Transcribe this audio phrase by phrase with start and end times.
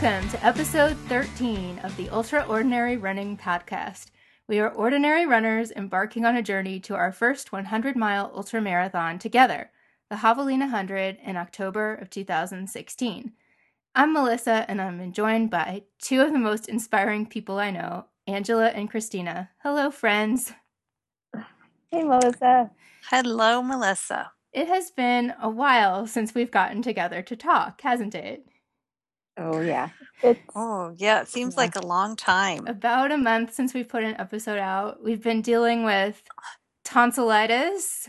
[0.00, 4.06] Welcome to episode 13 of the Ultra Ordinary Running Podcast.
[4.48, 9.18] We are ordinary runners embarking on a journey to our first 100 mile ultra marathon
[9.18, 9.70] together,
[10.08, 13.32] the Javelina 100 in October of 2016.
[13.94, 18.68] I'm Melissa and I'm joined by two of the most inspiring people I know, Angela
[18.68, 19.50] and Christina.
[19.58, 20.54] Hello, friends.
[21.90, 22.70] Hey, Melissa.
[23.10, 24.32] Hello, Melissa.
[24.54, 28.46] It has been a while since we've gotten together to talk, hasn't it?
[29.36, 29.88] Oh, yeah.
[30.22, 31.22] It's, oh, yeah.
[31.22, 31.60] It seems yeah.
[31.60, 32.66] like a long time.
[32.66, 35.02] About a month since we put an episode out.
[35.02, 36.22] We've been dealing with
[36.84, 38.08] tonsillitis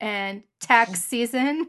[0.00, 1.68] and tax season,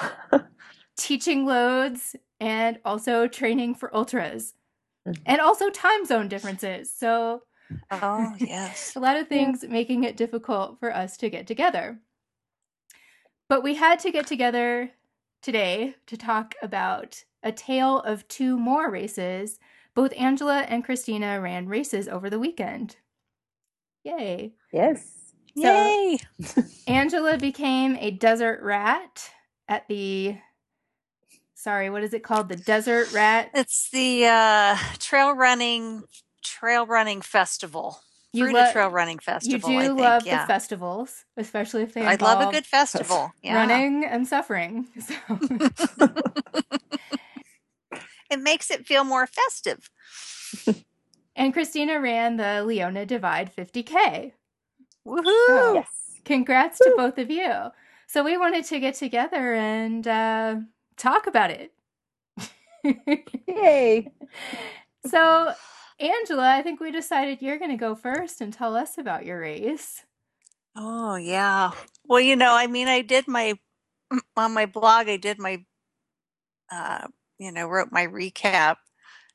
[0.96, 4.54] teaching loads, and also training for ultras,
[5.06, 5.22] mm-hmm.
[5.26, 6.92] and also time zone differences.
[6.92, 7.42] So,
[7.90, 8.94] oh, yes.
[8.96, 9.70] a lot of things yeah.
[9.70, 11.98] making it difficult for us to get together.
[13.48, 14.90] But we had to get together
[15.42, 19.58] today to talk about a tale of two more races.
[19.94, 22.96] Both Angela and Christina ran races over the weekend.
[24.04, 24.54] Yay.
[24.72, 25.32] Yes.
[25.56, 26.18] So, Yay.
[26.86, 29.30] Angela became a desert rat
[29.66, 30.36] at the
[31.54, 32.48] sorry, what is it called?
[32.48, 33.50] The desert rat?
[33.54, 36.04] It's the uh trail running
[36.42, 38.00] trail running festival.
[38.32, 39.70] You lo- Trail Running Festival.
[39.70, 40.42] You do think, love yeah.
[40.42, 42.02] the festivals, especially if they.
[42.02, 43.32] I love a good festival.
[43.42, 43.56] Yeah.
[43.56, 44.86] Running and suffering.
[45.00, 45.14] So.
[48.30, 49.90] it makes it feel more festive.
[51.36, 54.32] and Christina ran the Leona Divide 50K.
[55.06, 55.46] Woohoo!
[55.46, 56.20] So, yes.
[56.24, 56.90] Congrats Woo.
[56.90, 57.52] to both of you.
[58.06, 60.56] So we wanted to get together and uh,
[60.96, 61.72] talk about it.
[63.46, 64.10] Yay!
[65.06, 65.54] So
[66.00, 69.40] Angela, I think we decided you're going to go first and tell us about your
[69.40, 70.04] race.
[70.76, 71.72] Oh, yeah.
[72.04, 73.54] Well, you know, I mean, I did my,
[74.36, 75.64] on my blog, I did my,
[76.70, 77.08] uh,
[77.38, 78.76] you know, wrote my recap.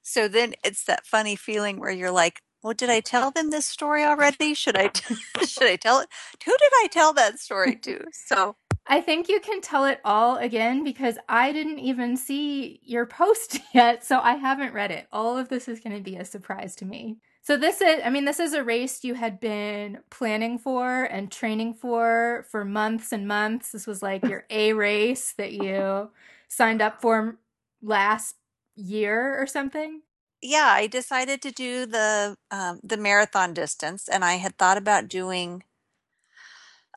[0.01, 3.65] So then it's that funny feeling where you're like, well, did I tell them this
[3.65, 4.53] story already?
[4.53, 5.15] Should I, t-
[5.45, 6.09] should I tell it?
[6.45, 8.05] Who did I tell that story to?
[8.11, 8.55] So
[8.85, 13.59] I think you can tell it all again because I didn't even see your post
[13.73, 15.07] yet, so I haven't read it.
[15.11, 17.17] All of this is going to be a surprise to me.
[17.45, 21.29] So this is I mean this is a race you had been planning for and
[21.29, 23.71] training for for months and months.
[23.71, 26.09] This was like your A race that you
[26.47, 27.37] signed up for
[27.83, 28.35] last
[28.75, 30.01] year or something.
[30.41, 35.07] Yeah, I decided to do the um, the marathon distance and I had thought about
[35.07, 35.63] doing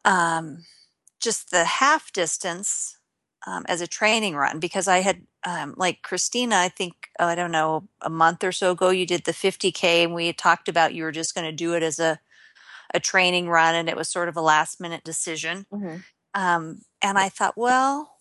[0.04, 0.64] um
[1.20, 2.98] just the half distance
[3.46, 7.34] um, as a training run because I had um, like Christina, I think oh, I
[7.34, 10.69] don't know a month or so ago you did the 50k and we had talked
[10.69, 12.19] about you were just going to do it as a
[12.94, 15.66] a training run and it was sort of a last minute decision.
[15.72, 15.96] Mm-hmm.
[16.34, 18.16] Um, and I thought, well,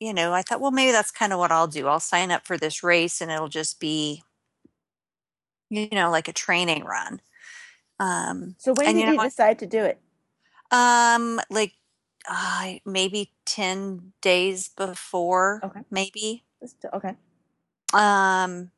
[0.00, 1.86] you know, I thought, well, maybe that's kind of what I'll do.
[1.86, 4.22] I'll sign up for this race and it'll just be,
[5.70, 7.20] you know, like a training run.
[8.00, 10.00] Um, so when and, did you, know, you decide to do it?
[10.70, 11.72] Um, like
[12.28, 15.80] uh, maybe 10 days before, okay.
[15.90, 16.44] maybe.
[16.64, 17.14] Still, okay.
[17.92, 18.70] Um,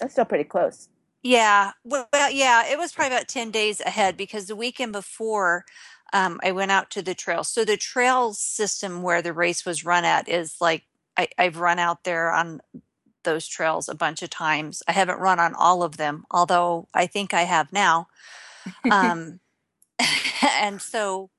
[0.00, 0.88] That's still pretty close.
[1.22, 1.72] Yeah.
[1.84, 5.64] Well, yeah, it was probably about 10 days ahead because the weekend before,
[6.12, 7.44] um, I went out to the trail.
[7.44, 10.84] So the trail system where the race was run at is like
[11.16, 12.60] I, I've run out there on
[13.24, 14.82] those trails a bunch of times.
[14.88, 18.08] I haven't run on all of them, although I think I have now.
[18.90, 19.40] Um,
[20.60, 21.30] and so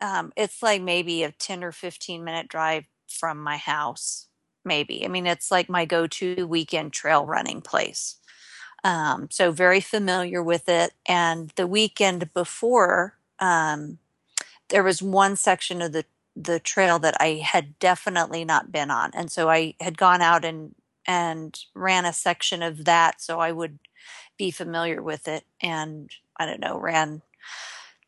[0.00, 4.28] um, it's like maybe a 10 or 15 minute drive from my house
[4.64, 8.16] maybe i mean it's like my go-to weekend trail running place
[8.82, 13.98] um, so very familiar with it and the weekend before um,
[14.68, 16.04] there was one section of the
[16.36, 20.44] the trail that i had definitely not been on and so i had gone out
[20.44, 20.74] and
[21.06, 23.78] and ran a section of that so i would
[24.38, 27.22] be familiar with it and i don't know ran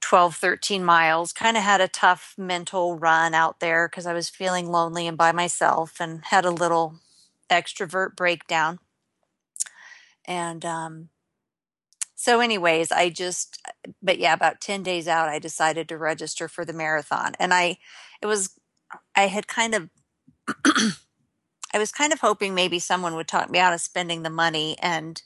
[0.02, 1.32] 12, 13 miles.
[1.32, 5.16] Kind of had a tough mental run out there because I was feeling lonely and
[5.16, 6.96] by myself and had a little
[7.50, 8.78] extrovert breakdown.
[10.26, 11.08] And um,
[12.22, 13.60] so, anyways, I just,
[14.00, 17.32] but yeah, about 10 days out, I decided to register for the marathon.
[17.40, 17.78] And I,
[18.22, 18.50] it was,
[19.16, 19.90] I had kind of,
[21.74, 24.76] I was kind of hoping maybe someone would talk me out of spending the money.
[24.80, 25.20] And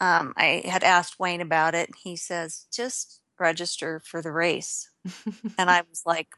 [0.00, 1.88] um, I had asked Wayne about it.
[2.04, 4.90] He says, just register for the race.
[5.58, 6.28] and I was like,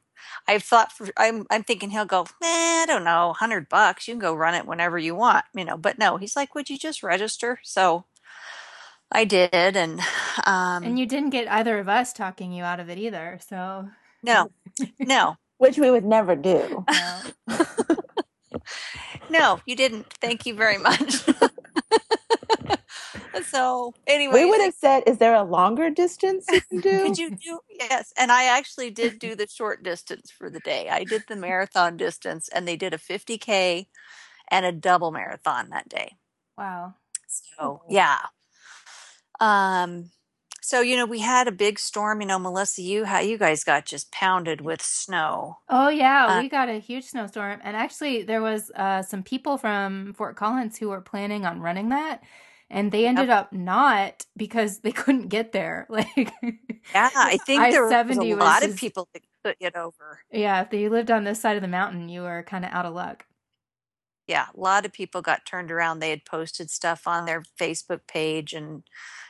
[0.46, 2.46] I thought for, I'm I'm thinking he'll go, eh,
[2.82, 4.06] I don't know, hundred bucks.
[4.06, 5.76] You can go run it whenever you want, you know.
[5.76, 7.58] But no, he's like, would you just register?
[7.64, 8.04] So
[9.12, 10.00] I did, and
[10.44, 13.38] um, and you didn't get either of us talking you out of it either.
[13.46, 13.88] So
[14.22, 14.50] no,
[14.98, 16.84] no, which we would never do.
[16.90, 17.20] No.
[19.30, 20.12] no, you didn't.
[20.20, 21.24] Thank you very much.
[23.44, 27.18] so anyway, we would have said, "Is there a longer distance you can do?" Could
[27.18, 28.12] you do yes?
[28.18, 30.88] And I actually did do the short distance for the day.
[30.90, 33.86] I did the marathon distance, and they did a 50k
[34.50, 36.16] and a double marathon that day.
[36.58, 36.94] Wow.
[37.28, 38.18] So yeah.
[39.40, 40.10] Um,
[40.66, 42.20] so you know we had a big storm.
[42.20, 45.58] You know, Melissa, you how you guys got just pounded with snow.
[45.68, 49.58] Oh yeah, uh, we got a huge snowstorm, and actually there was uh, some people
[49.58, 52.24] from Fort Collins who were planning on running that,
[52.68, 53.38] and they ended yep.
[53.38, 55.86] up not because they couldn't get there.
[55.96, 56.32] Like,
[56.94, 60.20] yeah, I think there was a lot was of people that could get over.
[60.32, 62.86] Yeah, if you lived on this side of the mountain, you were kind of out
[62.86, 63.24] of luck.
[64.26, 66.00] Yeah, a lot of people got turned around.
[66.00, 68.82] They had posted stuff on their Facebook page, and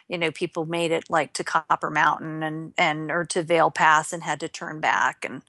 [0.09, 4.13] you know, people made it like to Copper Mountain and and or to Vail Pass
[4.13, 5.43] and had to turn back, and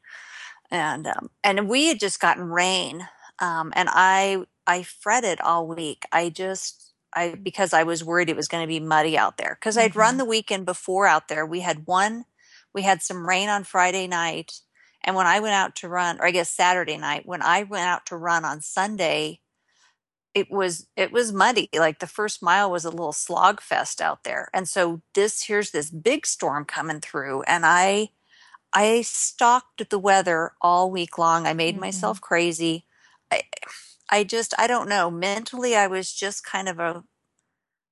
[0.70, 3.08] and um, and we had just gotten rain,
[3.40, 6.04] um, and I I fretted all week.
[6.12, 9.58] I just I because I was worried it was going to be muddy out there
[9.60, 10.18] because I'd run mm-hmm.
[10.20, 11.46] the weekend before out there.
[11.46, 12.26] We had one,
[12.74, 14.60] we had some rain on Friday night,
[15.08, 17.86] and when I went out to run, or I guess Saturday night, when I went
[17.86, 19.40] out to run on Sunday,
[20.34, 21.70] it was it was muddy.
[21.74, 25.72] Like the first mile was a little slog fest out there, and so this here's
[25.72, 28.10] this big storm coming through, and I
[28.74, 31.48] I stalked the weather all week long.
[31.48, 31.86] I made mm-hmm.
[31.86, 32.86] myself crazy.
[33.32, 33.44] I,
[34.12, 35.10] I just I don't know.
[35.10, 37.04] Mentally I was just kind of a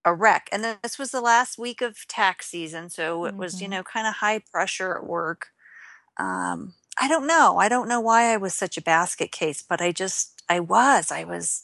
[0.03, 0.50] a wreck.
[0.51, 3.39] And then this was the last week of tax season, so it mm-hmm.
[3.39, 3.77] was, you mm-hmm.
[3.77, 5.47] know, kind of high pressure at work.
[6.18, 7.57] Um I don't know.
[7.57, 11.12] I don't know why I was such a basket case, but I just I was.
[11.12, 11.63] I was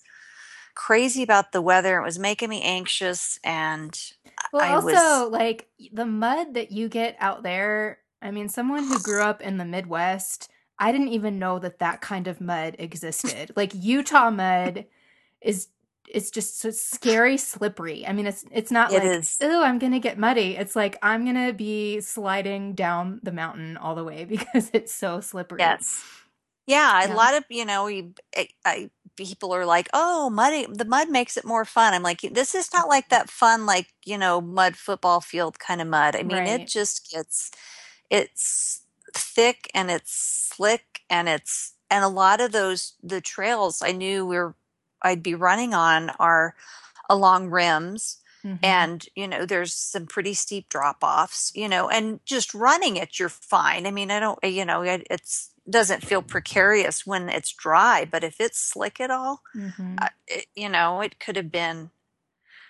[0.76, 2.00] crazy about the weather.
[2.00, 3.98] It was making me anxious and
[4.52, 5.32] well, I also was...
[5.32, 8.00] like the mud that you get out there.
[8.22, 12.02] I mean, someone who grew up in the Midwest, I didn't even know that that
[12.02, 13.52] kind of mud existed.
[13.56, 14.86] like Utah mud
[15.42, 15.68] is
[16.10, 18.06] it's just so scary slippery.
[18.06, 20.58] I mean, it's it's not it like oh, I'm gonna get muddy.
[20.58, 25.22] It's like I'm gonna be sliding down the mountain all the way because it's so
[25.22, 25.60] slippery.
[25.60, 26.04] Yes.
[26.68, 27.14] Yeah, yeah.
[27.14, 30.68] a lot of you know, we, eh, I, I, people are like, "Oh, muddy.
[30.70, 33.88] The mud makes it more fun." I'm like, this is not like that fun, like
[34.06, 36.16] you know, mud football field kind of mud.
[36.16, 36.62] I mean, right.
[36.62, 37.52] it just gets,
[38.10, 38.82] it's
[39.14, 40.14] thick and it's
[40.54, 44.56] slick and it's and a lot of those the trails I knew we are
[45.02, 46.56] I'd be running on are
[47.10, 48.64] along rims mm-hmm.
[48.64, 53.20] and you know there's some pretty steep drop offs you know and just running it
[53.20, 57.54] you're fine i mean i don't you know it, it's doesn't feel precarious when it's
[57.54, 59.96] dry but if it's slick at all mm-hmm.
[60.02, 61.92] uh, it, you know it could have been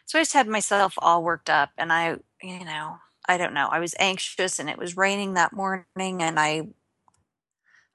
[0.06, 3.68] so i just had myself all worked up and i you know I don't know.
[3.72, 5.86] I was anxious and it was raining that morning
[6.22, 6.68] and I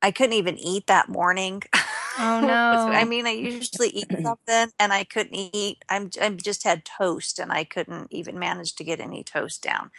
[0.02, 1.62] I couldn't even eat that morning.
[2.18, 2.90] Oh no.
[2.92, 5.78] I mean, I usually eat something and I couldn't eat.
[5.88, 9.90] I'm I just had toast and I couldn't even manage to get any toast down.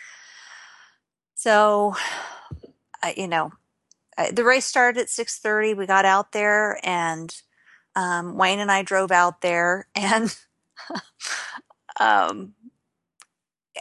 [1.36, 1.96] So,
[3.04, 3.52] I, you know,
[4.18, 5.76] I, the race started at 6:30.
[5.78, 7.36] We got out there and
[7.96, 10.36] um, Wayne and I drove out there and
[12.00, 12.56] um,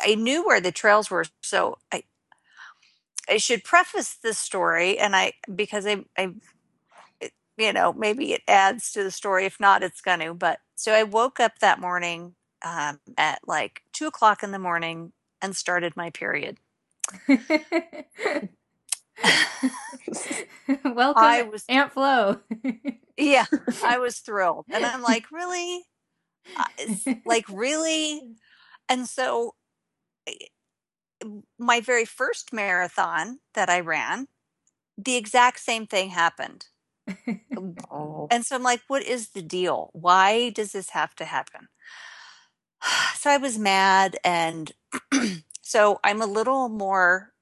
[0.05, 2.05] I knew where the trails were, so I
[3.29, 6.35] I should preface this story, and I because I I
[7.57, 9.47] you know maybe it adds to the story.
[9.47, 10.35] If not, it's going to.
[10.35, 12.35] But so I woke up that morning
[12.65, 16.59] um, at like two o'clock in the morning and started my period.
[20.85, 22.41] Welcome, I was, Aunt Flo.
[23.17, 23.47] yeah,
[23.85, 25.85] I was thrilled, and I'm like, really,
[26.57, 26.65] uh,
[27.25, 28.21] like really,
[28.89, 29.55] and so
[31.59, 34.29] my very first marathon that I ran,
[34.99, 36.67] the exact same thing happened.
[37.91, 38.29] Oh.
[38.31, 39.91] And so I'm like, what is the deal?
[39.93, 41.69] Why does this have to happen?
[43.17, 44.17] So I was mad.
[44.23, 44.71] And
[45.63, 47.33] so I'm a little more,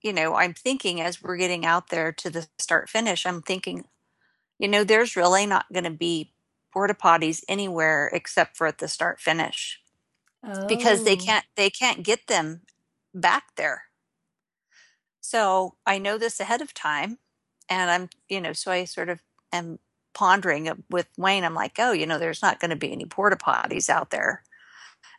[0.00, 3.84] you know, I'm thinking as we're getting out there to the start finish, I'm thinking,
[4.58, 6.32] you know, there's really not going to be
[6.72, 9.80] porta potties anywhere except for at the start finish
[10.68, 11.16] because they oh.
[11.16, 12.62] can't they can't get them
[13.14, 13.84] back there.
[15.20, 17.18] So I know this ahead of time,
[17.68, 19.20] and I'm you know so I sort of
[19.52, 19.78] am
[20.14, 21.44] pondering with Wayne.
[21.44, 24.44] I'm like, oh, you know, there's not going to be any porta potties out there.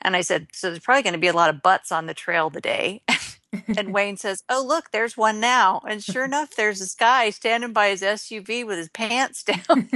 [0.02, 2.14] And I said, so there's probably going to be a lot of butts on the
[2.14, 3.04] trail today.
[3.78, 5.82] and Wayne says, Oh, look, there's one now.
[5.88, 9.90] And sure enough, there's this guy standing by his SUV with his pants down.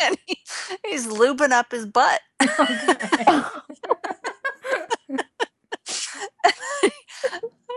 [0.00, 0.38] and he,
[0.86, 2.20] he's lubing up his butt.
[2.40, 3.62] Oh,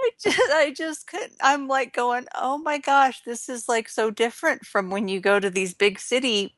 [0.01, 1.37] I just, I just couldn't.
[1.41, 5.39] I'm like going, oh my gosh, this is like so different from when you go
[5.39, 6.55] to these big city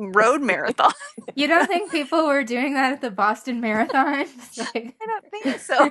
[0.00, 0.92] road marathon.
[1.34, 4.26] You don't think people were doing that at the Boston Marathon?
[4.56, 4.94] Like...
[5.00, 5.90] I don't think so.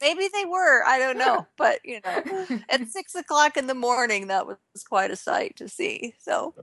[0.00, 0.84] Maybe they were.
[0.84, 1.46] I don't know.
[1.56, 4.56] But you know, at six o'clock in the morning, that was
[4.88, 6.14] quite a sight to see.
[6.18, 6.54] So,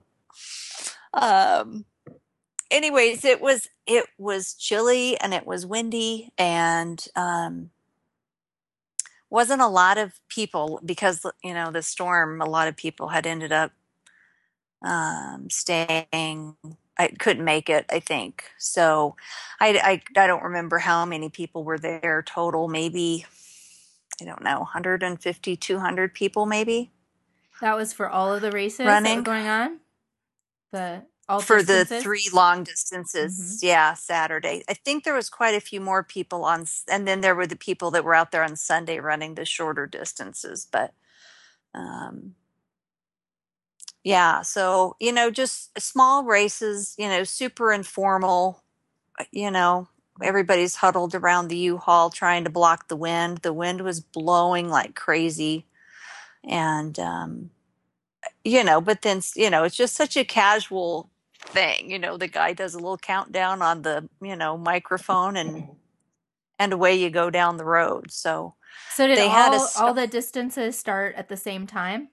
[1.13, 1.85] um,
[2.71, 7.69] anyways, it was it was chilly and it was windy and um,
[9.29, 12.41] wasn't a lot of people because you know the storm.
[12.41, 13.71] A lot of people had ended up
[14.83, 16.55] um, staying.
[16.97, 18.45] I couldn't make it, I think.
[18.57, 19.15] So
[19.59, 22.69] I, I, I don't remember how many people were there total.
[22.69, 23.25] Maybe,
[24.21, 26.91] I don't know, 150, 200 people maybe.
[27.61, 29.79] That was for all of the races running going on?
[30.71, 31.89] The all for distances?
[31.89, 33.67] the three long distances mm-hmm.
[33.67, 37.35] yeah saturday i think there was quite a few more people on and then there
[37.35, 40.93] were the people that were out there on sunday running the shorter distances but
[41.73, 42.35] um
[44.03, 48.63] yeah so you know just small races you know super informal
[49.19, 49.87] uh, you know
[50.21, 54.95] everybody's huddled around the u-haul trying to block the wind the wind was blowing like
[54.95, 55.65] crazy
[56.43, 57.49] and um
[58.43, 61.09] you know but then you know it's just such a casual
[61.47, 65.67] thing you know the guy does a little countdown on the you know microphone and
[66.59, 68.55] and away you go down the road so
[68.91, 72.09] so did they all, had st- all the distances start at the same time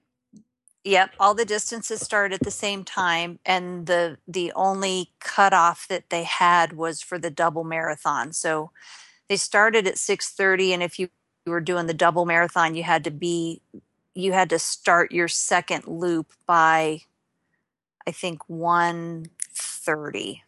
[0.85, 6.09] Yep, all the distances start at the same time, and the the only cutoff that
[6.09, 8.33] they had was for the double marathon.
[8.33, 8.71] So
[9.29, 11.07] they started at six thirty, and if you
[11.45, 13.61] were doing the double marathon, you had to be
[14.13, 17.01] you had to start your second loop by
[18.07, 20.43] I think one thirty.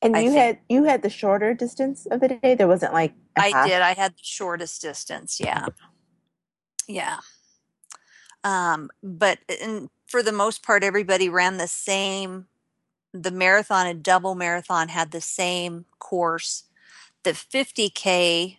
[0.00, 2.54] And you had you had the shorter distance of the day.
[2.54, 3.66] There wasn't like I half.
[3.68, 3.80] did.
[3.80, 5.38] I had the shortest distance.
[5.40, 5.66] Yeah,
[6.88, 7.18] yeah.
[8.42, 12.46] Um, but in, for the most part, everybody ran the same.
[13.14, 16.64] The marathon and double marathon had the same course.
[17.22, 18.58] The 50K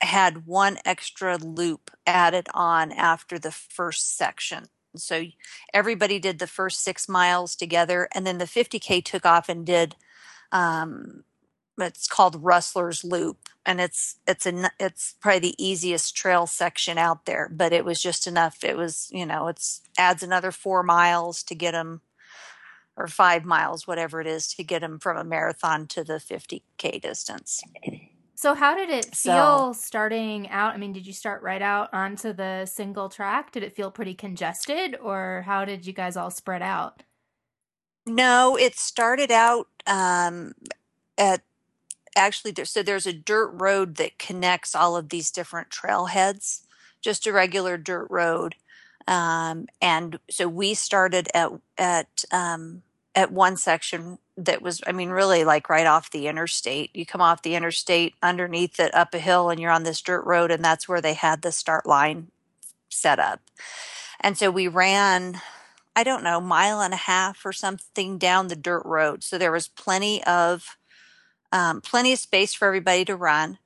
[0.00, 4.68] had one extra loop added on after the first section.
[4.96, 5.24] So
[5.72, 9.96] everybody did the first six miles together, and then the 50K took off and did
[10.52, 11.24] um,
[11.78, 17.26] it's called Rustler's Loop, and it's it's a it's probably the easiest trail section out
[17.26, 17.50] there.
[17.52, 18.62] But it was just enough.
[18.62, 22.02] It was you know it's adds another four miles to get them,
[22.96, 27.02] or five miles, whatever it is, to get them from a marathon to the 50k
[27.02, 27.62] distance.
[28.34, 30.74] So how did it feel so, starting out?
[30.74, 33.52] I mean, did you start right out onto the single track?
[33.52, 37.04] Did it feel pretty congested, or how did you guys all spread out?
[38.06, 40.52] No, it started out um,
[41.16, 41.42] at
[42.16, 46.62] actually there, so there's a dirt road that connects all of these different trailheads
[47.02, 48.54] just a regular dirt road
[49.06, 52.82] um, and so we started at at um,
[53.14, 57.20] at one section that was i mean really like right off the interstate you come
[57.20, 60.64] off the interstate underneath it up a hill and you're on this dirt road and
[60.64, 62.28] that's where they had the start line
[62.88, 63.40] set up
[64.20, 65.40] and so we ran
[65.94, 69.52] i don't know mile and a half or something down the dirt road so there
[69.52, 70.76] was plenty of
[71.54, 73.58] um, plenty of space for everybody to run.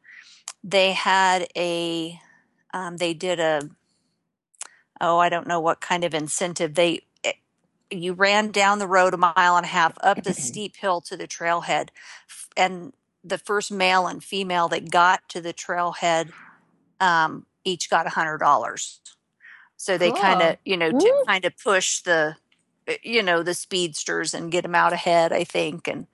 [0.62, 2.21] They had a,
[2.75, 3.62] um, they did a,
[5.00, 7.00] oh, I don't know what kind of incentive they.
[7.90, 11.16] You ran down the road a mile and a half up the steep hill to
[11.16, 11.88] the trailhead,
[12.57, 12.92] and
[13.25, 16.33] the first male and female that got to the trailhead
[17.00, 19.00] um, each got a hundred dollars.
[19.76, 20.21] So they cool.
[20.21, 22.37] kind of, you know, to kind of push the,
[22.88, 25.33] eh, you know, the speedsters and get them out ahead.
[25.33, 26.07] I think, and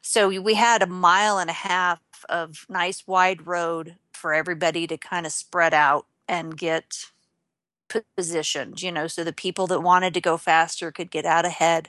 [0.00, 4.96] so we had a mile and a half of nice wide road for everybody to
[4.96, 7.10] kind of spread out and get
[8.16, 11.88] positioned, you know, so the people that wanted to go faster could get out ahead.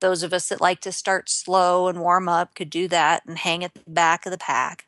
[0.00, 3.38] Those of us that like to start slow and warm up could do that and
[3.38, 4.86] hang at the back of the pack.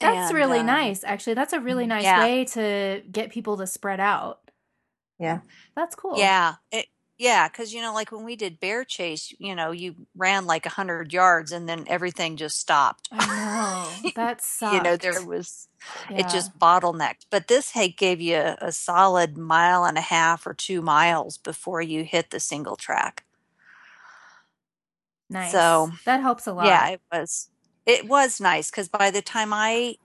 [0.00, 1.04] That's and, really um, nice.
[1.04, 2.20] Actually, that's a really nice yeah.
[2.20, 4.40] way to get people to spread out.
[5.18, 5.40] Yeah.
[5.76, 6.18] That's cool.
[6.18, 6.54] Yeah.
[6.70, 6.86] It,
[7.18, 10.66] yeah, because you know, like when we did bear chase, you know, you ran like
[10.66, 13.08] a hundred yards and then everything just stopped.
[13.12, 14.74] I know that sucked.
[14.74, 15.68] you know, there was
[16.10, 16.18] yeah.
[16.18, 17.26] it just bottlenecked.
[17.30, 21.38] But this hay gave you a, a solid mile and a half or two miles
[21.38, 23.24] before you hit the single track.
[25.28, 25.52] Nice.
[25.52, 26.66] So that helps a lot.
[26.66, 27.48] Yeah, it was.
[27.86, 29.96] It was nice because by the time I,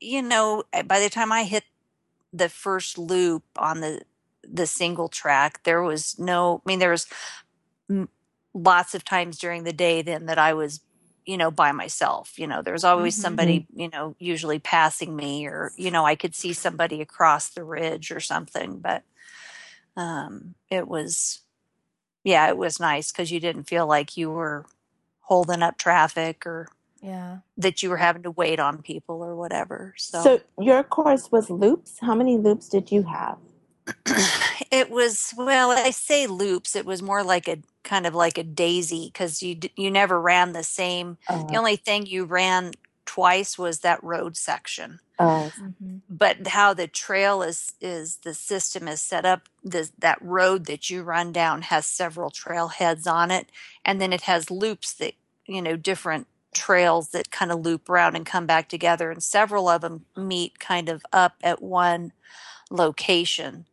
[0.00, 1.64] you know, eh, by the time I hit
[2.32, 4.02] the first loop on the
[4.50, 5.62] the single track.
[5.64, 7.06] There was no, I mean, there was
[8.54, 10.80] lots of times during the day then that I was,
[11.26, 12.38] you know, by myself.
[12.38, 13.22] You know, there was always mm-hmm.
[13.22, 17.64] somebody, you know, usually passing me, or you know, I could see somebody across the
[17.64, 18.78] ridge or something.
[18.78, 19.02] But
[19.96, 21.40] um, it was,
[22.24, 24.66] yeah, it was nice because you didn't feel like you were
[25.20, 26.68] holding up traffic or
[27.02, 27.38] Yeah.
[27.56, 29.94] that you were having to wait on people or whatever.
[29.98, 31.98] So, So your course was loops.
[32.00, 33.38] How many loops did you have?
[34.70, 36.76] It was well, I say loops.
[36.76, 40.52] It was more like a kind of like a daisy because you you never ran
[40.52, 41.18] the same.
[41.48, 42.72] The Uh, only thing you ran
[43.06, 45.00] twice was that road section.
[45.18, 50.18] uh, hmm but how the trail is is the system is set up the, that
[50.22, 53.48] road that you run down has several trailheads on it
[53.84, 55.14] and then it has loops that
[55.46, 59.68] you know different trails that kind of loop around and come back together and several
[59.68, 62.12] of them meet kind of up at one
[62.70, 63.66] location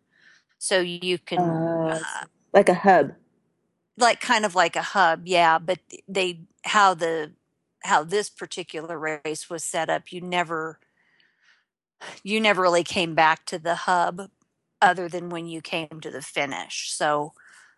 [0.65, 3.13] so you can uh, uh, like a hub.
[3.97, 7.31] like kind of like a hub yeah but they how the
[7.83, 10.79] how this particular race was set up you never
[12.23, 14.29] you never really came back to the hub
[14.81, 17.33] other than when you came to the finish so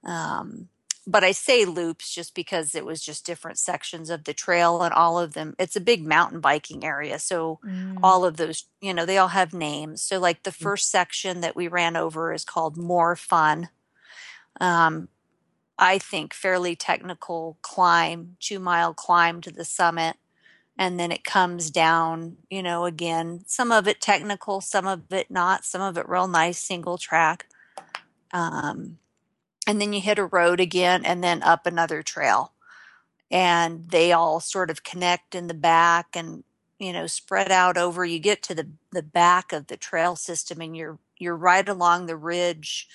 [0.05, 0.69] um
[1.07, 4.93] but i say loops just because it was just different sections of the trail and
[4.93, 7.99] all of them it's a big mountain biking area so Mm.
[8.03, 11.55] all of those you know they all have names so like the first section that
[11.55, 13.69] we ran over is called Moore Fun
[14.59, 15.07] um
[15.79, 20.17] I think, fairly technical climb, two mile climb to the summit.
[20.75, 25.29] And then it comes down, you know, again, some of it technical, some of it
[25.29, 27.45] not, some of it real nice single track.
[28.31, 28.97] Um,
[29.67, 32.53] and then you hit a road again and then up another trail.
[33.31, 36.43] And they all sort of connect in the back and,
[36.79, 38.05] you know, spread out over.
[38.05, 42.07] You get to the, the back of the trail system and you're you're right along
[42.07, 42.87] the ridge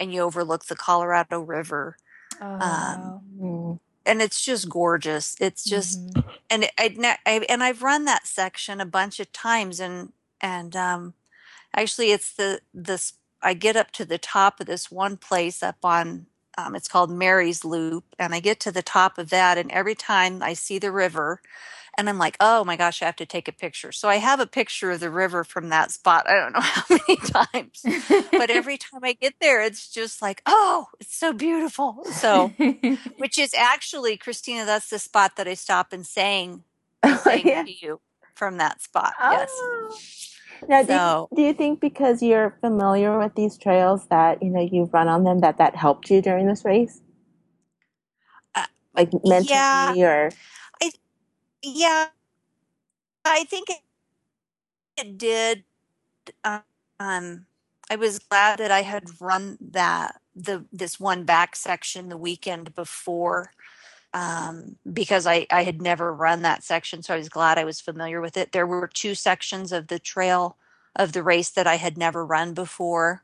[0.00, 1.96] and you overlook the Colorado River
[2.40, 3.14] Oh, um.
[4.06, 5.36] And it's just gorgeous.
[5.40, 6.24] It's just Mhm.
[6.50, 10.76] and I'd ne- I, and I've run that section a bunch of times and and
[10.76, 11.14] um
[11.76, 15.84] actually it's the this I get up to the top of this one place up
[15.84, 16.26] on
[16.58, 19.94] um, it's called Mary's Loop and I get to the top of that and every
[19.94, 21.40] time I see the river
[21.96, 23.92] and I'm like oh my gosh I have to take a picture.
[23.92, 26.84] So I have a picture of the river from that spot I don't know how
[26.90, 27.82] many times
[28.30, 32.04] but every time I get there it's just like oh it's so beautiful.
[32.12, 32.48] So
[33.16, 36.64] which is actually Christina that's the spot that I stop and sang
[37.02, 37.62] I sang yeah.
[37.62, 38.00] to you
[38.34, 40.30] from that spot yes
[40.68, 41.00] Now, do you,
[41.36, 45.24] do you think because you're familiar with these trails that you know you've run on
[45.24, 47.02] them that that helped you during this race,
[48.54, 50.30] uh, like mentally yeah or?
[50.82, 50.92] I
[51.62, 52.08] yeah
[53.24, 53.80] I think it,
[54.96, 55.64] it did
[56.44, 57.46] um
[57.90, 62.74] I was glad that I had run that the this one back section the weekend
[62.74, 63.52] before
[64.12, 67.80] um, because I, I had never run that section, so I was glad I was
[67.80, 68.52] familiar with it.
[68.52, 70.56] There were two sections of the trail
[70.96, 73.22] of the race that I had never run before,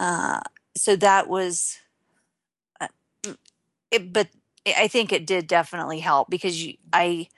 [0.00, 0.40] uh,
[0.76, 1.78] so that was,
[2.80, 2.88] uh,
[3.22, 3.36] mm,
[3.90, 4.28] it, but
[4.66, 7.28] I think it did definitely help because you, I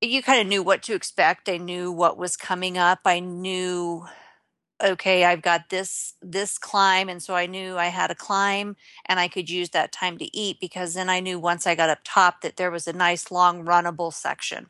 [0.00, 1.48] you kind of knew what to expect.
[1.48, 3.00] I knew what was coming up.
[3.04, 4.06] I knew
[4.82, 9.20] okay i've got this this climb and so i knew i had a climb and
[9.20, 12.00] i could use that time to eat because then i knew once i got up
[12.04, 14.66] top that there was a nice long runnable section.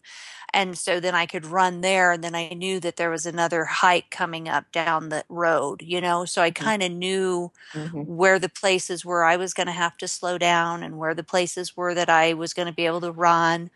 [0.55, 3.65] And so then i could run there and then i knew that there was another
[3.67, 6.25] hike coming up down the road you know?
[6.27, 8.07] So i kind of knew Mhm.
[8.07, 11.25] where the places were i was going to have to slow down and where the
[11.25, 13.71] places were that i was going to be able to run.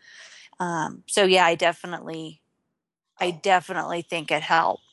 [0.59, 2.41] Um, so yeah i definitely
[3.19, 4.86] i definitely think it helped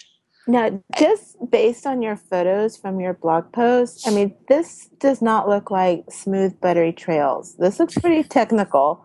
[0.46, 5.48] Now, just based on your photos from your blog post, I mean, this does not
[5.48, 7.56] look like smooth, buttery trails.
[7.56, 9.04] This looks pretty technical.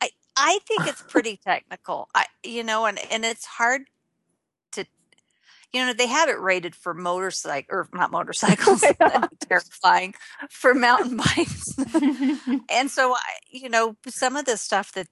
[0.00, 2.08] I I think it's pretty technical.
[2.14, 3.82] I you know, and and it's hard
[4.72, 4.86] to
[5.74, 8.82] you know they have it rated for motorcycle or not motorcycles.
[9.40, 10.14] Terrifying
[10.50, 11.64] for mountain bikes.
[12.70, 15.08] and so I you know some of the stuff that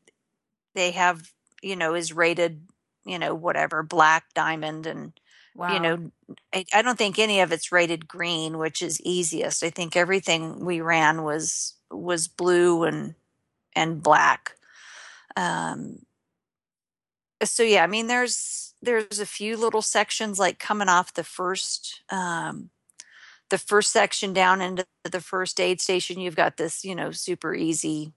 [0.74, 2.62] they have you know is rated
[3.04, 5.12] you know whatever black diamond and
[5.54, 5.72] wow.
[5.72, 6.10] you know
[6.52, 10.64] I, I don't think any of it's rated green which is easiest i think everything
[10.64, 13.14] we ran was was blue and
[13.74, 14.56] and black
[15.36, 15.98] um
[17.42, 22.02] so yeah i mean there's there's a few little sections like coming off the first
[22.10, 22.70] um
[23.50, 27.54] the first section down into the first aid station you've got this you know super
[27.54, 28.12] easy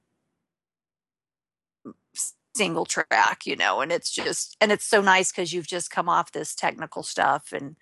[2.58, 6.10] single track you know and it's just and it's so nice because you've just come
[6.10, 7.76] off this technical stuff and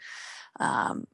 [0.59, 1.05] um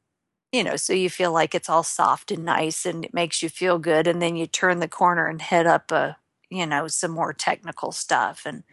[0.52, 3.48] you know so you feel like it's all soft and nice and it makes you
[3.48, 6.16] feel good and then you turn the corner and head up a
[6.50, 8.64] you know some more technical stuff and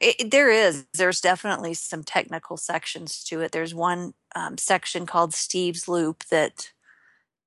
[0.00, 3.52] it, there is there's definitely some technical sections to it.
[3.52, 6.72] There's one um, section called steve's loop that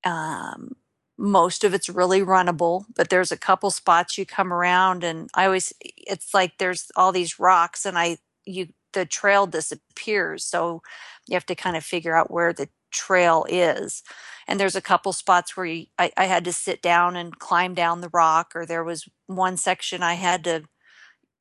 [0.03, 0.75] um,
[1.21, 5.45] most of it's really runnable, but there's a couple spots you come around and I
[5.45, 10.43] always it's like there's all these rocks and I you the trail disappears.
[10.43, 10.81] So
[11.27, 14.03] you have to kind of figure out where the trail is.
[14.47, 17.73] And there's a couple spots where you, I, I had to sit down and climb
[17.73, 20.63] down the rock, or there was one section I had to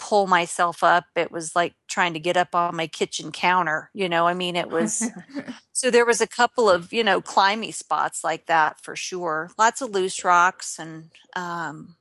[0.01, 1.05] pull myself up.
[1.15, 3.91] It was like trying to get up on my kitchen counter.
[3.95, 5.09] You know, I mean, it was
[5.73, 9.51] so there was a couple of, you know, climby spots like that for sure.
[9.59, 11.97] Lots of loose rocks and, um,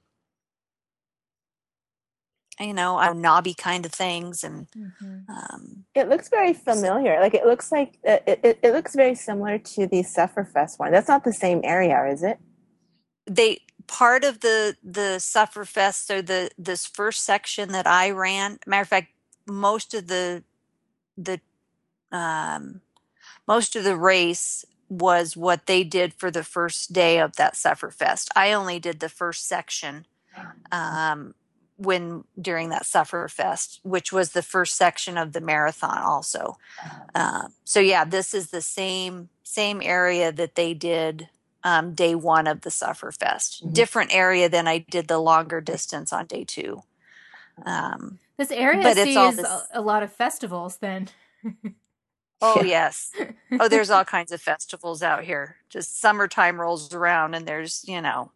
[2.60, 4.44] you know, uh, knobby kind of things.
[4.44, 5.30] And mm-hmm.
[5.30, 7.20] um, it looks very familiar.
[7.20, 10.92] Like it looks like uh, it, it, it looks very similar to the Sufferfest one.
[10.92, 12.40] That's not the same area, is it?
[13.28, 13.60] They
[13.90, 16.06] part of the the Sufferfest.
[16.06, 18.60] So the this first section that I ran.
[18.66, 19.12] Matter of fact,
[19.46, 20.44] most of the
[21.18, 21.42] the
[22.12, 22.82] um,
[23.48, 28.30] most of the race was what they did for the first day of that Sufferfest.
[28.36, 30.06] I only did the first section.
[30.72, 31.34] Um,
[31.76, 36.58] when during that Sufferfest, which was the first section of the marathon, also.
[37.16, 41.30] Uh, so yeah, this is the same same area that they did
[41.64, 43.62] um, day one of the Sufferfest.
[43.62, 43.74] Mm-hmm.
[43.74, 46.84] Different area than I did the longer distance on day two.
[47.66, 49.68] Um, this area but sees this...
[49.74, 51.10] a lot of festivals then.
[52.42, 53.12] oh yes.
[53.60, 55.58] Oh, there's all kinds of festivals out here.
[55.70, 58.32] Just summertime rolls around and there's, you know,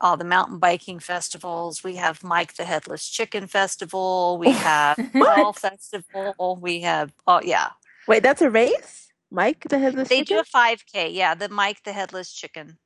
[0.00, 1.84] all the mountain biking festivals.
[1.84, 4.38] We have Mike the Headless Chicken Festival.
[4.38, 6.58] We have Fall Festival.
[6.60, 7.70] We have oh yeah.
[8.08, 9.11] Wait, that's a race?
[9.32, 10.18] Mike the Headless chicken.
[10.18, 10.36] They Chicken?
[10.36, 11.12] do a 5K.
[11.12, 12.78] Yeah, the Mike the Headless Chicken.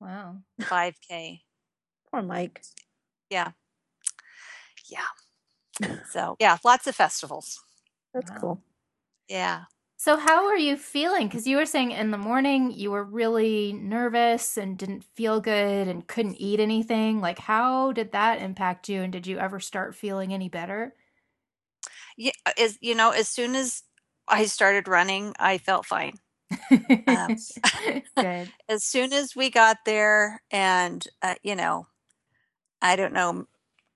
[0.00, 0.38] Wow.
[0.60, 1.42] 5K.
[2.10, 2.62] Poor Mike.
[3.30, 3.52] Yeah.
[4.90, 5.88] Yeah.
[6.10, 7.60] So, yeah, lots of festivals.
[8.12, 8.36] That's wow.
[8.38, 8.62] cool.
[9.28, 9.62] Yeah.
[9.96, 11.28] So, how are you feeling?
[11.28, 15.86] Because you were saying in the morning you were really nervous and didn't feel good
[15.86, 17.20] and couldn't eat anything.
[17.20, 19.02] Like, how did that impact you?
[19.02, 20.94] And did you ever start feeling any better?
[22.16, 23.84] Yeah, as you know, as soon as
[24.32, 26.14] I started running, I felt fine.
[27.06, 27.36] um,
[28.16, 28.50] good.
[28.68, 31.86] as soon as we got there, and uh, you know,
[32.80, 33.46] I don't know,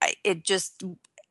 [0.00, 0.84] I, it just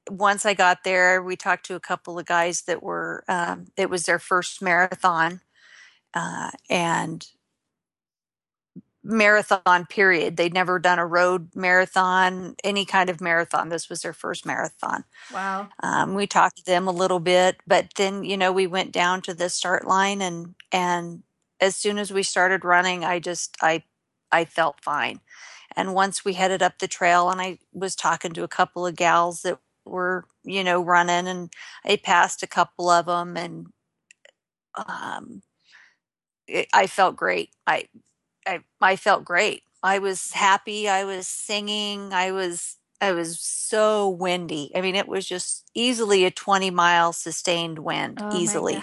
[0.09, 3.89] once I got there, we talked to a couple of guys that were, um, it
[3.89, 5.41] was their first marathon.
[6.13, 7.27] Uh, and
[9.05, 10.35] marathon period.
[10.35, 13.69] They'd never done a road marathon, any kind of marathon.
[13.69, 15.03] This was their first marathon.
[15.31, 15.69] Wow.
[15.83, 19.21] Um, we talked to them a little bit, but then, you know, we went down
[19.23, 21.21] to the start line and, and
[21.61, 23.83] as soon as we started running, I just, I,
[24.31, 25.21] I felt fine.
[25.75, 28.95] And once we headed up the trail and I was talking to a couple of
[28.95, 31.51] gals that were, you know, running and
[31.85, 33.67] I passed a couple of them and
[34.75, 35.43] um,
[36.47, 37.51] it, I felt great.
[37.67, 37.87] I,
[38.45, 39.63] I, I felt great.
[39.83, 40.89] I was happy.
[40.89, 42.11] I was singing.
[42.13, 44.71] I was, I was so windy.
[44.75, 48.81] I mean, it was just easily a 20 mile sustained wind, oh easily.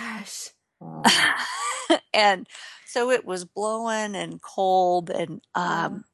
[2.15, 2.47] and
[2.87, 6.05] so it was blowing and cold and, um,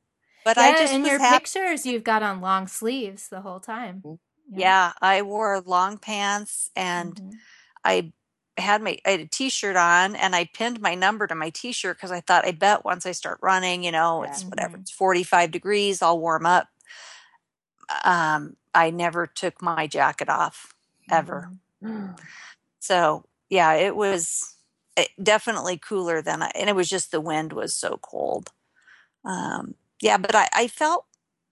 [0.45, 1.41] but yeah, I just in your happy.
[1.41, 4.03] pictures you've got on long sleeves the whole time.
[4.05, 4.19] Mm.
[4.51, 7.31] Yeah, yeah I wore long pants and mm-hmm.
[7.85, 8.13] I
[8.61, 11.97] had my I had a t-shirt on and I pinned my number to my t-shirt
[11.97, 14.51] because I thought I bet once I start running, you know, it's mm-hmm.
[14.51, 16.68] whatever, it's 45 degrees, I'll warm up.
[18.05, 20.75] Um, I never took my jacket off
[21.11, 21.51] ever.
[21.83, 22.12] Mm-hmm.
[22.81, 24.55] So yeah, it was
[24.97, 28.51] eh, definitely cooler than I, and it was just the wind was so cold.
[29.25, 31.07] Um, yeah, but I, I felt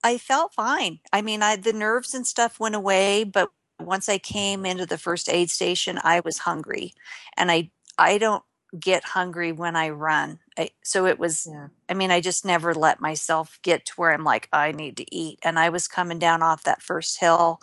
[0.05, 1.01] I felt fine.
[1.13, 4.99] I mean, I the nerves and stuff went away, but once I came into the
[4.99, 6.95] first aid station, I was hungry,
[7.37, 8.43] and I I don't
[8.79, 10.41] get hungry when I run.
[10.59, 11.47] I, so it was.
[11.51, 11.69] Yeah.
[11.89, 15.15] I mean, I just never let myself get to where I'm like I need to
[15.15, 15.39] eat.
[15.43, 17.61] And I was coming down off that first hill,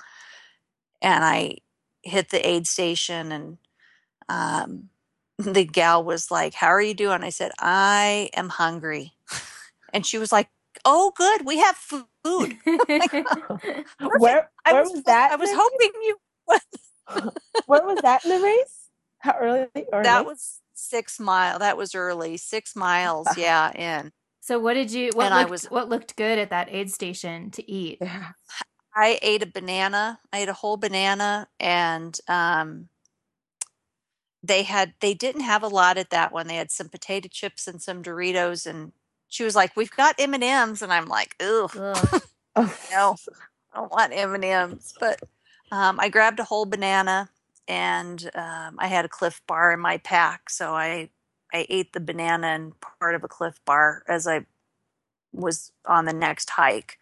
[1.02, 1.58] and I
[2.04, 3.58] hit the aid station, and
[4.30, 4.89] um,
[5.38, 9.13] the gal was like, "How are you doing?" I said, "I am hungry,"
[9.93, 10.49] and she was like,
[10.86, 12.57] "Oh, good, we have food." Food.
[12.65, 15.31] where where was, was, that?
[15.31, 16.17] I was hoping you.
[17.65, 18.89] where was that in the race?
[19.19, 19.67] How early?
[19.91, 21.59] that was six mile.
[21.59, 22.38] That was early.
[22.38, 23.27] Six miles.
[23.38, 24.12] Yeah, in.
[24.41, 25.12] So what did you?
[25.13, 28.01] What and looked, I was, what looked good at that aid station to eat?
[28.95, 30.19] I ate a banana.
[30.31, 32.89] I ate a whole banana, and um,
[34.43, 36.47] they had they didn't have a lot at that one.
[36.47, 38.91] They had some potato chips and some Doritos and
[39.34, 41.72] she was like, "We've got M and M's," and I'm like, "Ugh,
[42.56, 42.78] oh.
[42.91, 43.15] no,
[43.74, 45.19] I don't want M and M's." But
[45.72, 47.30] um, I grabbed a whole banana,
[47.67, 51.10] and um, I had a Clif Bar in my pack, so I
[51.52, 54.46] I ate the banana and part of a Clif Bar as I
[55.32, 57.00] was on the next hike.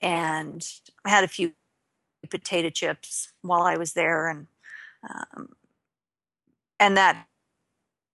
[0.00, 0.66] And
[1.04, 1.52] I had a few
[2.30, 4.46] potato chips while I was there, and
[5.06, 5.50] um,
[6.80, 7.26] and that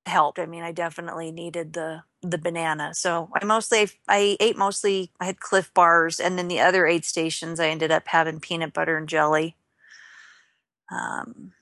[0.07, 0.41] helped.
[0.41, 2.95] I mean, I definitely needed the the banana.
[2.95, 7.05] So I mostly I ate mostly I had Clif bars, and then the other aid
[7.05, 9.57] stations I ended up having peanut butter and jelly.
[10.91, 11.53] Um,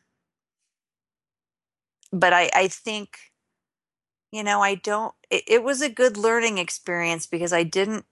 [2.12, 3.32] but I I think
[4.30, 5.14] you know I don't.
[5.30, 8.04] It, it was a good learning experience because I didn't.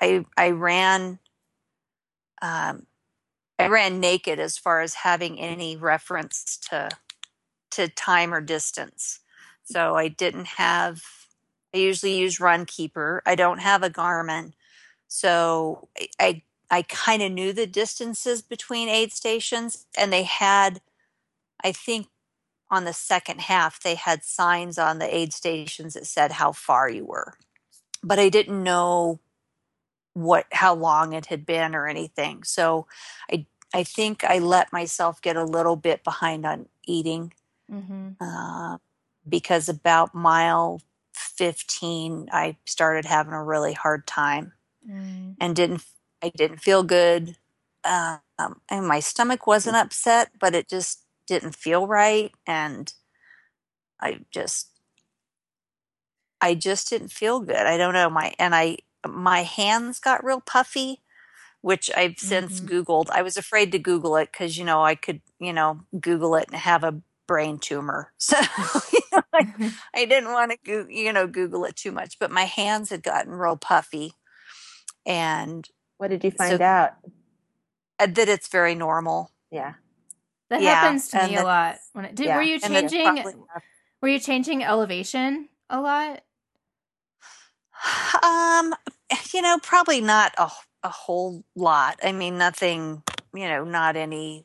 [0.00, 1.18] I I ran.
[2.42, 2.86] Um,
[3.58, 6.90] I ran naked as far as having any reference to
[7.72, 9.20] to time or distance.
[9.64, 11.02] So I didn't have
[11.74, 13.20] I usually use Runkeeper.
[13.26, 14.52] I don't have a Garmin.
[15.08, 20.80] So I I, I kind of knew the distances between aid stations and they had
[21.62, 22.08] I think
[22.70, 26.90] on the second half they had signs on the aid stations that said how far
[26.90, 27.34] you were.
[28.02, 29.20] But I didn't know
[30.14, 32.42] what how long it had been or anything.
[32.44, 32.86] So
[33.30, 37.32] I I think I let myself get a little bit behind on eating
[37.72, 38.08] Mm-hmm.
[38.20, 38.78] uh,
[39.28, 40.80] because about mile
[41.18, 44.52] 15 I started having a really hard time
[44.86, 45.36] Mm.
[45.40, 45.84] and didn't
[46.22, 47.36] I didn't feel good.
[47.84, 48.20] Um,
[48.70, 52.92] and my stomach wasn't upset, but it just didn't feel right, and
[54.00, 54.70] I just
[56.40, 57.56] I just didn't feel good.
[57.56, 61.02] I don't know my and I my hands got real puffy,
[61.62, 62.66] which I've since Mhm.
[62.66, 63.10] Googled.
[63.10, 66.48] I was afraid to Google it because you know I could you know Google it
[66.48, 68.36] and have a brain tumor, so
[68.92, 72.18] you know, I, I didn't want to go, you know Google it too much.
[72.18, 74.14] But my hands had gotten real puffy,
[75.06, 76.94] and What did you find So- out?
[78.00, 79.30] uh, that it's very normal.
[79.52, 79.74] Yeah.
[80.50, 81.76] That Yeah, happens to and me a lot.
[81.92, 83.44] When it, did, Yeah, were you And that it's changing?
[84.00, 86.22] Were you changing elevation a lot?
[88.22, 88.74] Um,
[89.32, 90.48] you know, probably not a,
[90.82, 91.98] a whole lot.
[92.02, 93.02] I mean, nothing,
[93.34, 94.44] you know, not any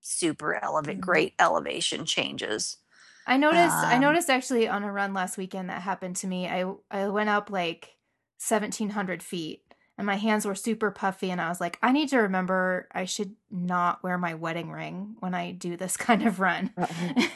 [0.00, 1.00] super elevate, Mhm.
[1.02, 2.78] great elevation changes.
[3.26, 3.76] I noticed.
[3.76, 6.48] I Um, noticed actually on a run last weekend that happened to me.
[6.48, 7.96] I I went up like
[8.38, 9.62] seventeen hundred feet,
[9.98, 13.04] and my hands were super puffy, and I was like, I need to remember I
[13.04, 16.72] should not wear my wedding ring when I do this kind of run.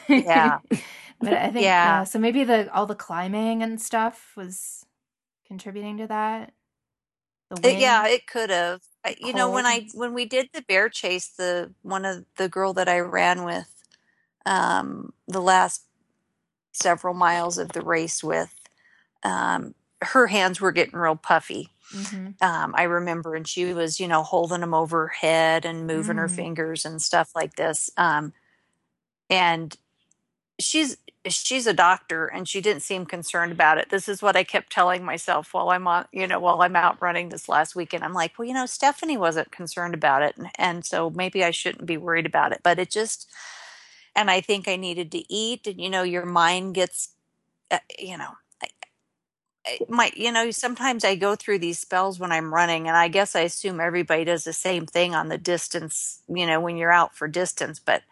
[0.09, 0.59] Yeah.
[1.19, 1.99] but I think Yeah.
[1.99, 2.03] yeah.
[2.03, 4.85] So maybe the all the climbing and stuff was
[5.47, 6.51] contributing to that.
[7.51, 8.81] The It- yeah, it could have.
[9.19, 12.73] You know, when I when we did the bear chase, the one of the girl
[12.73, 13.69] that I ran with,
[14.45, 15.85] um, the last
[16.73, 18.53] several miles of the race with,
[19.23, 21.69] um, her hands were getting real puffy.
[21.91, 25.87] hmm um, I remember, and she was, you know, holding them over her head and
[25.87, 26.29] moving her Mm.
[26.29, 27.89] fingers and stuff like this.
[27.97, 28.33] Um,
[29.29, 29.75] and
[30.59, 30.97] she's
[31.33, 33.89] she's a doctor, and she didn't seem concerned about it.
[33.89, 37.01] This is what I kept telling myself while I'm on, you know, while I'm out
[37.01, 38.03] running this last weekend.
[38.03, 41.51] I'm like, well, you know, Stephanie wasn't concerned about it, and, and so maybe I
[41.51, 42.61] shouldn't be worried about it.
[42.63, 43.29] But it just,
[44.15, 47.11] and I think I needed to eat, and you know, your mind gets,
[47.71, 48.31] uh, you know,
[49.89, 53.35] my you know sometimes i go through these spells when i'm running and i guess
[53.35, 57.15] i assume everybody does the same thing on the distance you know when you're out
[57.15, 58.03] for distance but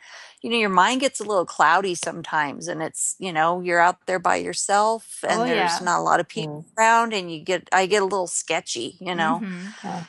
[0.43, 4.05] you know your mind gets a little cloudy sometimes and it's you know you're out
[4.05, 5.85] there by yourself and Oh, there's yeah.
[5.85, 9.15] not a lot of people around and you get i get a little sketchy you
[9.15, 9.41] know?
[9.43, 10.05] Mhm.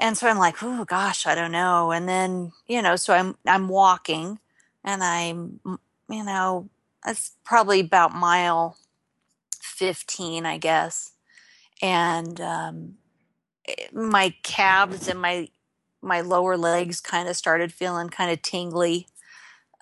[0.00, 1.90] and so i'm like oh gosh i don't know.
[1.92, 4.38] And then you know so i'm i'm walking
[4.84, 5.60] and i'm
[6.08, 6.68] you know
[7.06, 8.76] it's probably about mile
[9.60, 11.12] 15 i guess.
[11.82, 12.94] And um
[13.68, 15.48] eh, my calves and my
[16.02, 19.06] my lower legs kind of started feeling kind of tingly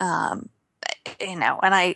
[0.00, 0.48] um
[1.20, 1.94] you know and i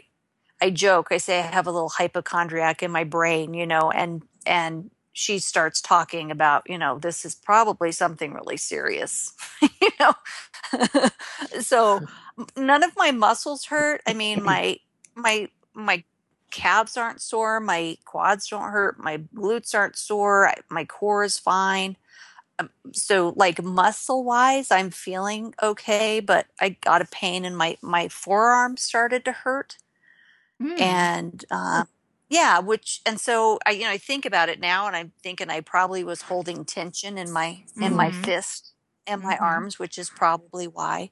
[0.61, 4.23] i joke i say i have a little hypochondriac in my brain you know and
[4.47, 9.35] and she starts talking about you know this is probably something really serious
[9.81, 10.15] you know.
[11.61, 12.01] So
[12.57, 14.03] none of my muscles hurt.
[14.07, 14.79] I mean my
[15.15, 16.05] my my
[16.51, 21.39] calves aren't sore my quads don't hurt my glutes aren't sore I, my core is
[21.39, 21.97] fine
[22.93, 28.09] so like muscle wise i'm feeling okay but i got a pain in my my
[28.09, 29.79] forearm started to hurt
[30.63, 30.79] Mm.
[30.79, 31.85] and uh,
[32.29, 35.51] yeah which and so i you know i think about it now and i'm thinking
[35.51, 38.25] i probably was holding tension in my in my Mhm.
[38.25, 38.73] fist
[39.07, 39.43] and my Mhm.
[39.43, 41.11] arms which is probably why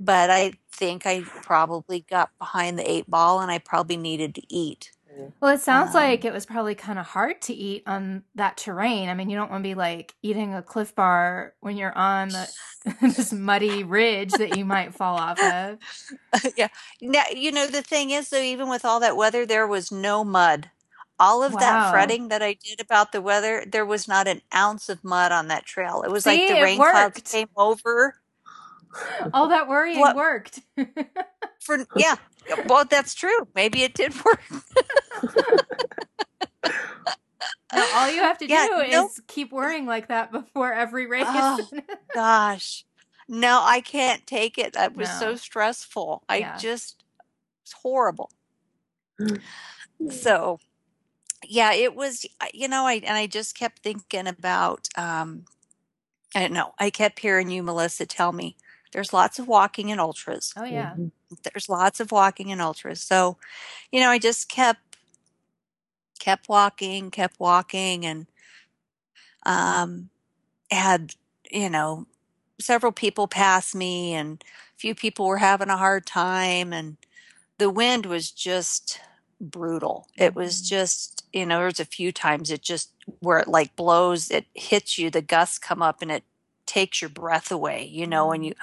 [0.00, 4.42] but i think i probably got behind the eight ball and i probably needed to
[4.54, 4.92] eat
[5.40, 8.56] Well, it sounds Um, like it was probably kind of hard to eat on that
[8.56, 9.08] terrain.
[9.08, 12.28] I mean, you don't want to be like eating a Clif bar when you're on
[12.28, 12.48] the,
[13.00, 15.78] this muddy ridge that you might fall off of.
[16.56, 16.68] yeah
[17.00, 20.22] now you know the thing is though even with all that weather there was no
[20.22, 20.70] mud
[21.18, 21.90] all of that Wow.
[21.92, 25.48] fretting that I did about the weather, there was not an ounce of mud on
[25.48, 26.02] that trail.
[26.02, 27.32] It was See, like the it rain clouds worked.
[27.32, 28.16] came over
[29.32, 30.60] All that worrying What- worked.
[31.60, 32.16] for yeah.
[32.66, 33.48] Well, that's true.
[33.54, 34.40] Maybe it did work.
[37.72, 41.06] Now all you have to Yeah, do no- is keep worrying like that before every
[41.06, 41.26] race.
[41.28, 41.68] Oh,
[42.14, 42.84] Gosh.
[43.28, 44.74] No, I can't take it.
[44.74, 46.22] That was so stressful.
[46.28, 46.56] I Yeah.
[46.58, 47.02] just
[47.62, 48.30] it's horrible.
[50.10, 50.60] So,
[51.44, 52.24] yeah, it was
[52.54, 55.44] you know, I and I just kept thinking about um
[56.34, 56.72] I don't know.
[56.78, 58.56] I kept hearing you Melissa tell me
[58.92, 60.52] there's lots of walking in ultras.
[60.56, 60.94] oh yeah.
[61.52, 63.02] There's lots of walking in ultras.
[63.02, 63.36] So,
[63.90, 64.85] you know, I just kept
[66.26, 68.26] kept walking, kept walking and
[69.44, 70.10] um
[70.70, 71.14] had,
[71.50, 72.06] you know,
[72.60, 76.98] several people pass me and a few people were having a hard time and
[77.58, 79.00] the wind was just
[79.40, 80.08] brutal.
[80.18, 80.68] It was Mhm.
[80.68, 84.98] just, you know, there's a few times it just where it like blows, it hits
[84.98, 86.24] you, the gusts come up and it
[86.66, 88.54] takes your breath away, you know, and you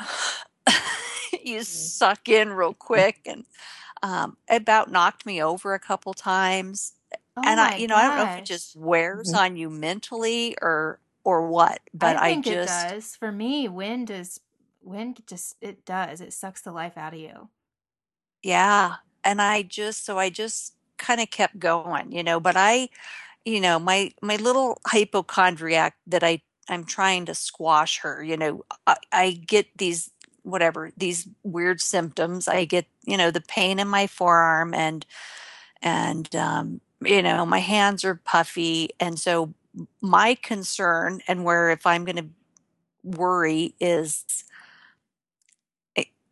[1.43, 3.45] you suck in real quick and
[4.03, 6.93] um about knocked me over a couple times
[7.37, 9.33] Oh and I you know, I don't know if it just wears Mhm.
[9.33, 13.15] on you mentally or or what, but I I, think it just does.
[13.15, 14.39] For me, wind is
[14.81, 16.21] wind just it does.
[16.21, 17.49] It sucks the life out of you.
[18.43, 18.95] Yeah.
[19.23, 22.89] And I just so I just kind of kept going, you know, but I,
[23.45, 28.63] you know, my my little hypochondriac that I I'm trying to squash her, you know,
[28.87, 30.11] I, I get these
[30.43, 32.47] whatever, these weird symptoms.
[32.47, 35.05] I get, you know, the pain in my forearm and
[35.83, 39.53] and um you know, my hands are puffy and so
[40.01, 42.29] my concern and where if I'm going to
[43.03, 44.45] worry is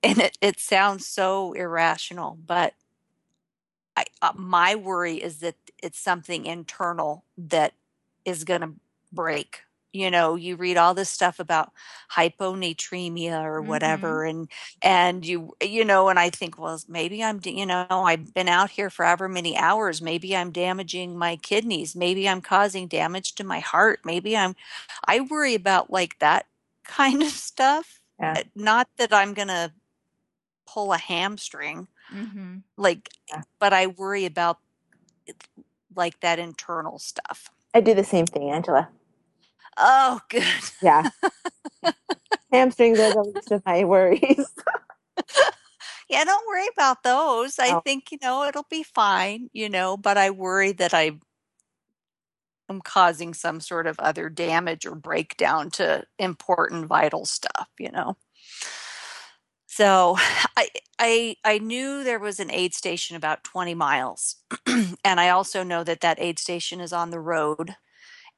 [0.03, 2.73] and it, it sounds so irrational, but
[3.95, 7.73] I, uh, my worry is that it's something internal that
[8.25, 8.73] is going to
[9.11, 9.61] break.
[9.93, 11.71] You know, you read all this stuff about
[12.11, 14.49] hyponatremia or whatever, and
[14.81, 18.69] and you you know, and I think, well, maybe I'm, you know, I've been out
[18.69, 20.01] here for however many hours.
[20.01, 21.95] Maybe I'm damaging my kidneys.
[21.95, 24.01] Maybe I'm causing damage to my heart.
[24.05, 24.55] Maybe I'm.
[25.05, 26.45] I worry about like that
[26.85, 27.99] kind of stuff.
[28.19, 28.43] Yeah.
[28.55, 29.73] Not that I'm gonna
[30.65, 32.57] pull a hamstring Mm-hmm.
[32.75, 33.43] like Yeah.
[33.57, 34.57] but i worry about
[35.95, 38.89] like that internal stuff I do the same thing, Angela.
[39.77, 40.43] Oh good
[40.81, 41.09] Yeah.
[42.51, 44.53] Hamstrings are the least of my worries.
[46.09, 47.81] yeah don't worry about those i Oh.
[47.85, 51.11] think you know it'll be fine you know but i worry that i
[52.69, 58.17] am causing some sort of other damage or breakdown to important vital stuff you know
[59.67, 60.15] so
[60.57, 65.63] i i i knew there was an aid station about 20 miles and i also
[65.63, 67.75] know that that aid station is on the road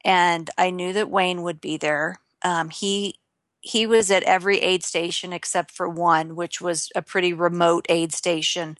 [0.04, 2.20] and I knew that Wayne would be there.
[2.42, 3.18] Um, he
[3.60, 8.12] he was at every aid station except for one, which was a pretty remote aid
[8.12, 8.76] station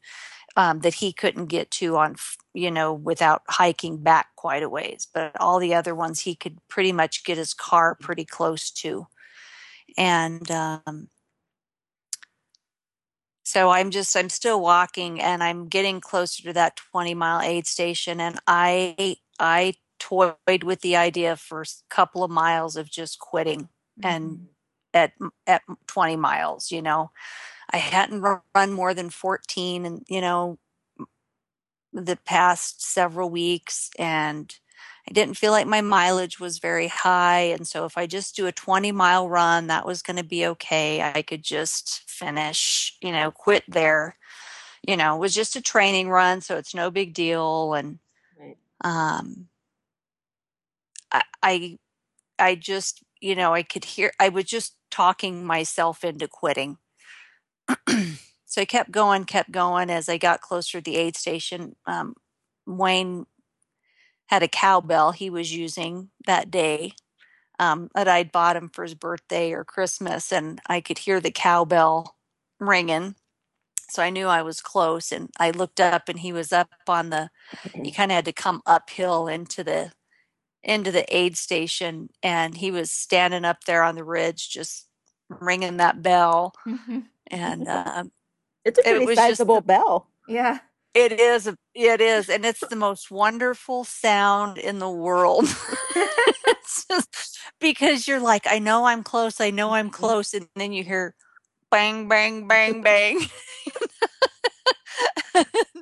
[0.57, 2.17] um, that he couldn't get to on
[2.53, 5.07] you know without hiking back quite a ways.
[5.13, 9.07] But all the other ones he could pretty much get his car pretty close to,
[9.97, 11.09] and um,
[13.45, 17.67] so I'm just I'm still walking and I'm getting closer to that 20 mile aid
[17.67, 23.19] station, and I I toyed with the idea for a couple of miles of just
[23.19, 23.69] quitting
[24.03, 24.41] and
[24.95, 25.13] at
[25.47, 27.11] at 20 miles you know?
[27.71, 30.59] I hadn't run more than 14 and you know
[31.93, 34.59] the past several weeks and
[35.09, 38.47] i didn't feel like my mileage was very high and so if i just do
[38.47, 41.01] a 20 mile run that was going to be okay.
[41.03, 44.17] I could just finish you know quit there.
[44.87, 47.99] You know it was just a training run so it's no big deal and
[48.39, 48.57] Right.
[48.83, 49.49] um
[51.15, 51.79] I, I
[52.39, 56.79] I just you know I could hear I was just talking myself into quitting.
[58.45, 61.77] so I kept going, kept going as I got closer to the aid station.
[61.87, 62.15] Um,
[62.67, 63.27] Wayne
[64.27, 66.93] had a cowbell he was using that day
[67.59, 71.31] um, that I'd bought him for his birthday or Christmas, and I could hear the
[71.31, 72.17] cowbell
[72.59, 73.15] ringing.
[73.89, 77.11] So I knew I was close, and I looked up, and he was up on
[77.11, 77.31] the.
[77.75, 79.93] You kind of had to come uphill into the
[80.65, 84.87] into the aid station and he was standing up there on the ridge just
[85.29, 87.05] ringing that bell Mhm.
[87.31, 88.13] and um,
[88.65, 90.09] It's a It pretty was just sizable bell.
[90.29, 90.59] Yeah.
[90.95, 95.45] it is it is and it's the most wonderful sound in the world
[96.47, 100.73] It's just- because you're like i know i'm close i know i'm close and then
[100.73, 101.15] you hear
[101.71, 103.19] bang bang bang bang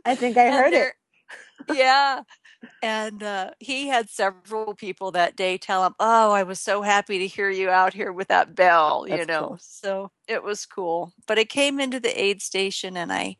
[0.05, 0.93] I think I And heard it.
[1.75, 2.23] yeah
[2.83, 7.19] and uh, he had several people that day tell him, "Oh, I was so happy
[7.21, 9.57] to hear you out here with that bell," That's you know.
[9.57, 9.59] cool.
[9.61, 11.13] So it was cool.
[11.27, 13.37] But I came into the aid station, and I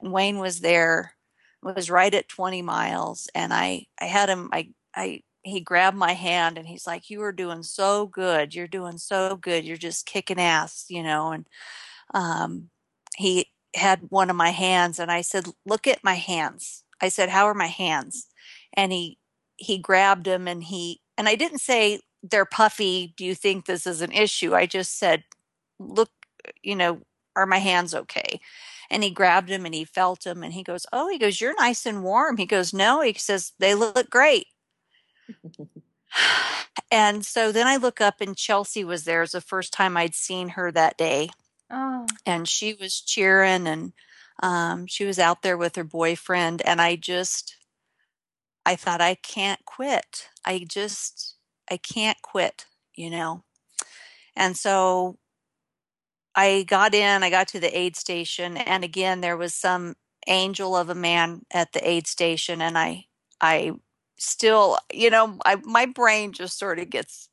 [0.00, 1.14] and Wayne was there,
[1.62, 4.50] was right at 20 miles, and I I had him.
[4.52, 8.54] I I he grabbed my hand, and he's like, "You are doing so good.
[8.54, 9.64] You're doing so good.
[9.66, 11.32] You're just kicking ass," you know.
[11.32, 11.48] And
[12.14, 12.70] um,
[13.16, 17.30] he had one of my hands, and I said, "Look at my hands." I said,
[17.30, 18.28] "How are my hands?"
[18.74, 19.18] And he
[19.56, 23.86] he grabbed him and he and I didn't say they're puffy, do you think this
[23.86, 24.54] is an issue?
[24.54, 25.24] I just said,
[25.78, 26.10] look,
[26.62, 27.00] you know,
[27.36, 28.40] are my hands okay?
[28.90, 31.54] And he grabbed him and he felt him and he goes, "Oh, he goes, you're
[31.54, 34.48] nice and warm." He goes, "No." He says, "They look great."
[36.90, 39.22] and so then I look up and Chelsea was there.
[39.22, 41.30] It's the first time I'd seen her that day.
[41.70, 42.06] Oh.
[42.26, 43.92] And she was cheering and
[44.42, 47.56] um, she was out there with her boyfriend and I just
[48.66, 50.28] I thought I can't quit.
[50.44, 51.36] I just
[51.70, 53.44] I can't quit, you know.
[54.36, 55.18] And so
[56.34, 59.96] I got in, I got to the aid station and again there was some
[60.26, 63.06] angel of a man at the aid station and I
[63.40, 63.72] I
[64.18, 67.28] still, you know, I my brain just sort of gets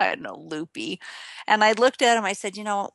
[0.00, 1.00] I don't know, loopy.
[1.46, 2.90] And I looked at him, I said, you know,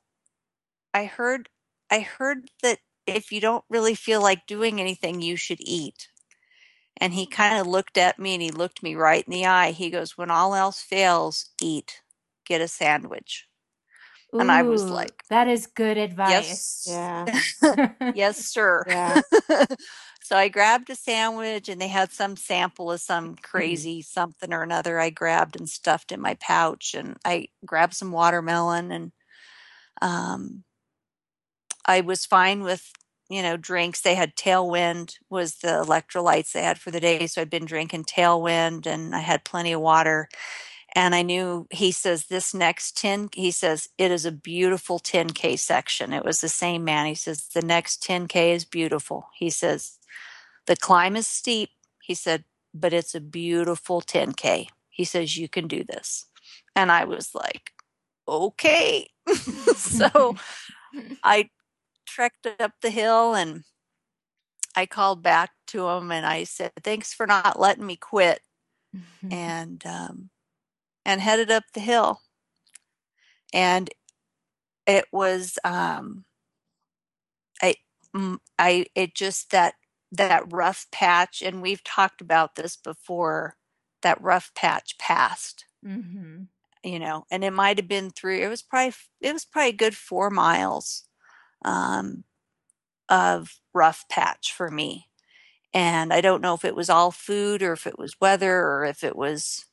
[0.94, 1.50] I heard
[1.92, 6.10] I heard that if you don't really feel like doing anything, you should eat.
[7.00, 9.72] And he kind of looked at me and he looked me right in the eye.
[9.72, 12.02] He goes, When all else fails, eat.
[12.46, 13.48] Get a sandwich.
[14.34, 16.86] Ooh, and I was like, That is good advice.
[16.88, 17.46] Yes.
[17.64, 17.86] Yeah.
[18.16, 18.84] yes, sir.
[18.88, 19.22] Yeah.
[20.22, 24.62] so I grabbed a sandwich and they had some sample of some crazy something or
[24.62, 26.96] another I grabbed and stuffed in my pouch.
[26.96, 29.12] And I grabbed some watermelon and
[30.02, 30.64] um,
[31.86, 32.92] I was fine with
[33.30, 34.02] you know, drinks.
[34.02, 37.28] They had Tailwind was the electrolytes they had for the day.
[37.28, 40.28] So I'd been drinking Tailwind and I had plenty of water.
[40.96, 45.60] And I knew he says this next 10, he says it is a beautiful 10K
[45.60, 46.14] section.
[46.14, 47.06] It was the same man.
[47.06, 49.28] He says the next 10K is beautiful.
[49.36, 50.00] He says
[50.66, 51.70] the climb is steep.
[52.02, 54.68] He said, but it's a beautiful 10K.
[54.90, 56.26] He says you can do this.
[56.76, 57.72] And I was like,
[58.28, 59.10] okay.
[59.76, 60.36] so
[61.24, 61.50] I
[62.10, 63.64] trekked up the hill and
[64.76, 68.42] I called back to him and I said, "Thanks for not letting me quit,"
[69.32, 70.30] and um,
[71.06, 72.22] and headed up the hill.
[73.54, 73.90] And
[74.86, 76.26] it was um,
[77.62, 77.76] I
[78.58, 79.76] I it just that
[80.12, 83.56] that rough patch, and we've talked about this before.
[84.02, 85.66] That rough patch passed.
[85.86, 86.44] Mm-hmm.
[86.86, 88.40] You know, and it might have been through.
[88.40, 91.09] It was probably it was probably a good four miles
[91.66, 92.24] um,
[93.10, 95.10] of rough patch for me.
[95.74, 98.86] And I don't know if it was all food or if it was weather or
[98.86, 99.66] if it was,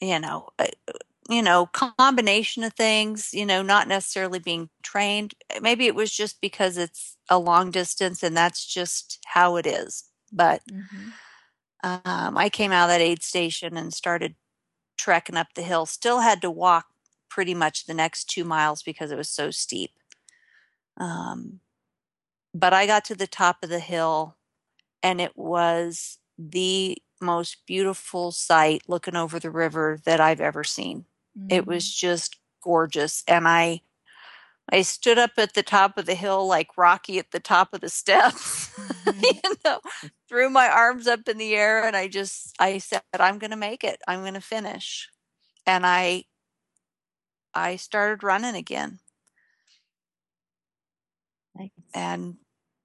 [0.00, 0.70] you know, a,
[1.30, 5.34] you know, combination of things, you know, not necessarily being trained.
[5.62, 10.04] Maybe it was just because it's a long distance and that's just how it is.
[10.32, 11.10] But Mm-hmm.
[11.82, 14.36] um, I came out of that aid station and started
[14.98, 15.86] trekking up the hill.
[15.86, 16.88] Still had to walk
[17.30, 19.92] pretty much the next two miles because it was so steep.
[20.98, 21.60] Um,
[22.54, 24.36] but I got to the top of the hill
[25.02, 31.06] and it was the most beautiful sight looking over the river that I've ever seen.
[31.48, 33.24] It was just gorgeous.
[33.28, 33.82] And I
[34.72, 37.80] I stood up at the top of the hill like Rocky at the top of
[37.80, 38.70] the steps.
[39.06, 39.22] Mhm.
[39.22, 39.80] you know,
[40.28, 43.56] threw my arms up in the air and I just I said I'm going to
[43.56, 44.00] make it.
[44.08, 45.08] I'm going to finish.
[45.66, 46.24] And I
[47.54, 49.00] I started running again.
[51.94, 52.02] Nice.
[52.04, 52.36] and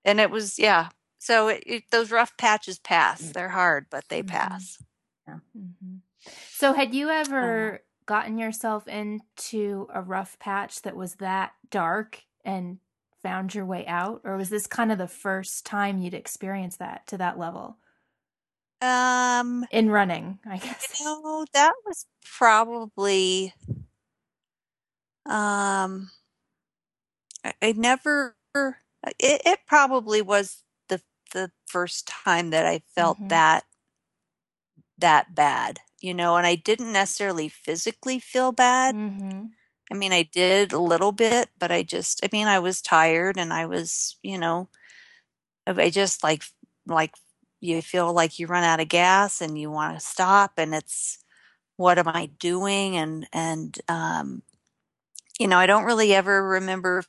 [0.05, 0.89] and it was yeah
[1.19, 3.33] so it, it, those rough patches pass Mm.
[3.33, 4.27] they're hard but they Mhm.
[4.27, 4.83] pass
[5.29, 6.01] Mhm.
[6.51, 12.79] So, had you ever gotten yourself into a rough patch that was that dark and
[13.21, 17.05] found your way out, or was this kind of the first time you'd experienced that
[17.07, 17.77] to that level
[18.81, 20.39] um in running?
[20.45, 20.99] I guess.
[20.99, 22.05] you know that was
[22.37, 23.53] probably
[25.25, 26.09] um
[27.43, 28.35] i, I never
[29.19, 31.01] it, it probably was the
[31.33, 33.29] the first time that i felt Mhm.
[33.29, 33.65] that
[34.97, 39.45] that bad you know and i didn't necessarily physically feel bad Mm-hmm.
[39.91, 43.37] I mean, I did a little bit, but I just, I mean, I was tired
[43.37, 44.69] and I was, you know,
[45.65, 46.43] I just like,
[46.85, 47.13] like
[47.61, 51.19] you feel like you run out of gas and you want to stop and it's,
[51.77, 52.97] what am I doing?
[52.97, 54.43] And, and, um,
[55.39, 57.03] you know, I don't really ever remember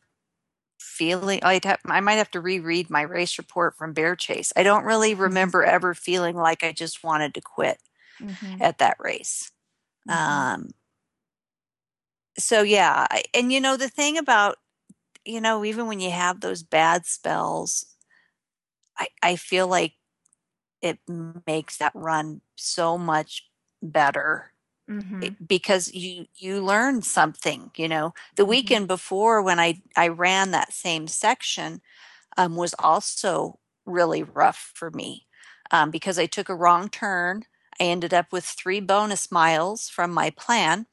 [0.79, 4.53] feeling I'd have, I might have to reread my race report from Bear Chase.
[4.57, 5.49] I don't really Mm-hmm.
[5.49, 7.81] remember ever feeling like I just wanted to quit
[8.21, 8.61] Mhm.
[8.61, 9.53] at that race.
[10.07, 10.49] Mhm.
[10.49, 10.71] Um,
[12.39, 14.57] so yeah, I, and you know the thing about
[15.25, 17.97] you know even when you have those bad spells,
[18.97, 19.95] I I feel like
[20.83, 21.01] it
[21.47, 23.51] makes that run so much
[23.83, 24.53] better
[24.89, 25.19] Mhm.
[25.21, 28.47] it- because you you learn something you know the Mhm.
[28.47, 31.81] weekend before when i i ran that same section
[32.39, 35.27] um, was also really rough for me
[35.73, 37.45] um, because i took a wrong turn
[37.81, 40.87] i ended up with three bonus miles from my plan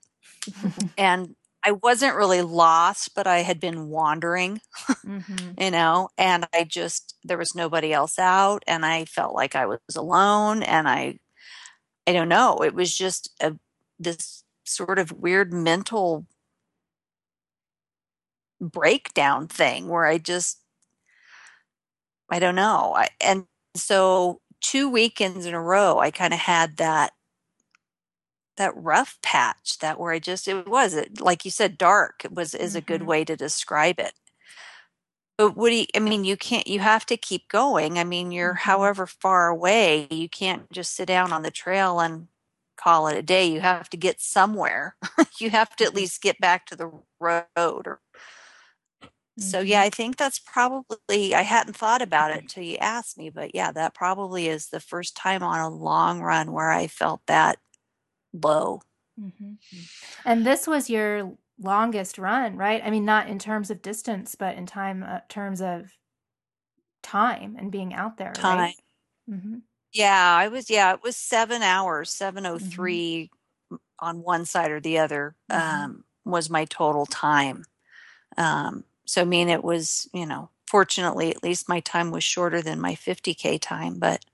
[0.98, 4.60] and i wasn't really lost but i had been wandering
[5.04, 5.58] Mhm.
[5.60, 9.66] you know and i just there was nobody else out and i felt like i
[9.66, 11.18] was alone and i
[12.08, 13.54] i don't know it was just a
[14.00, 16.26] this sort of weird mental
[18.60, 20.62] breakdown thing where i just
[22.30, 26.78] i don't know I, and so two weekends in a row i kind of had
[26.78, 27.12] that
[28.58, 32.34] that rough patch that where i just it was it like you said dark it
[32.34, 33.08] was is a good Mhm.
[33.08, 34.14] way to describe it
[35.38, 38.00] But what do you, I mean, you can't, you have to keep going.
[38.00, 38.60] I mean, you're Mhm.
[38.60, 42.28] however far away, you can't just sit down on the trail and
[42.78, 43.46] call it a day.
[43.48, 44.96] You have to get somewhere.
[45.40, 45.96] you have to at Mhm.
[45.96, 47.88] least get back to the road.
[47.88, 48.02] Or,
[49.38, 53.30] so, yeah, I think that's probably, I hadn't thought about it until you asked me,
[53.30, 57.22] but yeah, that probably is the first time on a long run where I felt
[57.28, 57.60] that
[58.34, 58.82] low.
[59.20, 59.58] Mhm.
[60.26, 62.82] And this was your longest run, right?
[62.84, 65.98] I mean, not in terms of distance, but in time uh, terms of
[67.04, 68.60] time and being out there, Time.
[68.60, 68.76] right?
[69.30, 69.60] Mm-hmm.
[69.96, 73.32] Yeah, I was, yeah, it was seven hours, 703
[74.00, 75.89] on one side or the other Mhm.
[75.89, 77.66] um, was my total time.
[78.38, 82.62] Um, so, I mean, it was, you know, fortunately, at least my time was shorter
[82.62, 84.26] than my 50K time, but,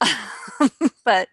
[1.04, 1.28] but,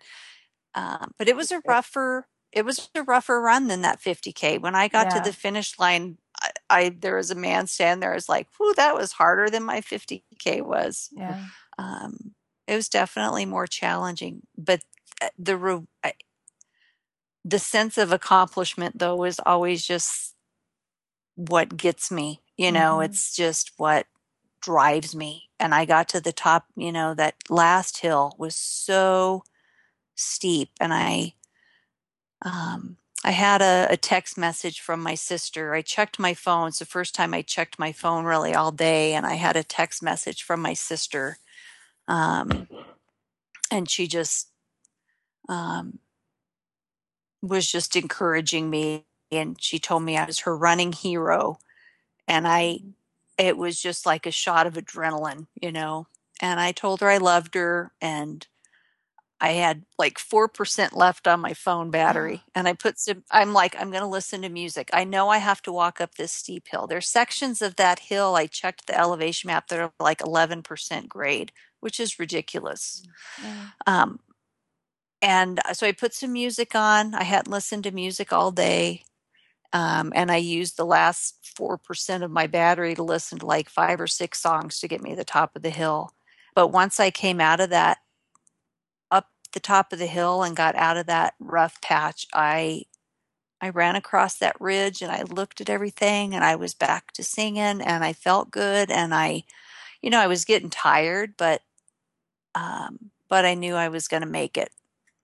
[0.75, 4.57] um, but it was a rougher, it was a rougher run than that 50K.
[4.57, 5.11] When I got Yeah.
[5.11, 8.11] to the finish line, I, I, there was a man standing there.
[8.11, 11.45] I was like, whew, that was harder than my 50K was Yeah.
[11.77, 12.33] um,
[12.67, 14.81] it was definitely more challenging but
[15.21, 15.81] uh, the re-
[17.45, 20.35] the sense of accomplishment though is always just
[21.35, 23.05] what gets me you know Mhm.
[23.05, 24.07] it's just what
[24.61, 29.43] drives me and i got to the top you know that last hill was so
[30.15, 31.33] steep and i
[32.43, 35.73] um I had a, a text message from my sister.
[35.73, 36.67] I checked my phone.
[36.67, 39.63] It's the first time I checked my phone really all day, and I had a
[39.63, 41.37] text message from my sister
[42.07, 42.67] um,
[43.71, 44.49] and she just
[45.49, 45.99] um,
[47.41, 51.57] was just encouraging me and she told me i was her running hero.
[52.27, 52.79] And i
[53.37, 56.07] it was just like a shot of adrenaline you know?
[56.41, 58.47] And i told her i loved her and
[59.41, 62.43] i had like 4% left on my phone battery.
[62.55, 64.89] And i put some i'm like i'm going to listen to music.
[64.93, 66.87] I know i have to walk up this steep hill.
[66.87, 71.51] There's sections of that hill i checked the elevation map that are like 11% grade
[71.83, 73.03] which is ridiculous
[73.43, 73.67] Yeah.
[73.85, 74.19] um,
[75.21, 77.15] and uh, so I put some music on.
[77.15, 79.03] I hadn't listened to music all day.
[79.71, 83.99] Um, and I used the last 4% of my battery to listen to like five
[84.01, 86.11] or six songs to get me to the top of the hill.
[86.55, 87.99] But once I came out of that,
[89.11, 92.83] up the top of the hill and got out of that rough patch, I
[93.61, 97.23] I ran across that ridge and I looked at everything and I was back to
[97.23, 99.43] singing and I felt good and I,
[100.01, 101.61] you know, I was getting tired, but
[102.55, 104.71] um, but I knew I was going to make it.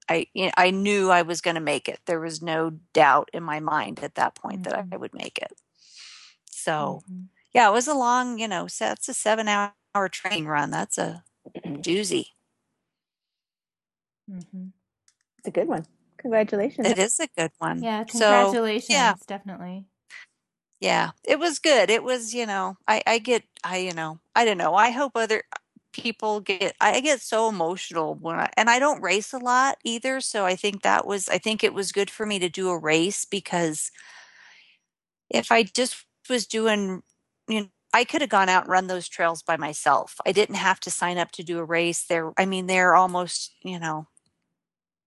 [0.09, 1.99] I you know, I knew I was going to make it.
[2.05, 4.93] There was no doubt in my mind at that point that Mhm.
[4.93, 5.53] I would make it.
[6.51, 7.29] So Mhm.
[7.53, 10.71] yeah, it was a long, you know, so that's a seven hour, hour train run.
[10.71, 11.23] That's a
[11.65, 12.27] doozy.
[14.31, 14.67] Mm-hmm.
[15.39, 15.85] It's a good one.
[16.17, 16.87] Congratulations.
[16.91, 17.83] It is a good one.
[17.83, 18.05] Yeah.
[18.07, 18.89] So Congratulations.
[18.89, 19.85] yeah, Definitely.
[20.81, 21.89] yeah, it was good.
[21.89, 24.75] It was, you know, I I get I you know I don't know.
[24.75, 25.43] I hope other
[25.93, 30.21] people get I get so emotional when I and I don't race a lot either.
[30.21, 32.77] So I think that was I think it was good for me to do a
[32.77, 33.91] race because
[35.29, 37.01] if I just was doing,
[37.47, 40.15] you know, I could have gone out and run those trails by myself.
[40.25, 42.05] I didn't have to sign up to do a race.
[42.05, 44.07] They're, I mean, they're almost, you know,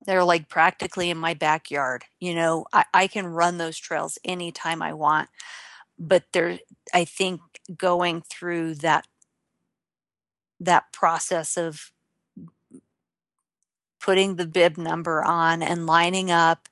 [0.05, 2.05] they're like practically in my backyard.
[2.21, 5.29] You know, I, I can run those trails anytime I want.
[5.99, 6.59] But there,
[6.93, 7.41] I think
[7.77, 9.07] going through that
[10.65, 11.93] that process of
[14.01, 16.69] putting the bib number on and lining up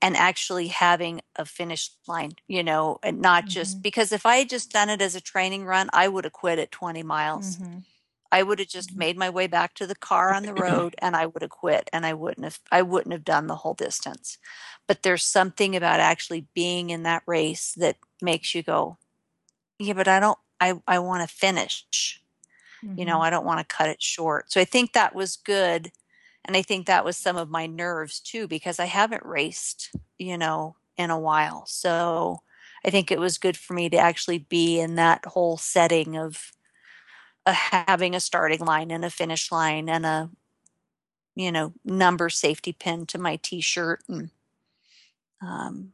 [0.00, 3.82] and actually having a finish line, you know, and not just Mhm.
[3.82, 6.58] because if I had just done it as a training run, I would have quit
[6.58, 7.58] at 20 miles.
[7.58, 7.84] Mhm.
[8.32, 8.98] I would have just Mhm.
[8.98, 11.90] made my way back to the car on the road and I would have quit
[11.92, 14.38] and I wouldn't have I wouldn't have done the whole distance.
[14.88, 18.98] But there's something about actually being in that race that makes you go,
[19.78, 22.21] yeah, but I don't I I want to finish.
[22.96, 23.20] You know.
[23.20, 24.52] I don't want to cut it short.
[24.52, 25.92] So I think that was good.
[26.44, 30.38] And I think that was some of my nerves too, because I haven't raced, you
[30.38, 31.66] know, in a while.
[31.66, 32.42] So
[32.84, 36.52] I think it was good for me to actually be in that whole setting of
[37.46, 40.30] uh, having a starting line and a finish line and a,
[41.34, 44.30] you know, number safety pin to my t shirt and
[45.40, 45.92] um,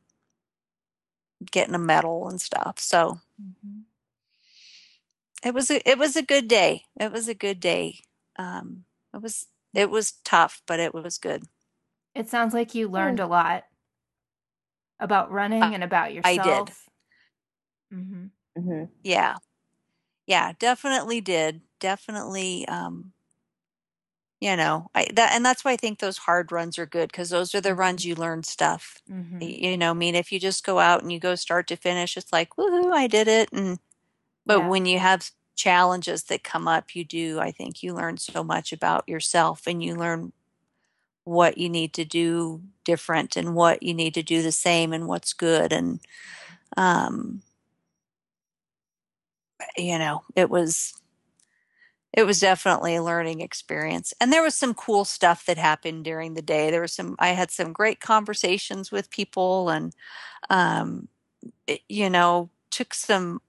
[1.50, 2.78] getting a medal and stuff.
[2.78, 3.87] So Mhm.
[5.44, 6.82] It was a it was a good day.
[6.98, 8.00] It was a good day.
[8.38, 8.84] Um,
[9.14, 11.44] it was it was tough, but it was good.
[12.14, 13.64] It sounds like you learned a lot
[14.98, 16.38] about running I- and about yourself.
[16.38, 16.74] I did.
[17.94, 18.60] Mm-hmm.
[18.60, 19.36] hmm Yeah.
[20.26, 21.62] Yeah, definitely did.
[21.80, 23.12] Definitely um
[24.40, 27.30] you know, I that and that's why I think those hard runs are good because
[27.30, 28.98] those are the runs you learn stuff.
[29.10, 29.42] Mm-hmm.
[29.42, 32.16] You know, I mean if you just go out and you go start to finish,
[32.16, 33.78] it's like, woohoo, I did it and
[34.48, 34.68] but Yeah.
[34.70, 38.72] when you have challenges that come up, you do, I think you learn so much
[38.72, 40.32] about yourself and you learn
[41.24, 45.06] what you need to do different and what you need to do the same and
[45.06, 46.00] what's good and
[46.76, 47.42] um
[49.76, 50.94] you know it was
[52.12, 56.34] it was definitely a learning experience and there was some cool stuff that happened during
[56.34, 59.94] the day there was some i had some great conversations with people and
[60.50, 61.08] um
[61.66, 63.40] it- you know took some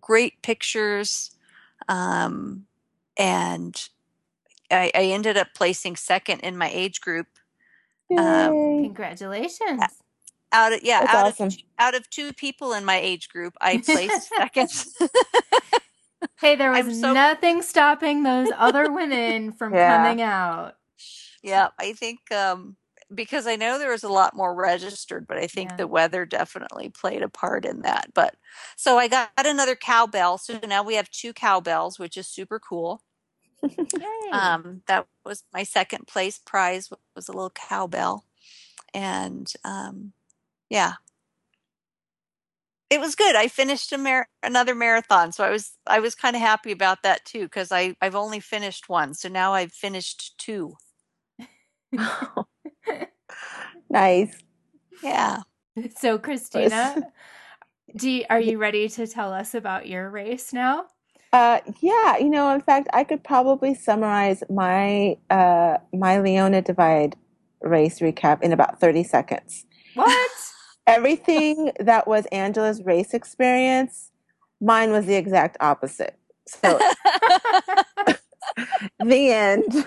[0.00, 1.32] great pictures
[1.88, 2.66] um
[3.18, 3.88] and
[4.70, 7.26] I, I ended up placing second in my age group
[8.16, 8.82] Um, Yay.
[8.86, 9.82] Congratulations.
[10.52, 11.48] out of yeah That's out awesome.
[11.48, 14.70] of two, out of two people in my age group i placed second
[16.40, 19.86] Hey, there was so- nothing stopping those other women from Yeah.
[19.86, 20.76] coming out.
[21.42, 22.76] yeah i think um
[23.14, 25.76] because i know there was a lot more registered but i think Yeah.
[25.76, 28.36] the weather definitely played a part in that but
[28.76, 33.02] so i got another cowbell so now we have two cowbells which is super cool
[33.92, 34.06] Yay.
[34.32, 38.24] um that was my second place prize was a little cowbell
[38.94, 40.12] and um
[40.70, 40.94] yeah
[42.90, 46.36] it was good i finished a mar- another marathon so i was i was kind
[46.36, 50.36] of happy about that too because i i've only finished one so now i've finished
[50.38, 50.74] two
[53.90, 54.36] nice.
[55.02, 55.40] yeah
[55.96, 56.96] so, Christina,
[57.96, 60.86] do you, are you ready to tell us about your race now?
[61.32, 67.14] Uh, yeah, you know, in fact, I could probably summarize my uh, my Leona Divide
[67.60, 69.64] race recap in about 30 seconds.
[69.94, 70.30] What?
[70.88, 74.10] Everything that was Angela's race experience,
[74.60, 76.18] mine was the exact opposite.
[76.48, 76.80] So,
[78.98, 79.86] the end.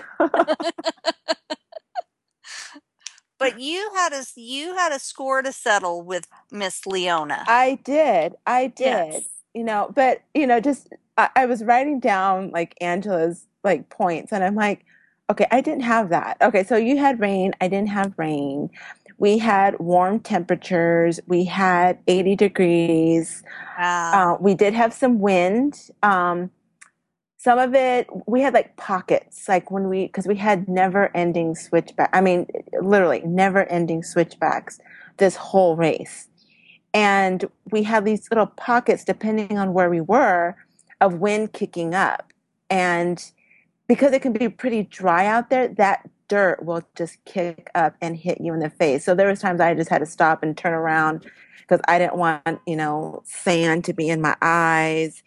[3.52, 8.34] But you had a you had a score to settle with miss leona I did.
[8.46, 8.84] I did.
[8.86, 9.22] Yes.
[9.54, 14.32] You know, but you know, just I, I was writing down like Angela's like points,
[14.32, 14.84] and I'm like,
[15.30, 16.36] okay, I didn't have that.
[16.40, 17.52] Okay, so you had rain.
[17.60, 18.70] I didn't have rain.
[19.18, 21.20] We had warm temperatures.
[21.26, 23.42] We had 80 degrees.
[23.78, 25.90] wow Uh, we did have some wind.
[26.02, 26.50] Um,
[27.44, 31.54] some of it, we had like pockets, like when we, because we had never ending
[31.54, 32.08] switchback.
[32.14, 32.46] I mean,
[32.80, 34.80] literally never ending switchbacks
[35.18, 36.26] this whole race.
[36.94, 40.56] And we had these little pockets, depending on where we were,
[41.02, 42.32] of wind kicking up.
[42.70, 43.22] And
[43.88, 48.16] because it can be pretty dry out there, that dirt will just kick up and
[48.16, 49.04] hit you in the face.
[49.04, 51.26] So there was times I just had to stop and turn around
[51.60, 55.22] because I didn't want, you know, sand to be in my eyes.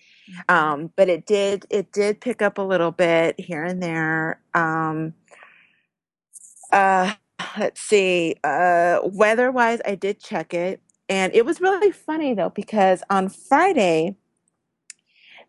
[0.49, 4.41] Um, but it did it did pick up a little bit here and there.
[4.53, 5.13] Um,
[6.71, 7.13] uh,
[7.57, 8.35] let's see.
[8.43, 13.29] Uh, weather wise, I did check it, and it was really funny though because on
[13.29, 14.15] Friday,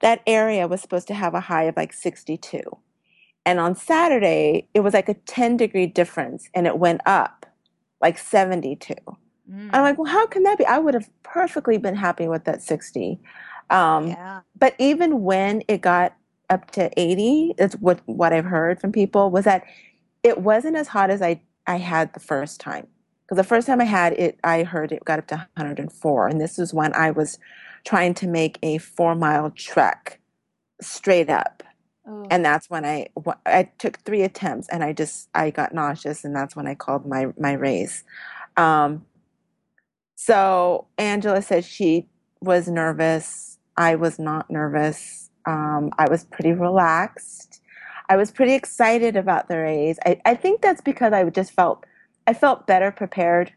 [0.01, 2.63] that area was supposed to have a high of like 62.
[3.45, 7.47] And on Saturday, it was like a 10 degree difference and it went up
[8.01, 8.95] like 72.
[9.51, 9.71] Mm.
[9.73, 10.67] I'm like, well, how can that be?
[10.67, 13.19] I would have perfectly been happy with that 60.
[13.71, 16.15] Um, yeah but even when it got
[16.51, 19.65] up to 80, that's what, what I've heard from people was that
[20.23, 22.87] it wasn't as hot as I, I had the first time.
[23.25, 26.29] Because the first time I had it, I heard it got up to 104.
[26.29, 27.39] And this is when I was
[27.85, 30.21] trying to make a four mile trek
[30.83, 31.63] straight up.
[32.07, 32.27] Oh.
[32.31, 33.09] And that's when I,
[33.47, 37.07] I took three attempts and I just, I got nauseous and that's when I called
[37.07, 38.05] my, my race.
[38.57, 39.05] Um,
[40.17, 42.09] So Angela said she
[42.41, 43.58] was nervous.
[43.79, 45.31] I was not nervous.
[45.47, 47.63] Um, I was pretty relaxed.
[48.11, 49.99] I was pretty excited about the race.
[50.05, 51.87] I, I think that's because I just felt
[52.27, 53.53] I felt better prepared.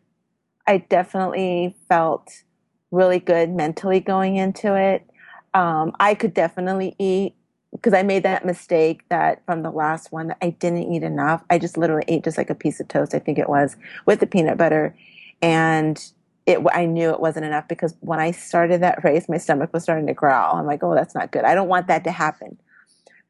[0.67, 2.31] I definitely felt
[2.91, 5.09] really good mentally going into it.
[5.53, 7.35] Um, I could definitely eat
[7.71, 11.43] because I made that mistake that from the last one that I didn't eat enough.
[11.49, 14.19] I just literally ate just like a piece of toast, I think it was, with
[14.19, 14.95] the peanut butter,
[15.41, 16.01] and
[16.45, 16.59] it.
[16.71, 20.07] I knew it wasn't enough because when I started that race, my stomach was starting
[20.07, 20.55] to growl.
[20.55, 21.45] I'm like, oh, that's not good.
[21.45, 22.57] I don't want that to happen.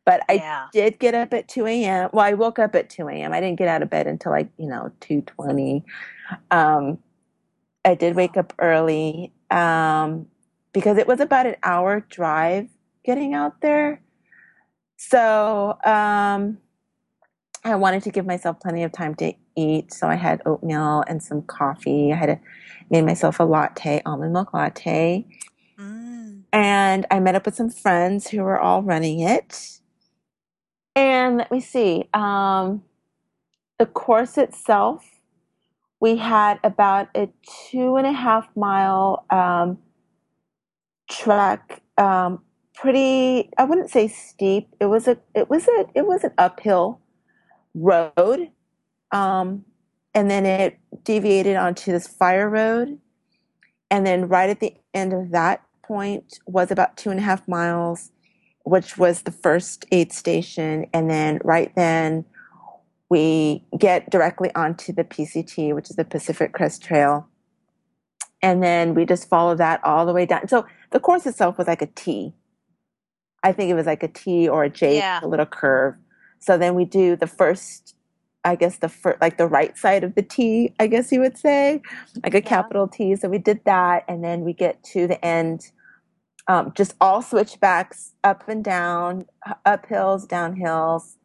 [0.06, 0.68] But I Yeah.
[0.74, 2.10] did get up at 2 a.m.
[2.12, 3.34] Well, I woke up at 2 a.m.
[3.34, 5.84] I didn't get out of bed until like, you know, 2.20.
[6.50, 6.98] Um,
[7.86, 10.28] I did wake up early um,
[10.74, 12.68] because it was about an hour drive
[13.04, 14.02] getting out there.
[14.98, 16.58] So um,
[17.64, 19.94] I wanted to give myself plenty of time to eat.
[19.94, 22.12] So I had oatmeal and some coffee.
[22.12, 22.40] I had a,
[22.90, 25.26] made myself a latte, almond milk latte.
[25.80, 26.44] Mm.
[26.54, 29.80] And I met up with some friends who were all running it.
[30.96, 32.10] And let me see.
[32.14, 32.84] Um,
[33.80, 35.06] the course itself,
[36.00, 37.30] we had about a
[37.70, 39.78] two and a half mile um,
[41.10, 41.82] trek.
[41.98, 42.42] Um,
[42.76, 44.68] pretty, I wouldn't say steep.
[44.80, 47.00] It was a, it was a, it was an uphill
[47.74, 48.50] road.
[49.12, 49.66] Um,
[50.14, 53.00] and then it deviated onto this fire road.
[53.90, 57.48] And then right at the end of that point was about two and a half
[57.48, 58.12] miles,
[58.64, 60.86] which was the first aid station.
[60.94, 62.26] And then right then
[63.10, 67.28] we get directly onto the PCT, which is the Pacific Crest Trail.
[68.42, 70.48] And then we just follow that all the way down.
[70.48, 72.34] So the course itself was like a T.
[73.44, 75.20] I think it was like a T or a J, Yeah.
[75.22, 75.96] a little curve.
[76.40, 77.96] So then we do the first,
[78.44, 81.38] I guess the first, like the right side of the T, I guess you would
[81.38, 81.82] say,
[82.24, 82.42] like a Yeah.
[82.42, 83.16] capital T.
[83.16, 85.72] So we did that, and then we get to the end,
[86.48, 89.26] um, just all switchbacks, up and down,
[89.66, 91.16] uphills, downhills.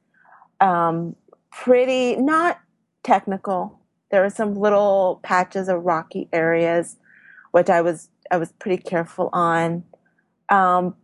[0.60, 1.16] Um,
[1.50, 2.60] pretty not
[3.02, 3.80] technical.
[4.10, 6.96] There were some little patches of rocky areas,
[7.52, 9.84] which I was I was pretty careful on.
[10.48, 10.96] Um,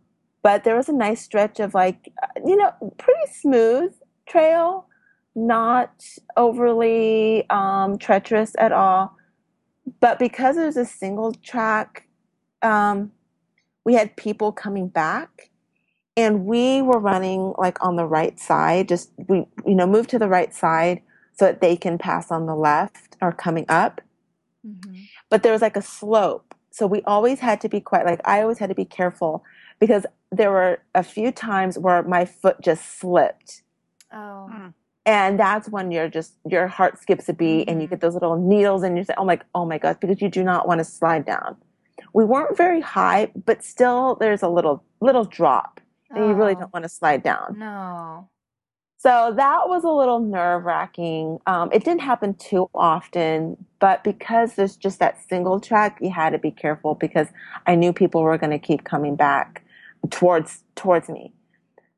[0.43, 3.93] but there was a nice stretch of like uh, you know pretty smooth
[4.27, 4.87] trail,
[5.35, 6.03] not
[6.37, 9.15] overly um, treacherous at all.
[9.99, 12.07] But because it was a single track,
[12.61, 13.11] um,
[13.85, 15.49] we had people coming back
[16.15, 20.19] and we were running like on the right side just we you know move to
[20.19, 21.01] the right side
[21.33, 24.01] so that they can pass on the left or coming up
[24.65, 25.07] Mhm.
[25.29, 28.41] but there was like a slope so we always had to be quite like i
[28.41, 29.43] always had to be careful
[29.79, 33.63] because there were a few times where my foot just slipped
[34.13, 34.47] Oh.
[34.51, 34.73] Mm.
[35.05, 37.91] And that's when you're just your heart skips a beat and you Mhm.
[37.91, 40.43] get those little needles and you say oh my oh my god because you do
[40.43, 41.57] not want to slide down
[42.13, 45.79] we weren't very high but still there's a little little drop
[46.09, 48.29] and you really Oh, don't want to slide down No.
[48.97, 51.39] so that was a little nerve wracking.
[51.47, 56.29] Um, it didn't happen too often, but because there's just that single track, you had
[56.29, 57.27] to be careful because
[57.67, 59.63] I knew people were going to keep coming back
[60.09, 61.33] towards towards me.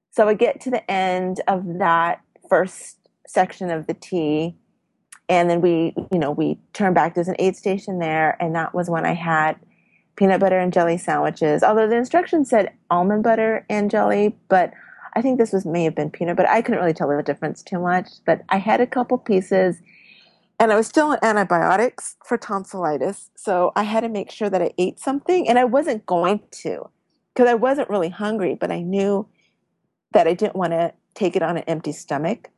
[0.09, 4.55] So I get to the end of that first section of the T,
[5.27, 7.15] and then we, you know, we turn back.
[7.15, 9.57] There's an aid station there, and that was when I had
[10.15, 11.63] peanut butter and jelly sandwiches.
[11.63, 14.71] Although the instructions said almond butter and jelly, but
[15.13, 16.49] I think this was may have been peanut butter.
[16.49, 19.77] I couldn't really tell the difference too much, but I had a couple pieces
[20.59, 23.29] and I was still on antibiotics for tonsillitis.
[23.35, 26.89] So I had to make sure that I ate something and I wasn't going to
[27.33, 29.27] because I wasn't really hungry, but I knew
[30.13, 32.49] that I didn't want to take it on an empty stomach.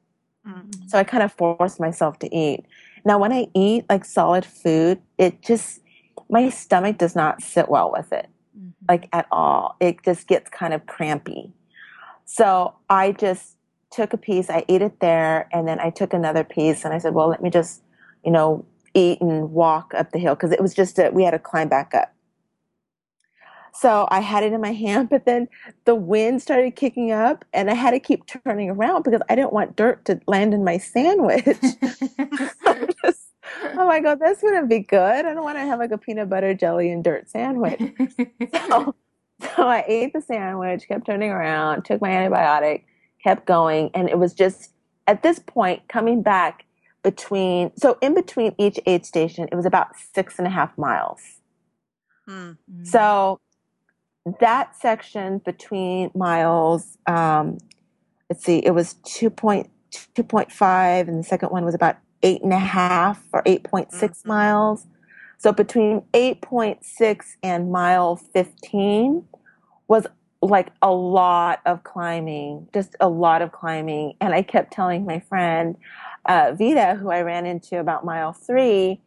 [0.46, 0.90] Mm.
[0.90, 2.66] So I kind of forced myself to eat.
[3.06, 5.80] Now, when I eat like solid food, it just,
[6.30, 8.28] my stomach does not sit well with it
[8.58, 8.74] Mhm.
[8.90, 9.76] like at all.
[9.80, 11.54] It just gets kind of crampy.
[12.26, 13.56] So I just
[13.92, 16.98] took a piece, I ate it there, and then I took another piece and I
[16.98, 17.82] said, well, let me just,
[18.26, 21.32] you know, eat and walk up the hill because it was just a, we had
[21.32, 22.14] to climb back up.
[23.80, 25.48] So I had it in my hand, but then
[25.86, 29.54] the wind started kicking up and I had to keep turning around because I didn't
[29.54, 31.46] want dirt to land in my sandwich.
[33.04, 33.28] Just,
[33.78, 35.26] oh my God, this wouldn't be good.
[35.26, 37.80] I don't want to have like a peanut butter jelly and dirt sandwich.
[38.68, 38.96] So,
[39.56, 42.84] so I ate the sandwich, kept turning around, took my antibiotic,
[43.24, 44.72] kept going, and it was just
[45.06, 46.66] at this point coming back
[47.04, 51.22] between so in between each aid station, it was about six and a half miles.
[52.28, 52.58] Mm.
[52.84, 53.40] So
[54.40, 57.58] that section between miles, um,
[58.30, 63.24] let's see, it was 2.2.5, and the second one was about eight and a half
[63.34, 64.28] or 8.6 Mhm.
[64.28, 64.88] miles.
[65.38, 69.28] So between 8.6 and mile 15
[69.88, 70.08] was
[70.42, 74.16] like a lot of climbing, just a lot of climbing.
[74.20, 75.76] And I kept telling my friend,
[76.26, 79.02] uh, Vita, who I ran into about mile three,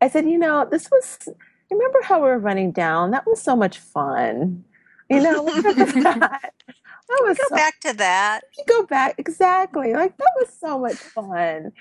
[0.00, 1.28] I said, you know, this was,
[1.70, 3.10] remember how we were running down?
[3.10, 4.64] That was so much fun.
[5.08, 6.52] You know, that?
[6.62, 8.42] That was go so, back to that.
[8.68, 9.92] Go back exactly.
[9.92, 11.72] Like that was so much fun.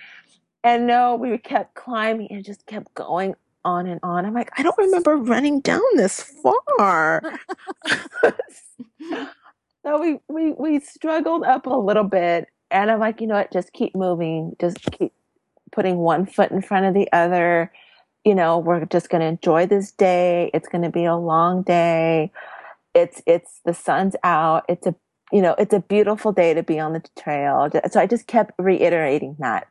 [0.63, 4.25] And no, we kept climbing and just kept going on and on.
[4.25, 7.21] I'm like, I don't remember running down this far.
[9.83, 13.51] so we, we we struggled up a little bit and I'm like, you know what,
[13.51, 15.13] just keep moving, just keep
[15.71, 17.71] putting one foot in front of the other.
[18.25, 20.51] You know, we're just gonna enjoy this day.
[20.53, 22.31] It's gonna be a long day.
[22.93, 24.65] It's it's the sun's out.
[24.67, 24.95] It's a
[25.31, 27.69] you know, it's a beautiful day to be on the trail.
[27.91, 29.67] So I just kept reiterating that.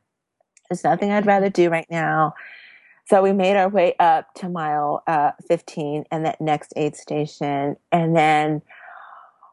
[0.69, 2.35] There's nothing I'd rather do right now.
[3.09, 7.77] So we made our way up to mile uh, 15 and that next aid station.
[7.91, 8.61] And then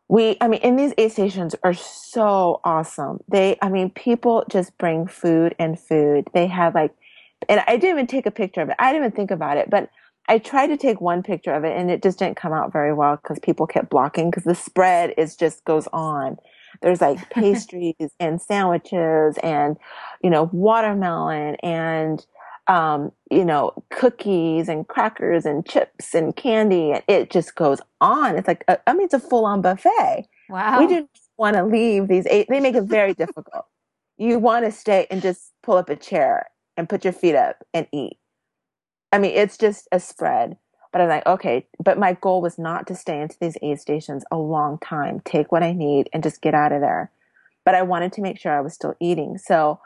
[0.09, 3.19] we, I mean, and these aid stations are so awesome.
[3.29, 6.29] They, I mean, people just bring food and food.
[6.33, 6.93] They have like,
[7.49, 8.75] and I didn't even take a picture of it.
[8.79, 9.89] I didn't even think about it, but
[10.27, 12.93] I tried to take one picture of it and it just didn't come out very
[12.93, 16.37] well because people kept blocking because the spread is just goes on.
[16.81, 19.77] There's like pastries and sandwiches and,
[20.23, 22.25] you know, watermelon and,
[22.67, 26.91] um, you know, cookies and crackers and chips and candy.
[26.91, 28.35] And it just goes on.
[28.35, 30.25] It's like, a, I mean, it's a full on buffet.
[30.49, 30.79] Wow.
[30.79, 32.47] We didn't want to leave these eight.
[32.49, 33.65] They make it very difficult.
[34.17, 37.63] You want to stay and just pull up a chair and put your feet up
[37.73, 38.17] and eat
[39.15, 40.57] I mean, it's just a spread.
[40.91, 44.25] But I'm like, okay, but my goal was not to stay into these aid stations
[44.29, 47.11] a long time, take what I need and just get out of there.
[47.63, 49.37] But I wanted to make sure I was still eating.
[49.37, 49.79] So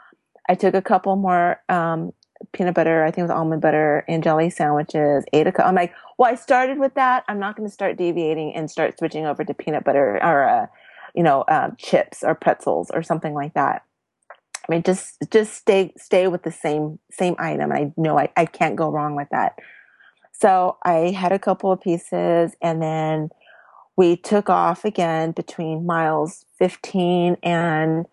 [0.48, 2.12] I took a couple more um,
[2.52, 5.94] peanut butter, I think it was almond butter and jelly sandwiches, ate a I'm like,
[6.18, 7.24] well, I started with that.
[7.28, 10.66] I'm not going to start deviating and start switching over to peanut butter or, uh,
[11.14, 13.84] you know, uh, chips or pretzels or something like that.
[14.68, 17.72] I mean, just just stay stay with the same same item.
[17.72, 19.58] I know I, I can't go wrong with that.
[20.32, 23.30] So I had a couple of pieces, and then
[23.96, 28.06] we took off again between miles 15 and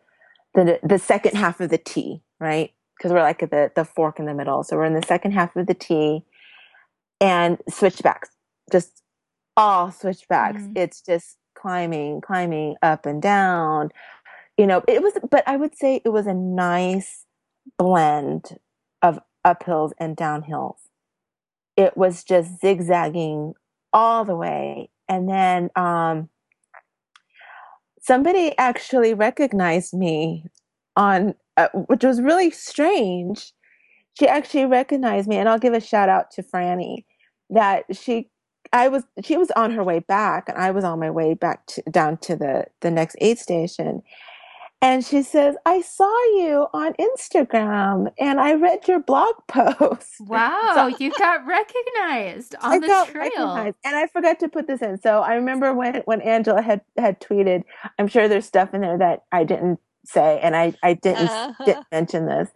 [0.54, 2.72] the the second half of the T, right?
[2.98, 4.64] Because we're like at the the fork in the middle.
[4.64, 6.24] So we're in the second half of the T,
[7.22, 8.30] and switchbacks,
[8.72, 9.04] just
[9.56, 10.62] all switchbacks.
[10.62, 10.78] Mm-hmm.
[10.78, 13.90] It's just climbing, climbing up and down,
[14.58, 17.26] you know, it was, but I would say it was a nice
[17.78, 18.58] blend
[19.02, 20.78] of uphills and downhills.
[21.76, 23.54] It was just zigzagging
[23.94, 24.90] all the way.
[25.08, 26.30] And then, um,
[28.02, 30.46] somebody actually recognized me
[30.96, 33.54] on, uh, which was really strange.
[34.18, 37.06] She actually recognized me, and I'll give a shout out to Franny
[37.50, 38.30] that she
[38.74, 41.66] I was she was on her way back and I was on my way back
[41.68, 44.02] to, down to the the next aid station
[44.82, 50.20] and she says, I saw you on Instagram and I read your blog post.
[50.20, 53.74] Wow, so, you got recognized on I the trail.
[53.84, 55.00] And I forgot to put this in.
[55.00, 57.64] So I remember when, when Angela had, had tweeted,
[57.98, 61.66] I'm sure there's stuff in there that I didn't say and I, I didn't, uh-huh.
[61.66, 62.50] didn't mention this.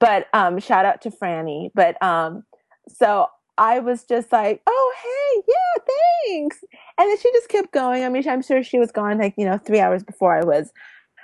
[0.00, 1.70] But um, shout out to Franny.
[1.74, 2.42] But um,
[2.88, 5.94] so I was just like, oh, hey, yeah,
[6.26, 6.58] thanks.
[6.98, 8.02] And then she just kept going.
[8.02, 10.72] I mean, I'm sure she was gone like, you know, three hours before I was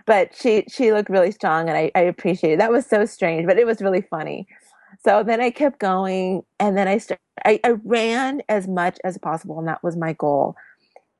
[0.09, 2.59] but she she looked really strong and I, I appreciated it.
[2.59, 4.49] that was so strange but it was really funny
[5.05, 9.19] so then i kept going and then i started I, I ran as much as
[9.19, 10.57] possible and that was my goal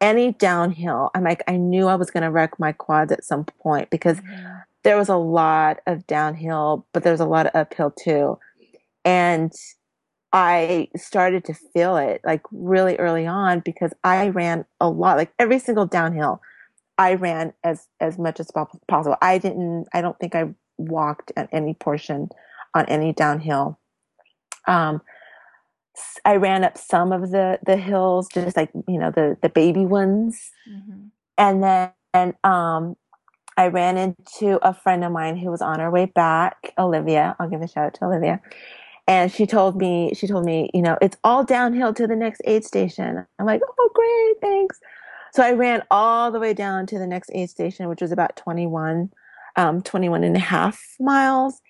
[0.01, 3.45] any downhill i'm like i knew i was going to wreck my quads at some
[3.45, 4.57] point because mm-hmm.
[4.83, 8.39] there was a lot of downhill but there was a lot of uphill too
[9.05, 9.53] and
[10.31, 15.33] I started to feel it like really early on because I ran a lot, like
[15.39, 16.43] every single downhill.
[16.99, 19.17] I ran as as much as possible.
[19.23, 19.87] I didn't.
[19.95, 22.29] I don't think I walked at any portion
[22.75, 23.79] on any downhill.
[24.67, 25.01] Um,
[26.25, 29.87] I ran up some of the the hills, just like you know the the baby
[29.87, 31.07] ones, mm-hmm.
[31.37, 32.97] and then and um,
[33.57, 37.37] I ran into a friend of mine who was on her way back, Olivia.
[37.39, 38.41] I'll give a shout out to Olivia.
[39.09, 42.43] And she told me, she told me, you know, it's all downhill to the next
[42.45, 43.27] aid station.
[43.39, 44.79] I'm like, oh, great, thanks.
[45.33, 48.37] So I ran all the way down to the next aid station, which was about
[48.37, 49.11] 21,
[49.57, 51.61] um, 21 and a half miles.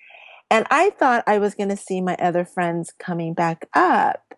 [0.50, 4.34] And I thought I was going to see my other friends coming back up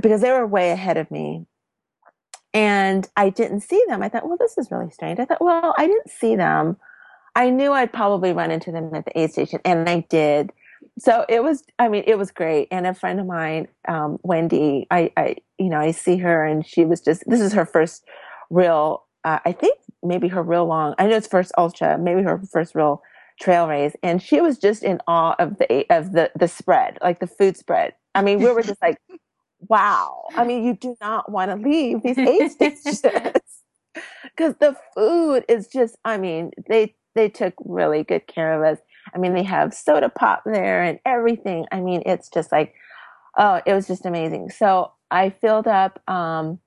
[0.00, 1.46] because they were way ahead of me.
[2.52, 4.02] And I didn't see them.
[4.02, 5.20] I thought, well, this is really strange.
[5.20, 6.76] I thought, well, I didn't see them.
[7.36, 10.52] I knew I'd probably run into them at the aid station, and I did.
[10.98, 14.86] so it was i mean it was great and a friend of mine um, wendy
[14.90, 18.04] I, I you know i see her and she was just this is her first
[18.50, 22.40] real uh, i think maybe her real long i know it's first ultra maybe her
[22.50, 23.02] first real
[23.40, 27.20] trail race and she was just in awe of the of the the spread like
[27.20, 28.98] the food spread i mean we were just like
[29.68, 33.02] wow i mean you do not want to leave these aid stations
[34.24, 38.82] because the food is just i mean they they took really good care of us
[39.14, 41.66] I mean, they have soda pop there and everything.
[41.72, 42.74] I mean, it's just like,
[43.36, 44.50] oh, it was just amazing.
[44.50, 46.58] So I filled up um,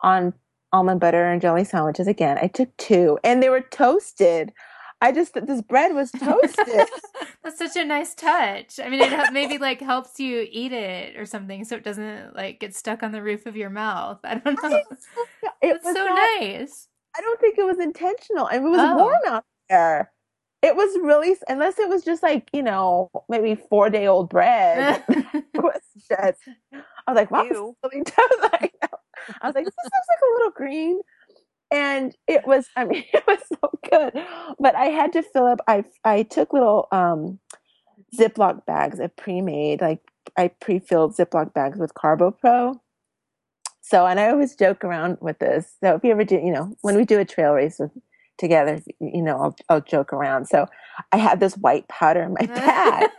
[0.00, 0.32] on
[0.72, 2.38] almond butter and jelly sandwiches again.
[2.40, 4.52] I took two and they were toasted.
[5.02, 6.88] I just this bread was toasted.
[7.42, 8.78] That's such a nice touch.
[8.78, 12.60] I mean, it maybe like helps you eat it or something, so it doesn't like
[12.60, 14.18] get stuck on the roof of your mouth.
[14.24, 14.82] I don't know.
[15.62, 16.88] It's so not, nice.
[17.16, 18.46] I don't think it was intentional.
[18.48, 18.96] It was oh.
[18.96, 20.12] warm out there
[20.62, 25.02] it was really unless it was just like you know maybe four day old bread
[25.54, 26.38] was just
[26.72, 28.02] i was like wow really
[28.52, 28.68] I,
[29.40, 31.00] I was like this looks like a little green.
[31.72, 34.24] And it was i mean it was so good.
[34.58, 37.38] But i had to fill up i i took little um
[38.18, 40.00] ziploc bags i pre-made like
[40.36, 42.80] i pre-filled ziploc bags with carbo pro.
[43.80, 45.74] So and i always joke around with this.
[45.82, 47.92] So if you ever do you know when we do a trail race with
[48.40, 50.46] together, you know, I'll, I'll joke around.
[50.46, 50.66] So
[51.12, 53.10] I had this white powder in my bag.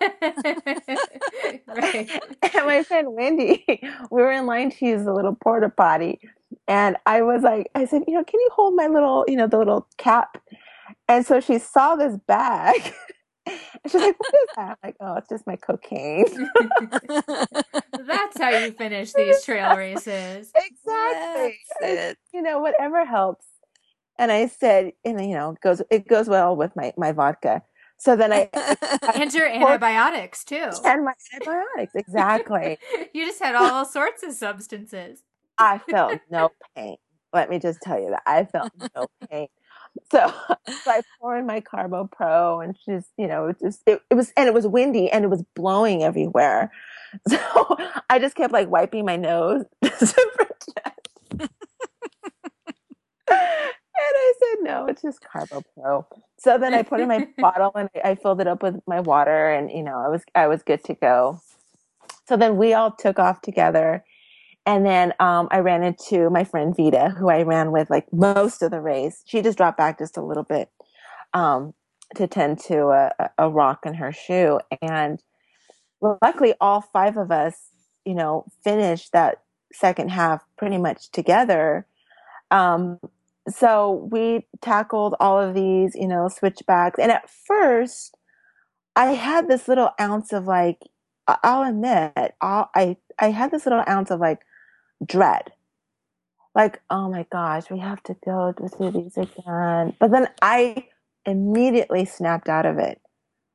[1.68, 2.10] right.
[2.54, 3.64] And my friend Wendy,
[4.12, 6.20] we were in line to use the little porta potty.
[6.68, 9.48] And I was like, I said, you know, can you hold my little, you know,
[9.48, 10.38] the little cap?
[11.08, 12.94] And so she saw this bag.
[13.48, 13.58] And
[13.92, 14.70] She's like, what is that?
[14.70, 16.26] I'm like, oh, it's just my cocaine.
[17.08, 20.52] That's how you finish these trail races.
[20.56, 21.58] Exactly.
[22.34, 23.46] You know, whatever helps
[24.22, 27.64] and I said, and you know, it goes it goes well with my my vodka.
[27.98, 32.78] So then I, I and your antibiotics too, and my antibiotics exactly.
[33.14, 35.24] you just had all sorts of substances.
[35.58, 36.98] I felt no pain.
[37.34, 39.48] Let me just tell you that I felt no pain.
[40.12, 40.34] So,
[40.84, 44.14] so I pour in my Carbo Pro, and she's, you know, it just it, it
[44.14, 46.72] was and it was windy and it was blowing everywhere.
[47.28, 47.38] So
[48.10, 49.66] I just kept like wiping my nose
[54.02, 56.06] I said, no, it's just Carbo Pro.
[56.38, 59.52] So then I put in my bottle and I filled it up with my water
[59.52, 61.42] and, you know, I was, I was good to go.
[62.28, 64.04] So then we all took off together.
[64.66, 68.62] And then um, I ran into my friend Vita, who I ran with like most
[68.62, 69.24] of the race.
[69.26, 70.70] She just dropped back just a little bit
[71.34, 71.74] um,
[72.16, 74.60] to tend to a, a rock in her shoe.
[74.82, 75.22] And
[76.00, 77.56] luckily, all five of us,
[78.06, 79.42] you know, finished that
[79.74, 81.88] second half pretty much together.
[82.52, 83.00] Um,
[83.50, 87.00] so we tackled all of these, you know, switchbacks.
[87.00, 88.16] And at first,
[88.96, 90.80] I had this little ounce of like,
[91.28, 94.42] I'll admit, I'll, I I had this little ounce of like
[95.06, 95.52] dread,
[96.56, 99.96] like, oh my gosh, we have to go through these again.
[100.00, 100.88] But then I
[101.26, 103.00] immediately snapped out of it.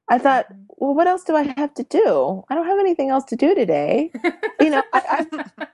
[0.08, 0.62] I thought, mm-hmm.
[0.76, 2.44] well, what else do I have to do?
[2.48, 4.12] I don't have anything else to do today.
[4.60, 5.26] you know, I,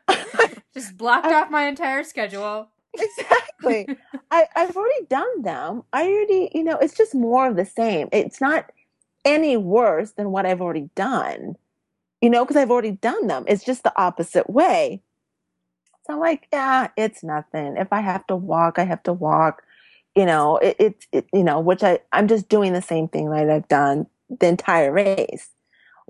[0.09, 3.89] I just blocked I, off my entire schedule exactly.
[4.31, 5.83] I, I've already done them.
[5.93, 8.09] I already, you know, it's just more of the same.
[8.13, 8.71] It's not
[9.25, 11.57] any worse than what I've already done,
[12.21, 13.45] you know, because I've already done them.
[13.47, 15.03] It's just the opposite way.
[16.07, 17.77] So I'm like, yeah, it's nothing.
[17.77, 19.63] If I have to walk, I have to walk.
[20.17, 23.31] You know, it, it, it you know, which I, I'm just doing the same thing
[23.31, 25.49] that I've done the entire race.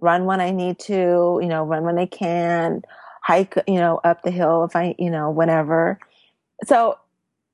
[0.01, 2.83] Run when I need to, you know, run when I can,
[3.23, 6.01] hike, you know, up the hill if I, you know, whenever
[6.65, 6.99] so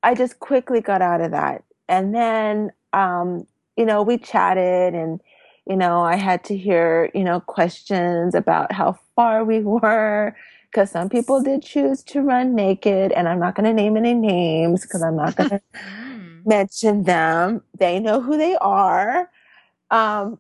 [0.03, 1.65] I just quickly got out of that.
[1.89, 3.47] And then, um,
[3.77, 5.21] you know, we chatted and,
[5.67, 10.37] you know, I had to hear, you know, questions about how far we were
[10.71, 14.15] because some people did choose to run naked and I'm not going to name any
[14.15, 16.47] names because I'm not going to mm.
[16.47, 17.63] mention them.
[17.79, 19.31] They know who they are.
[19.91, 20.39] Um,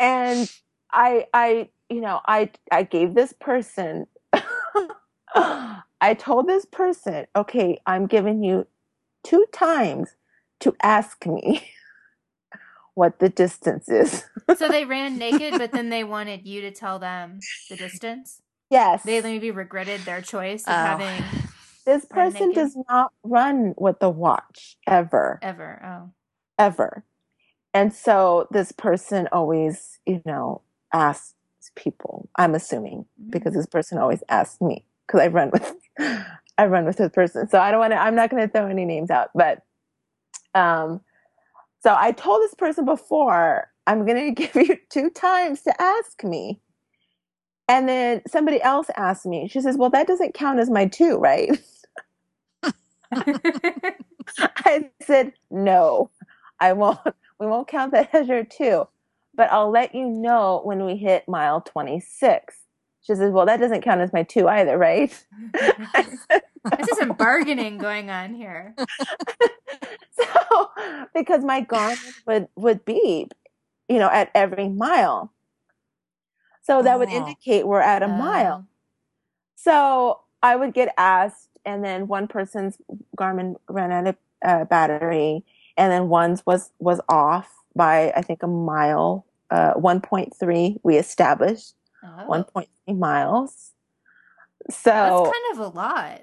[0.00, 0.50] and
[0.90, 4.06] I, I, you know, I, I gave this person
[6.02, 8.66] I told this person, okay, I'm giving you
[9.22, 10.16] two times
[10.58, 11.62] to ask me
[12.94, 14.24] what the distance is.
[14.58, 17.38] so they ran naked, but then they wanted you to tell them
[17.70, 18.42] the distance?
[18.68, 19.04] Yes.
[19.04, 20.74] They maybe regretted their choice of oh.
[20.74, 21.24] having.
[21.86, 25.38] This person does not run with the watch ever.
[25.40, 25.80] Ever.
[25.84, 26.10] Oh.
[26.58, 27.04] Ever.
[27.72, 31.34] And so this person always, you know, asks
[31.76, 33.30] people, I'm assuming, mm-hmm.
[33.30, 37.48] because this person always asks me because I run with I run with this person.
[37.48, 37.98] So I don't want to.
[37.98, 39.62] I'm not going to throw any names out, but
[40.54, 41.00] um,
[41.82, 46.24] so I told this person before, I'm going to give you two times to ask
[46.24, 46.60] me.
[47.68, 51.18] And then somebody else asked me, she says, Well, that doesn't count as my two,
[51.18, 51.50] right?
[54.38, 56.10] I said, No,
[56.60, 56.98] I won't.
[57.40, 58.88] We won't count that as your two,
[59.34, 62.56] but I'll let you know when we hit mile 26.
[63.02, 65.10] She says, Well, that doesn't count as my two either, right?
[66.78, 68.74] this is some bargaining going on here.
[70.12, 70.70] so,
[71.14, 73.32] because my Garmin would, would beep,
[73.88, 75.32] you know, at every mile.
[76.62, 77.16] So that would Oh.
[77.16, 78.08] indicate we're at a Oh.
[78.08, 78.66] mile.
[79.56, 82.78] So I would get asked, and then one person's
[83.16, 85.44] Garmin ran out of uh, battery,
[85.76, 90.78] and then one's was was off by I think a mile, uh, one point three.
[90.82, 91.74] We established
[92.04, 92.26] Oh.
[92.26, 93.72] one point three miles.
[94.70, 96.22] So That's kind of a lot.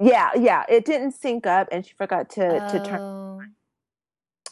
[0.00, 3.00] yeah, yeah, it didn't sync up, and she forgot to to turn.
[3.00, 3.40] Oh.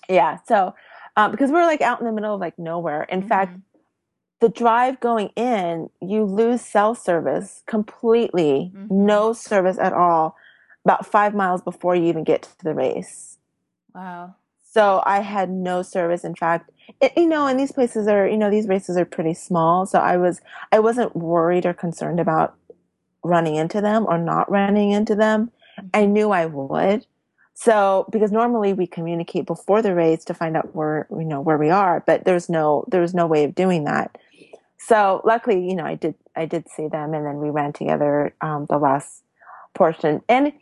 [0.08, 0.74] Yeah, so
[1.16, 3.02] um, because we're like out in the middle of like nowhere.
[3.04, 3.62] In fact, Mhm.
[4.40, 8.90] the drive going in, you lose cell service completely, Mhm.
[8.90, 10.36] no service at all,
[10.84, 13.38] about five miles before you even get to the race.
[13.94, 14.34] Wow.
[14.62, 16.24] So I had no service.
[16.24, 16.70] In fact,
[17.00, 19.86] it, you know, and these places are, you know, these races are pretty small.
[19.86, 20.40] So I was,
[20.72, 22.54] I wasn't worried or concerned about
[23.22, 25.50] running into them or not running into them.
[25.94, 27.06] I knew I would.
[27.54, 31.58] So because normally we communicate before the race to find out where, you know, where
[31.58, 34.16] we are, but there's no, there was no way of doing that.
[34.78, 38.34] So luckily, you know, I did, I did see them and then we ran together,
[38.40, 39.24] um, the last
[39.74, 40.22] portion.
[40.28, 40.52] And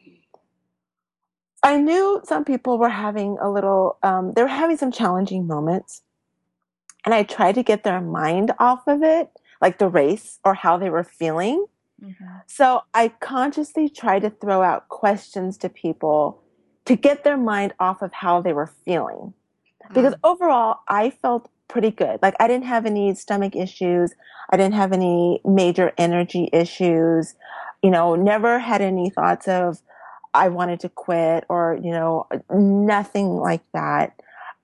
[1.63, 6.03] I knew some people were having a little, um, they were having some challenging moments.
[7.07, 9.31] And I tried to get their mind off of it,
[9.63, 11.65] like the race or how they were feeling.
[12.03, 12.43] Mhm.
[12.47, 16.43] So I consciously tried to throw out questions to people
[16.85, 19.33] to get their mind off of how they were feeling.
[19.95, 20.21] Because Mm.
[20.25, 22.21] overall, I felt pretty good.
[22.23, 24.15] Like I didn't have any stomach issues.
[24.51, 27.35] I didn't have any major energy issues.
[27.83, 29.81] You know, never had any thoughts of
[30.35, 34.16] I wanted to quit or, you know, nothing like that.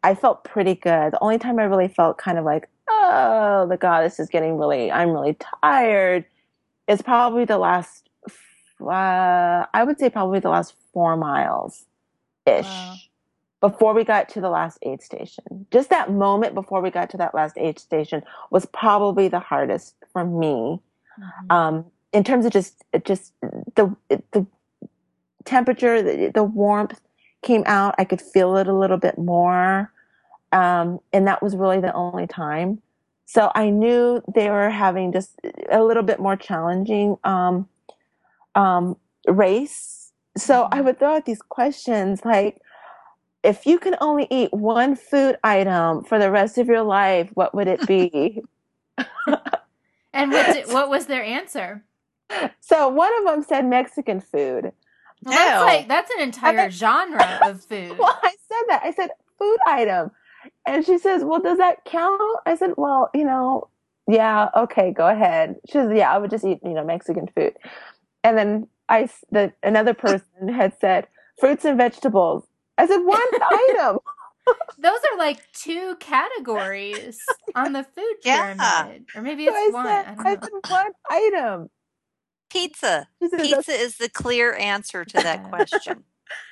[0.03, 1.13] I felt pretty good.
[1.13, 4.59] The only time I really felt kind of like, oh, the God, this is getting
[4.59, 6.25] really, I'm really tired
[6.89, 8.09] is probably the last,
[8.81, 11.85] uh, I would say probably the last four miles
[12.47, 12.97] ish Wow.
[13.61, 15.67] before we got to the last aid station.
[15.71, 19.95] Just that moment before we got to that last aid station was probably the hardest
[20.13, 20.81] for me.
[21.21, 21.53] Mhm.
[21.55, 23.33] Um, in terms of just, just
[23.77, 23.95] the,
[24.33, 24.47] the
[25.45, 27.01] temperature, the, the warmth
[27.43, 27.95] came out.
[27.99, 29.93] I could feel it a little bit more.
[30.53, 32.81] Um, and that was really the only time.
[33.27, 35.41] So I knew they were having just
[35.71, 37.69] a little bit more challenging, um,
[38.55, 40.13] um, race.
[40.37, 40.85] So I Mhm.
[40.85, 42.61] would throw out these questions like,
[43.43, 47.55] if you can only eat one food item for the rest of your life, what
[47.55, 48.43] would it be?
[50.15, 51.85] And what did, what was their answer?
[52.61, 54.73] so one of them said Mexican food.
[55.25, 57.97] Well, that's like that's an entire bet- genre of food.
[57.99, 58.83] Well, I said that.
[58.85, 60.11] I said food item.
[60.67, 62.21] And she says, Well, does that count?
[62.47, 63.69] I said, Well, you know,
[64.09, 65.57] yeah, okay, go ahead.
[65.67, 67.55] She says, Yeah, I would just eat, you know, Mexican food.
[68.25, 71.07] And then I, the, another person had said,
[71.41, 72.45] Fruits and vegetables.
[72.79, 73.99] I said, One item.
[74.79, 78.55] Those are like two categories on the food Yeah.
[78.55, 79.87] pyramid, or maybe So it's I one.
[79.87, 81.71] said, I I said, One item.
[82.53, 83.09] Pizza.
[83.21, 86.05] Said, Pizza is the clear answer to that question.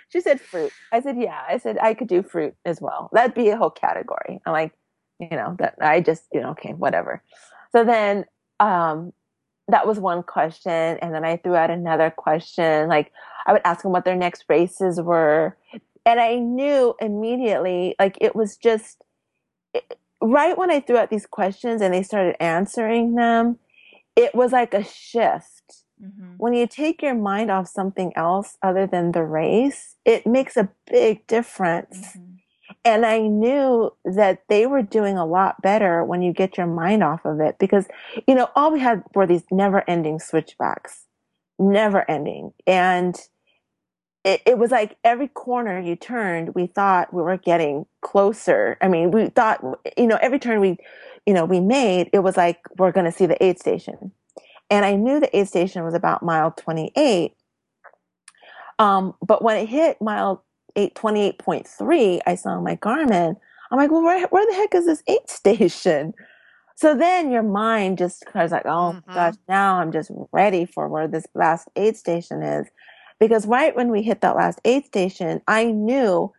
[0.09, 0.73] She said fruit.
[0.91, 1.43] I said, yeah.
[1.49, 3.11] I said I could do fruit as well.
[3.13, 4.41] That'd be a whole category.
[4.45, 4.73] I'm like,
[5.21, 7.23] you know, that I just, you know, okay, whatever.
[7.73, 8.25] So then,
[8.59, 9.13] um,
[9.69, 10.73] that was one question.
[10.73, 12.89] And then I threw out another question.
[12.89, 13.13] Like
[13.47, 15.57] I would ask them what their next races were.
[16.05, 19.03] And I knew immediately, like it was just
[19.73, 23.59] it- right when I threw out these questions and they started answering them,
[24.17, 25.60] it was like a shift
[26.03, 26.35] Mhm.
[26.39, 30.71] when you take your mind off something else other than the race, it makes a
[30.87, 32.17] big difference.
[32.17, 32.39] Mhm.
[32.85, 37.03] And I knew that they were doing a lot better when you get your mind
[37.03, 37.87] off of it because,
[38.27, 41.07] you know, all we had were these never ending switchbacks,
[41.59, 42.53] never ending.
[42.67, 43.21] And
[44.25, 48.77] it, it was like every corner you turned, we thought we were getting closer.
[48.81, 49.63] I mean, we thought,
[49.97, 50.77] you know, every turn we,
[51.27, 54.13] you know, we made, it was like, we're going to see the aid station.
[54.71, 57.35] And I knew the aid station was about mile 28.
[58.79, 60.45] Um, but when it hit mile
[60.77, 63.37] 8, 28.3, I saw my Garmin.
[63.73, 66.15] I'm like, well, where, where the heck is this aid station?
[66.77, 69.15] So then your mind just goes like, oh Mhm.
[69.15, 72.69] gosh, now I'm just ready for where this last aid station is.
[73.21, 76.33] Because right when we hit that last aid station, I knew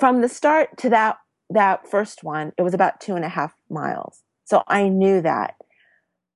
[0.00, 1.18] from the start to that
[1.50, 4.22] that first one, it was about two and a half miles.
[4.46, 5.56] So I knew that.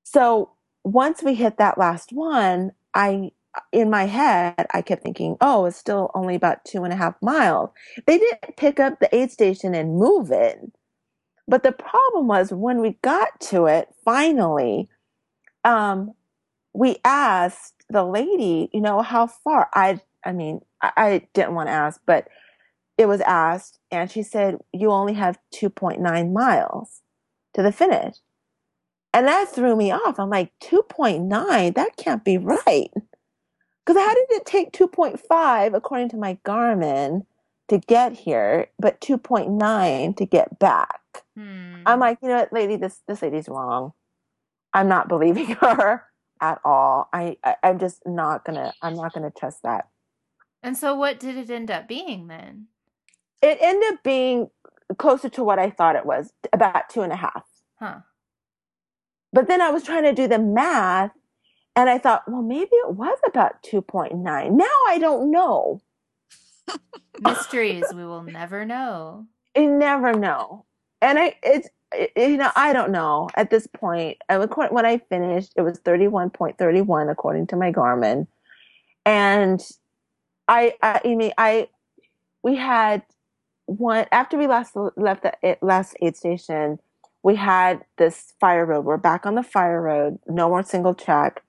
[0.04, 0.51] So
[0.84, 3.30] once we hit that last one, I,
[3.72, 7.14] in my head, I kept thinking, oh, it's still only about two and a half
[7.22, 7.70] miles.
[8.06, 10.60] They didn't pick up the aid station and move it.
[11.46, 14.88] But the problem was when we got to it, finally,
[15.64, 16.12] um,
[16.72, 19.68] we asked the lady, you know, how far?
[19.74, 22.28] I, I mean, I, I didn't want to ask, but
[22.98, 27.00] it was asked, and she said, you only have 2.9 miles
[27.54, 28.16] to the finish.
[29.14, 30.18] And that threw me off.
[30.18, 31.74] I'm like, 2.9?
[31.74, 32.90] That can't be right.
[33.84, 37.26] Because how did it take 2.5 according to my Garmin
[37.68, 41.00] to get here, but 2.9 to get back?
[41.36, 41.82] Hmm.
[41.84, 43.92] I'm like, you know what, lady, this this lady's wrong.
[44.72, 46.04] I'm not believing her
[46.40, 47.08] at all.
[47.12, 49.88] I, I I'm just not gonna I'm not gonna trust that.
[50.62, 52.68] And so, what did it end up being then?
[53.42, 54.50] It ended up being
[54.96, 57.44] closer to what I thought it was, about two and a half.
[57.80, 58.00] Huh.
[59.32, 61.12] But then I was trying to do the math
[61.74, 64.14] and I thought, well, maybe it was about 2.9.
[64.52, 65.80] Now I don't know.
[67.20, 69.26] Mysteries we will never know.
[69.56, 70.64] You never know.
[71.00, 74.18] And I, it's, it, you know, I don't know at this point.
[74.28, 78.26] I, when I finished, it was 31.31 according to my Garmin.
[79.04, 79.60] And
[80.48, 81.68] I, I, I mean, I,
[82.42, 83.02] we had
[83.66, 86.78] one, after we last left the eh, last aid station,
[87.22, 88.84] we had this fire road.
[88.84, 91.42] We're back on the fire road, no more single track.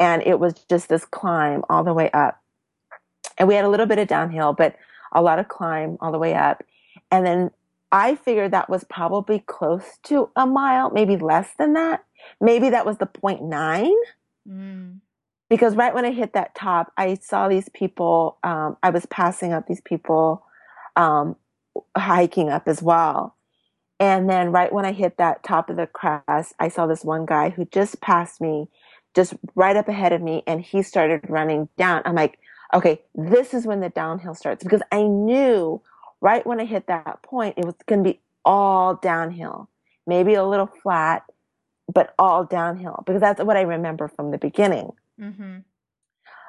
[0.00, 2.40] And it was just this climb all the way up.
[3.38, 4.76] And we had a little bit of downhill, but
[5.12, 6.64] a lot of climb all the way up.
[7.10, 7.50] And then
[7.92, 12.04] I figured that was probably close to a mile, maybe less than that.
[12.40, 13.94] Maybe that was the point nine.
[14.48, 15.00] Mm.
[15.48, 19.52] Because right when I hit that top, I saw these people, um, I was passing
[19.52, 20.42] up these people
[20.96, 21.36] um,
[21.94, 23.36] hiking up as well.
[24.02, 27.24] And then right when I hit that top of the crest, I saw this one
[27.24, 28.66] guy who just passed me,
[29.14, 32.02] just right up ahead of me, and he started running down.
[32.04, 32.40] I'm like,
[32.74, 35.80] okay, this is when the downhill starts because I knew
[36.20, 39.68] right when I hit that point, it was going to be all downhill,
[40.04, 41.22] maybe a little flat,
[41.86, 44.90] but all downhill because that's what I remember from the beginning.
[45.20, 45.58] Mm-hmm.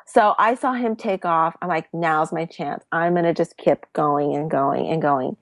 [0.08, 1.56] So I saw him take off.
[1.62, 2.84] I'm like, now's my chance.
[2.92, 5.38] I'm going to just keep going and going and going.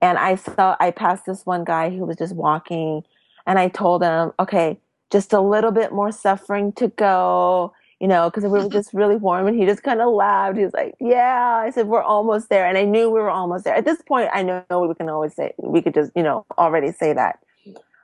[0.00, 3.02] And I saw, I passed this one guy who was just walking
[3.46, 4.78] and I told him, okay,
[5.10, 9.16] just a little bit more suffering to go, you know, because we were just really
[9.16, 10.58] warm and he just kind of laughed.
[10.58, 11.60] He was like, yeah.
[11.62, 12.66] I said, we're almost there.
[12.66, 13.74] And I knew we were almost there.
[13.74, 16.92] At this point, I know we can always say, we could just, you know, already
[16.92, 17.38] say that.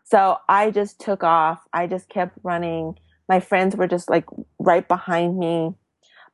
[0.04, 1.60] So I just took off.
[1.72, 2.98] I just kept running.
[3.28, 4.24] My friends were just like
[4.58, 5.74] right behind me.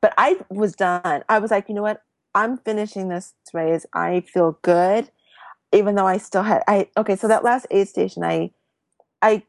[0.01, 1.23] But I was done.
[1.29, 2.01] I was like, you know what?
[2.33, 3.85] I'm finishing this race.
[3.93, 5.09] I feel good.
[5.73, 8.51] Even though I still had I okay, so that last aid station I
[9.21, 9.43] I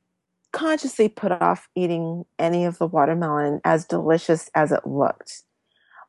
[0.52, 5.42] consciously put off eating any of the watermelon as delicious as it looked.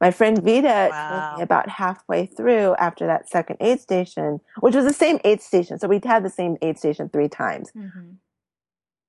[0.02, 1.08] My friend Vita Wow.
[1.10, 5.42] told me about halfway through after that second aid station, which was the same aid
[5.42, 5.78] station.
[5.78, 7.72] So we'd had the same aid station three times.
[7.76, 8.12] Mm-hmm.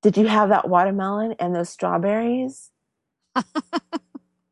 [0.02, 2.70] Did you have that watermelon and those strawberries?
[3.36, 3.44] and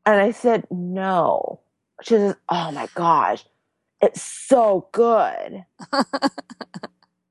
[0.07, 1.61] I said, no.
[2.03, 3.45] She says, oh my gosh,
[4.01, 5.65] it's so good.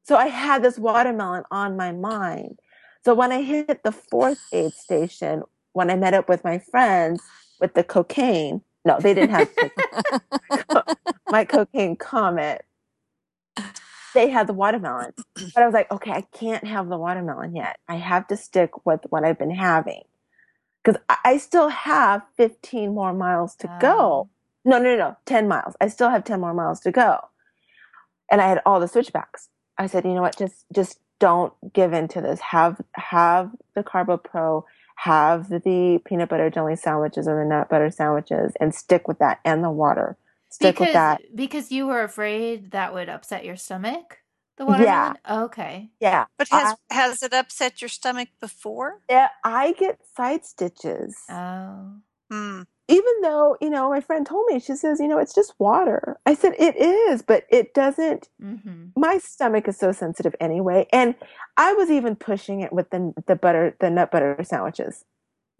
[0.03, 2.59] so I had this watermelon on my mind.
[3.05, 7.21] So when I hit the fourth aid station, when I met up with my friends
[7.59, 9.49] with the cocaine, no, they didn't have
[11.29, 12.65] my cocaine comet.
[14.13, 15.13] They had the watermelon.
[15.53, 17.77] But I was like, okay, I can't have the watermelon yet.
[17.87, 20.01] I have to stick with what I've been having.
[20.83, 24.29] Because I still have 15 more miles to go.
[24.67, 25.75] No, no, no, no, 10 miles.
[25.79, 27.19] I still have 10 more miles to go.
[28.29, 29.47] And I had all the switchbacks.
[29.77, 32.41] I said, you know what, just just don't give in to this.
[32.41, 34.65] Have have the Carbo Pro,
[34.97, 39.39] have the peanut butter jelly sandwiches or the nut butter sandwiches and stick with that
[39.45, 40.17] and the water.
[40.49, 41.21] Stick because with that.
[41.33, 44.19] because you were afraid that would upset your stomach.
[44.57, 45.17] The watermelon.
[45.29, 45.91] Okay.
[46.01, 46.25] Yeah.
[46.37, 48.99] But has has it upset your stomach before?
[49.09, 51.15] Yeah, I get side stitches.
[51.29, 51.99] Oh.
[52.29, 52.63] Hmm.
[52.89, 56.17] Even though you know my friend told me she says you know it's just water.
[56.25, 58.99] I said it is but it doesn't Mm-hmm.
[58.99, 61.15] my stomach is so sensitive anyway and
[61.57, 65.03] i was even pushing it with the the butter the nut butter sandwiches.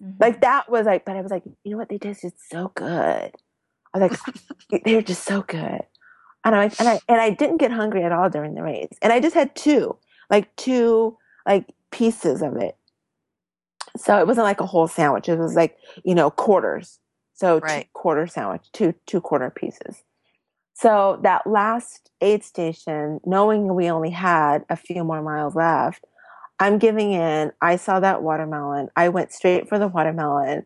[0.01, 0.21] Mm-hmm.
[0.21, 3.31] like that was like but i was like you know what they tasted so good.
[3.93, 4.11] I was
[4.69, 5.81] like they're just so good.
[6.45, 9.11] And i and i and i didn't get hungry at all during the race and
[9.11, 9.97] i just had two
[10.29, 11.17] like two
[11.47, 12.75] like pieces of it.
[13.97, 16.99] So it wasn't like a whole sandwich it was like you know quarters
[17.37, 20.03] so two quarter sandwich two two quarter pieces
[20.75, 26.05] So that last aid station, knowing we only had a few more miles left,
[26.59, 27.51] I'm giving in.
[27.61, 28.89] I saw that watermelon.
[28.95, 30.65] I went straight for the watermelon.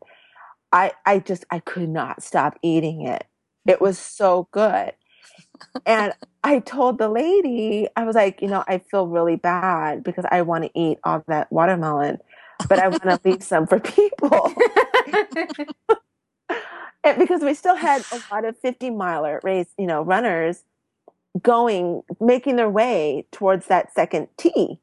[0.71, 3.25] I I just I could not stop eating it.
[3.67, 4.93] It was so good.
[5.85, 10.25] And I told the lady, I was like, you know, I feel really bad because
[10.31, 12.19] I want to eat all that watermelon,
[12.69, 14.53] but I want to leave some for people.
[17.03, 20.63] and because we still had a lot of 50 miler race, you know, runners
[21.41, 24.79] going, making their way towards that second tee.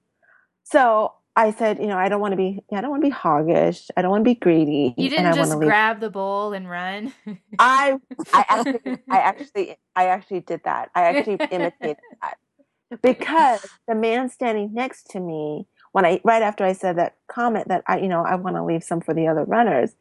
[0.65, 3.15] So I said, you know, I don't want to be, I don't want to be
[3.15, 3.91] hoggish.
[3.97, 4.95] I don't want to be greedy.
[4.97, 7.13] You didn't just grab the bowl and run.
[7.59, 7.97] I,
[8.33, 10.91] I actually, I actually, I actually did that.
[10.95, 12.39] I actually imitated that
[13.03, 17.69] because the man standing next to me, when I, right after I said that comment
[17.69, 19.93] that I, you know, I want to leave some for the other runners,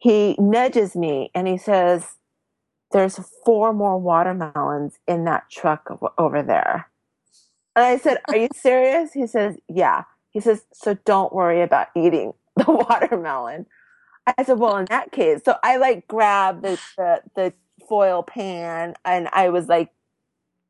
[0.00, 2.16] he nudges me and he says,
[2.92, 6.88] there's four more watermelons in that truck over there.
[7.76, 9.12] And I said, Are you serious?
[9.12, 10.04] He says, Yeah.
[10.30, 13.66] He says, So don't worry about eating the watermelon.
[14.26, 17.52] I said, Well, in that case, so I like grabbed the, the, the
[17.88, 19.90] foil pan and I was like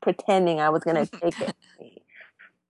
[0.03, 1.55] pretending I was going to take it.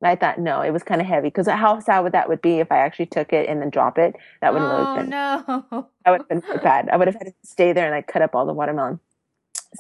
[0.03, 2.59] I thought no, it was kind of heavy because how sad would that would be
[2.59, 4.17] if I actually took it and then drop it?
[4.41, 5.89] That would have oh, really been no.
[6.05, 6.89] That would have been bad.
[6.89, 9.01] I would have had to stay there and like cut up all the watermelon.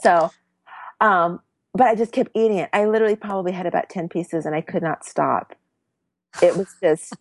[0.02, 0.30] So,
[1.00, 1.40] um,
[1.72, 2.68] but I just kept eating it.
[2.72, 5.54] I literally probably had about 10 pieces and I could not stop.
[6.42, 7.14] It was just,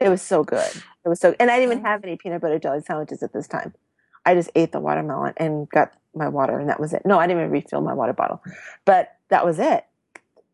[0.00, 0.70] it was so good.
[1.04, 3.46] It was so, and I didn't even have any peanut butter jelly sandwiches at this
[3.46, 3.74] time.
[4.24, 7.02] I just ate the watermelon and got my water and that was it.
[7.04, 8.42] No, I didn't even refill my water bottle,
[8.84, 9.84] but that was it.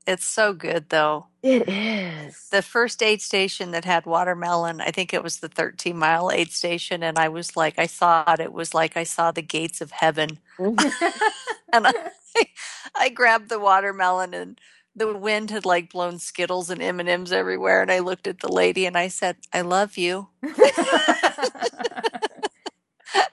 [0.08, 1.26] It's so good though.
[1.42, 2.48] It is.
[2.48, 6.50] The first aid station that had watermelon, I think it was the 13 mile aid
[6.50, 7.02] station.
[7.02, 10.38] And I was like, I thought it was like I saw the gates of heaven.
[11.70, 11.92] And I,
[12.96, 14.58] I grabbed the watermelon and
[14.96, 17.82] the wind had like blown Skittles and M&Ms everywhere.
[17.82, 20.28] And I looked at the lady and I said, I love you.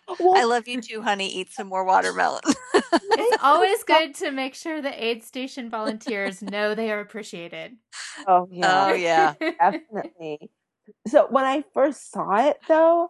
[0.07, 1.27] I love you too, honey.
[1.27, 2.41] Eat some more watermelon.
[2.73, 7.77] it's always good to make sure the aid station volunteers know they are appreciated.
[8.27, 8.85] Oh yeah.
[8.85, 9.33] Oh yeah.
[9.39, 10.49] Definitely.
[11.07, 13.09] So when I first saw it though,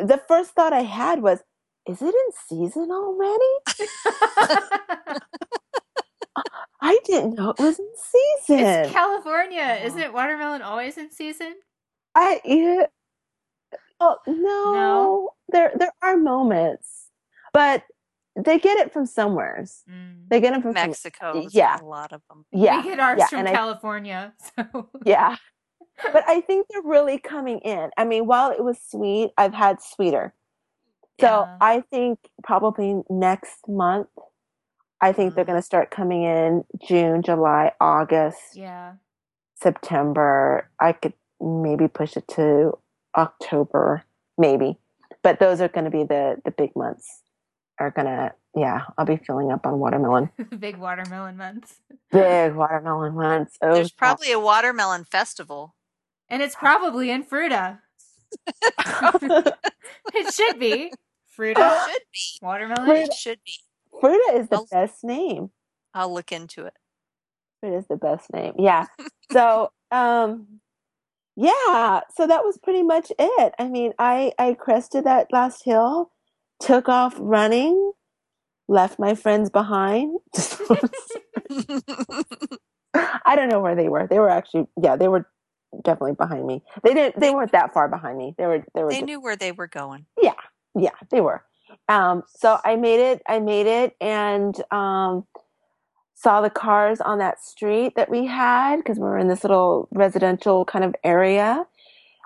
[0.00, 1.40] the first thought I had was,
[1.86, 3.44] is it in season already?
[6.80, 8.64] I didn't know it was in season.
[8.64, 9.78] It's California.
[9.80, 9.86] Oh.
[9.86, 11.54] Isn't watermelon always in season?
[12.14, 12.86] I eat yeah.
[14.02, 14.72] Oh no.
[14.72, 15.30] No.
[15.48, 17.08] There there are moments.
[17.52, 17.84] But
[18.34, 19.64] they get it from somewhere.
[19.90, 20.28] Mm.
[20.28, 21.46] They get them from Mexico.
[21.50, 22.46] Yeah, a lot of them.
[22.50, 23.26] Yeah, we get ours yeah.
[23.26, 24.32] from and California.
[24.56, 25.36] I, so yeah,
[26.12, 27.90] but I think they're really coming in.
[27.96, 30.34] I mean, while it was sweet, I've had sweeter.
[31.20, 31.56] So yeah.
[31.60, 34.08] I think probably next month,
[35.00, 35.36] I think mm.
[35.36, 38.56] they're going to start coming in June, July, August.
[38.56, 38.94] Yeah.
[39.62, 40.68] September.
[40.80, 42.78] I could maybe push it to
[43.16, 44.04] October,
[44.38, 44.78] maybe.
[45.22, 47.22] But those are going to be the the big months
[47.78, 50.30] are gonna yeah i'll be filling up on watermelon.
[50.58, 51.76] Big watermelon months.
[52.10, 53.56] Big watermelon months.
[53.60, 55.74] Oh, there's probably a watermelon festival.
[56.28, 57.80] And it's probably in Fruita.
[60.14, 60.92] It should be.
[61.38, 61.86] Fruita.
[61.86, 62.38] Should be.
[62.42, 62.86] Watermelon.
[62.86, 63.04] Fruita.
[63.06, 63.52] it should be.
[64.02, 65.50] Fruita is the I'll, best name.
[65.94, 66.74] I'll look into it.
[67.62, 68.54] It is the best name.
[68.58, 68.86] Yeah.
[69.30, 70.60] So um
[71.36, 76.10] yeah so that was pretty much it i mean i i crested that last hill
[76.62, 77.92] took off running,
[78.68, 80.18] left my friends behind.
[82.94, 84.06] I don't know where they were.
[84.06, 85.26] They were actually, yeah, they were
[85.82, 86.62] definitely behind me.
[86.84, 88.34] They didn't, they weren't that far behind me.
[88.38, 88.90] They were, they were.
[88.90, 90.06] They just, knew where they were going.
[90.20, 90.34] Yeah,
[90.78, 91.44] yeah, they were.
[91.88, 93.22] Um, so I made it.
[93.26, 95.26] I made it, and um,
[96.22, 99.88] saw the cars on that street that we had because we were in this little
[99.90, 101.66] residential kind of area.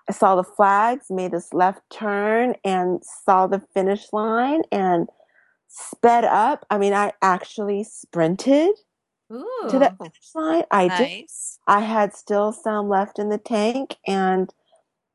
[0.08, 5.08] I saw the flags, made this left turn, and saw the finish line and
[5.68, 6.64] sped up.
[6.70, 8.70] I mean, I actually sprinted
[9.32, 10.64] Ooh, to that finish line.
[10.70, 10.98] I nice.
[10.98, 11.72] did.
[11.72, 14.52] I had still some left in the tank, and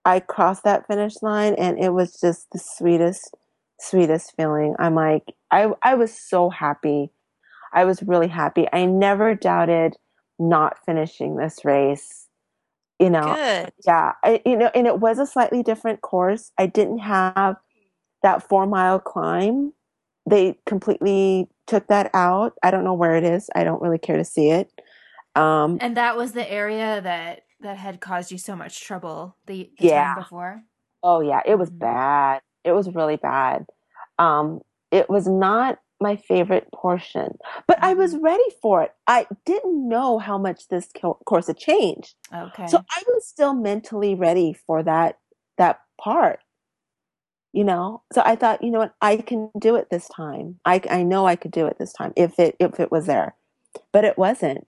[0.03, 3.35] I crossed that finish line, and it was just the sweetest,
[3.79, 4.75] sweetest feeling.
[4.79, 7.11] I'm like, I, I was so happy.
[7.73, 8.68] I was really happy.
[8.72, 9.95] I never doubted
[10.39, 12.27] not finishing this race
[13.02, 13.34] you know?
[13.35, 13.73] Good.
[13.85, 16.52] yeah I, you know and it was a slightly different course.
[16.57, 17.56] I didn't have
[18.22, 19.73] that four mile climb.
[20.30, 22.53] They completely took that out.
[22.61, 23.49] I don't know where it is.
[23.56, 24.72] I don't really care to see it.
[25.35, 29.72] Um and that was the area that that had caused you so much trouble the,
[29.80, 30.14] the yeah.
[30.14, 30.64] time before?
[31.02, 31.41] Oh yeah.
[31.45, 31.80] It was mm-hmm.
[31.80, 32.41] bad.
[32.64, 33.65] It was really bad.
[34.19, 34.61] Um
[34.91, 37.37] it was not my favorite portion.
[37.67, 38.23] But I was Mm-hmm.
[38.23, 38.93] ready for it.
[39.07, 40.89] I didn't know how much this
[41.25, 42.15] course had changed.
[42.35, 42.65] Okay.
[42.67, 45.19] So I was still mentally ready for that
[45.57, 46.39] that part.
[47.53, 48.03] You know?
[48.13, 50.59] So I thought, you know what, I can do it this time.
[50.65, 53.35] I I know I could do it this time if it if it was there.
[53.93, 54.67] But it wasn't.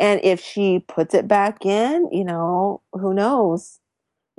[0.00, 3.80] And if she puts it back in, you know, who knows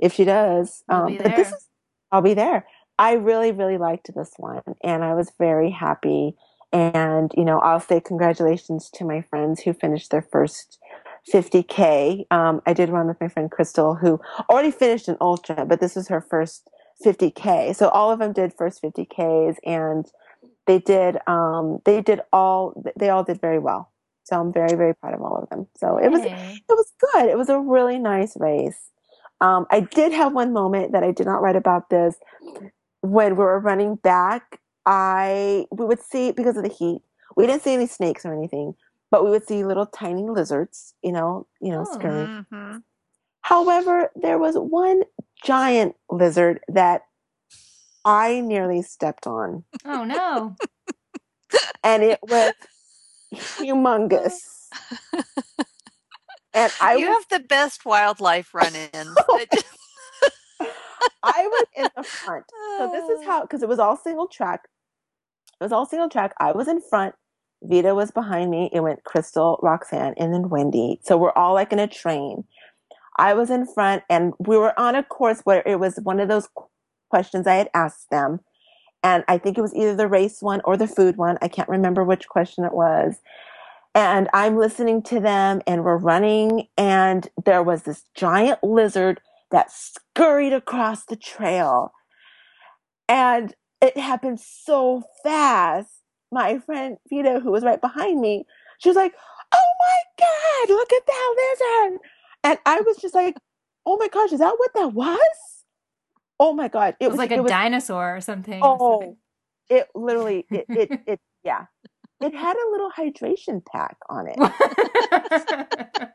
[0.00, 0.84] if she does.
[0.90, 1.68] Um, but this is,
[2.12, 2.66] I'll be there.
[3.00, 6.34] I really, really liked this one and I was very happy.
[6.70, 10.78] And, you know, I'll say congratulations to my friends who finished their first
[11.32, 12.26] 50K.
[12.30, 14.20] Um, I did one with my friend Crystal who
[14.50, 16.68] already finished an ultra, but this is her first
[17.02, 17.74] 50K.
[17.74, 20.04] So all of them did first 50Ks and
[20.66, 23.90] they did, um, they did all, they all did very well.
[24.24, 25.68] So I'm very, very proud of all of them.
[25.78, 26.62] So it was, Yay.
[26.68, 27.30] it was good.
[27.30, 28.90] It was a really nice race.
[29.40, 32.14] Um, I did have one moment that I did not write about this
[33.02, 34.60] when we were running back.
[34.86, 37.02] I we would see because of the heat.
[37.36, 38.74] We didn't see any snakes or anything,
[39.10, 40.94] but we would see little tiny lizards.
[41.02, 41.94] You know, you know, Oh.
[41.94, 42.46] scurrying.
[42.50, 42.76] hmm
[43.42, 45.02] However, there was one
[45.44, 47.02] giant lizard that
[48.04, 50.56] I nearly stepped on, Oh no.
[51.84, 52.54] and it was
[53.60, 54.68] humongous.
[56.52, 58.92] And I you was have the best wildlife run-ins.
[61.22, 62.44] I was in the front.
[62.78, 64.68] So this is how because it was all single track.
[65.60, 66.32] It was all single track.
[66.38, 67.14] I was in front.
[67.62, 68.70] Vita was behind me.
[68.72, 70.98] It went Crystal, Roxanne, and then Wendy.
[71.02, 72.44] So we're all like in a train.
[73.18, 76.28] I was in front, and we were on a course where it was one of
[76.28, 76.48] those
[77.10, 78.40] questions I had asked them,
[79.02, 81.36] and I think it was either the race one or the food one.
[81.42, 83.16] I can't remember which question it was.
[83.94, 89.20] And I'm listening to them, and we're running, and there was this giant lizard
[89.50, 91.92] that scurried across the trail.
[93.08, 95.88] And it happened so fast.
[96.32, 98.44] My friend Vita, who was right behind me,
[98.78, 99.14] she was like,
[99.52, 101.98] Oh my God, look at that lizard.
[102.44, 103.36] And I was just like,
[103.84, 105.18] Oh my gosh, is that what that was?
[106.38, 106.94] Oh my God.
[107.00, 108.60] It was like a dinosaur or something.
[108.62, 109.16] Oh,
[109.68, 111.66] it literally, it, it, it, yeah.
[112.20, 114.36] It had a little hydration pack on it.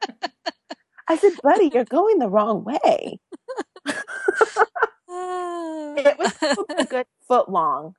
[1.07, 3.19] I said, buddy, you're going the wrong way.
[5.97, 6.33] It was
[6.77, 7.95] a good foot long.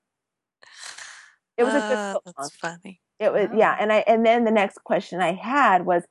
[1.56, 2.34] It was a good Ah, foot long.
[2.38, 3.00] That's funny.
[3.18, 3.56] It was Wow.
[3.58, 6.04] yeah, and I and then the next question I had was,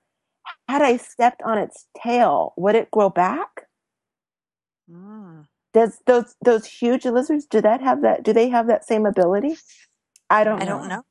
[0.67, 3.67] had I stepped on its tail, would it grow back?
[4.91, 5.47] Mm.
[5.73, 8.23] Does those those huge lizards do that have that?
[8.23, 9.57] Do they have that same ability?
[10.29, 10.61] I don't.
[10.61, 10.79] I know.
[10.79, 11.03] don't know.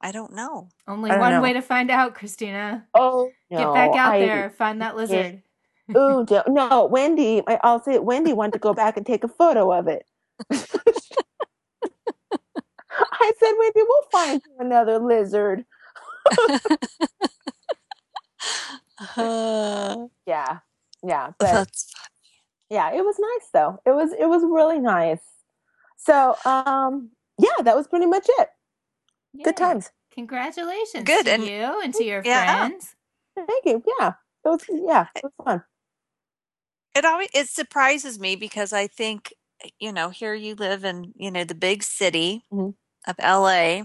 [0.00, 0.68] I don't know.
[0.88, 1.42] Only don't one know.
[1.42, 2.86] way to find out, Christina.
[2.94, 5.42] Oh Get back out I, there, find that lizard.
[5.90, 7.42] Ooh, don't- no, Wendy.
[7.46, 10.06] I- I'll say it, Wendy wanted to go back and take a photo of it.
[10.50, 10.56] I
[13.38, 15.64] said, Wendy, we'll find you another lizard.
[19.16, 20.58] Uh, Yeah,
[21.02, 21.92] yeah, but that's
[22.70, 23.80] yeah, it was nice though.
[23.84, 25.20] It was it was really nice.
[25.96, 28.48] So, um, yeah, that was pretty much it.
[29.44, 29.90] Good times.
[30.14, 32.66] Congratulations Good, to and- you and to your Yeah.
[32.68, 32.94] friends.
[33.36, 33.82] Thank you.
[33.98, 34.12] Yeah,
[34.44, 34.60] it was.
[34.68, 35.62] Yeah, it was fun.
[36.94, 39.34] It always it surprises me because I think
[39.78, 42.74] you know here you live in you know the big city Mhm.
[43.06, 43.84] of LA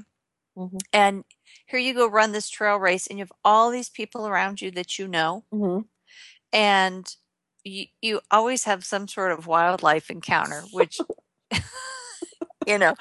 [0.58, 0.80] Mhm.
[0.94, 1.26] and
[1.68, 4.72] here you go run this trail race and you have all these people around you
[4.72, 5.80] that you know hmm
[6.54, 7.16] and
[7.64, 11.00] you you always have some sort of wildlife encounter which
[12.66, 12.96] you know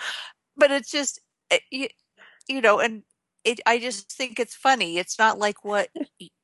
[0.56, 1.20] but it's just
[1.50, 1.88] it, you,
[2.48, 3.02] you know and
[3.44, 5.90] it I just think it's funny it's not like what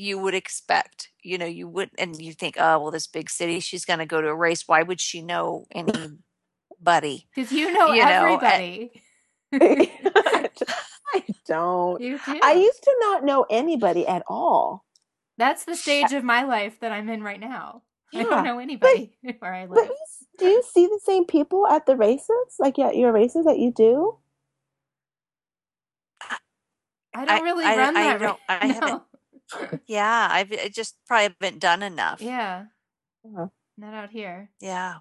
[0.00, 3.58] you would expect you know you would and you think oh well this big city
[3.58, 7.92] she's going to go to a race why would she know anybody Because you know
[7.92, 9.02] You know, eh everybody.
[11.14, 12.00] I don't.
[12.00, 12.40] you do.
[12.42, 14.84] I used to not know anybody at all.
[15.38, 17.82] That's the stage of my life that I'm in right now.
[18.14, 19.88] I don't know anybody where I But live.
[19.88, 19.96] you,
[20.38, 23.72] do you see the same people at the races, like at your races that you
[23.72, 24.18] do?
[27.14, 28.20] I don't really I- run I that.
[28.20, 29.04] don't- right I haven't- now.
[29.88, 32.66] yeah i've I just probably haven't done enough Yeah,
[33.24, 33.48] Uh-huh.
[33.78, 34.50] not out here.
[34.60, 34.98] yeah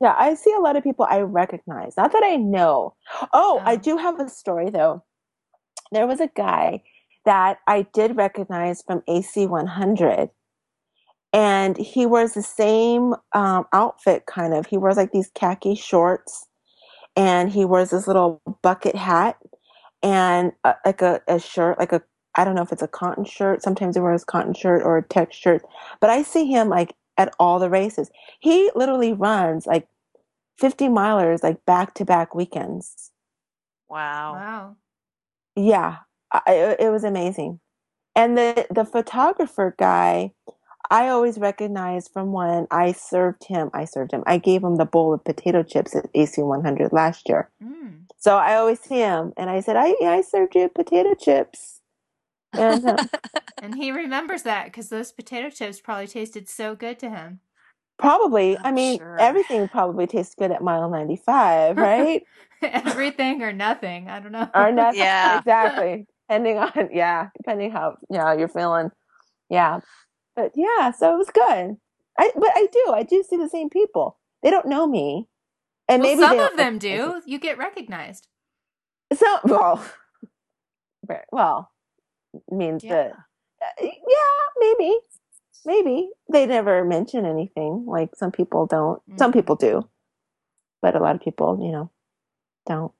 [0.00, 1.96] Yeah, I see a lot of people I recognize.
[1.96, 2.94] Not that I know.
[3.32, 3.80] Oh, I Oh.
[3.82, 5.04] do have a story though.
[5.92, 6.82] There was a guy
[7.24, 10.30] that I did recognize from AC 100,
[11.32, 14.66] and he wears the same um, outfit, kind of.
[14.66, 16.46] He wears like these khaki shorts,
[17.16, 19.38] and he wears this little bucket hat,
[20.02, 22.02] and uh, like a, a shirt, like a
[22.36, 23.62] I don't know if it's a cotton shirt.
[23.62, 25.64] Sometimes he wears cotton shirt or a tech shirt,
[26.00, 28.10] but I see him like at all the races.
[28.40, 29.88] He literally runs like
[30.58, 33.10] 50 milers like back to back weekends.
[33.88, 34.76] wow Wow.
[35.56, 35.96] yeah,
[36.32, 37.60] I, it was amazing.
[38.14, 40.32] And the the photographer guy,
[40.90, 43.70] I always recognize from when I served him.
[43.74, 44.22] I served him.
[44.26, 47.50] I gave him the bowl of potato chips at AC 100 last year.
[47.62, 48.04] Mm.
[48.16, 51.75] So I always see him, and I said, "I I served you potato chips."
[52.56, 53.08] And um,
[53.60, 57.40] And he remembers that because those potato chips probably tasted so good to him.
[57.98, 59.18] probably, I I'm mean, sure.
[59.18, 62.22] everything probably tastes good at mile 95, right?
[62.62, 64.08] Everything or nothing.
[64.08, 64.50] I don't know.
[64.54, 64.98] or nothing.
[64.98, 65.38] Yeah.
[65.38, 66.06] exactly.
[66.28, 68.90] Depending on yeah, depending how yeah you're feeling.
[69.50, 69.80] Yeah,
[70.36, 71.76] but yeah, so it was good.
[72.18, 74.18] I but I do I do see the same people.
[74.42, 75.26] They don't know me,
[75.88, 77.22] and well, maybe some they of don't them recognize do.
[77.26, 78.28] You get recognized.
[79.14, 79.84] So well,
[81.32, 81.70] well
[82.50, 82.94] means Yeah.
[82.94, 83.12] that
[83.62, 84.96] uh, yeah maybe
[85.64, 89.02] maybe they never mention anything like some people don't.
[89.18, 89.34] Some Mhm.
[89.34, 89.88] people do,
[90.82, 91.90] but a lot of people you know
[92.66, 92.92] don't.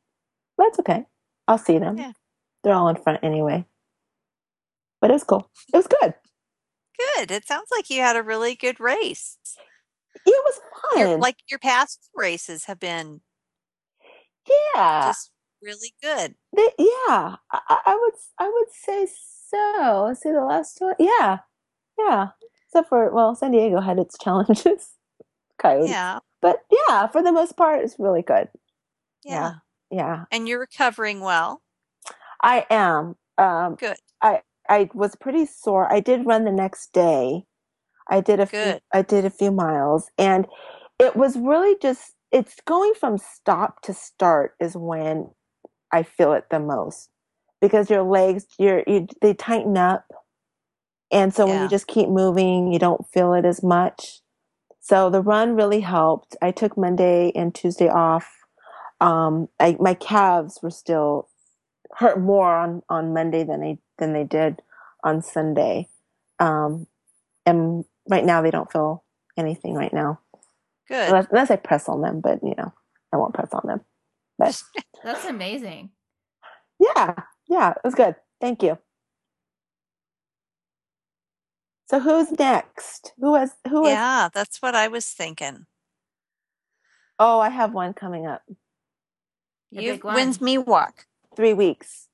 [0.59, 1.05] That's okay.
[1.49, 1.99] I'll see them.
[1.99, 2.13] Yeah.
[2.65, 3.65] They're all in front anyway.
[5.01, 5.51] But it was cool.
[5.73, 6.15] It was good.
[7.17, 7.31] Good.
[7.31, 9.37] It sounds like you had a really good race.
[10.25, 10.61] It was
[10.97, 11.21] Your, fun.
[11.21, 13.21] like your past races have been
[14.75, 15.31] yeah, just
[15.67, 16.37] really good.
[16.57, 17.37] They- yeah.
[17.53, 19.09] I, I would I would say
[19.51, 20.05] so.
[20.09, 20.95] Let's see the last one.
[20.99, 21.41] Yeah,
[21.99, 22.29] yeah.
[22.69, 24.93] Except for well, San Diego had its challenges.
[25.59, 25.91] Coyotes.
[25.91, 26.21] Yeah.
[26.43, 28.49] But yeah, for the most part, it's really good.
[29.25, 29.55] Yeah.
[29.91, 31.63] Yeah, And you're recovering well.
[32.43, 33.17] I am.
[33.39, 33.97] Um, Good.
[34.21, 35.91] I I was pretty sore.
[35.93, 37.45] I did run the next day.
[38.11, 38.59] I did a few,
[38.93, 40.47] I did a few miles, and
[40.99, 45.31] it was really just it's going from stop to start is when
[45.97, 47.09] I feel it the most
[47.61, 50.05] because your legs your you, they tighten up,
[51.11, 54.21] and so when you just keep moving, you don't feel it as much.
[54.81, 56.37] So the run really helped.
[56.43, 58.31] I took Monday and Tuesday off.
[59.01, 61.29] Um, I, my calves were still
[61.93, 64.61] hurt more on, on Monday than they than they did
[65.03, 65.89] on Sunday.
[66.39, 66.87] Um,
[67.47, 69.03] and right now they don't feel
[69.39, 70.21] anything right now,
[70.89, 71.09] Good.
[71.09, 72.21] unless, unless I press on them.
[72.21, 72.75] But you know,
[73.13, 73.81] I won't press on them.
[74.39, 74.63] But
[75.05, 75.91] That's amazing.
[76.79, 77.15] yeah,
[77.49, 78.17] yeah, it was good.
[78.41, 78.79] Thank you.
[81.89, 83.13] So who's next?
[83.21, 83.93] Who has who has?
[83.93, 85.67] yeah, that's what I was thinking.
[87.19, 88.43] Oh, I have one coming up.
[89.71, 91.07] You when's Miwok?
[91.37, 92.09] Three weeks.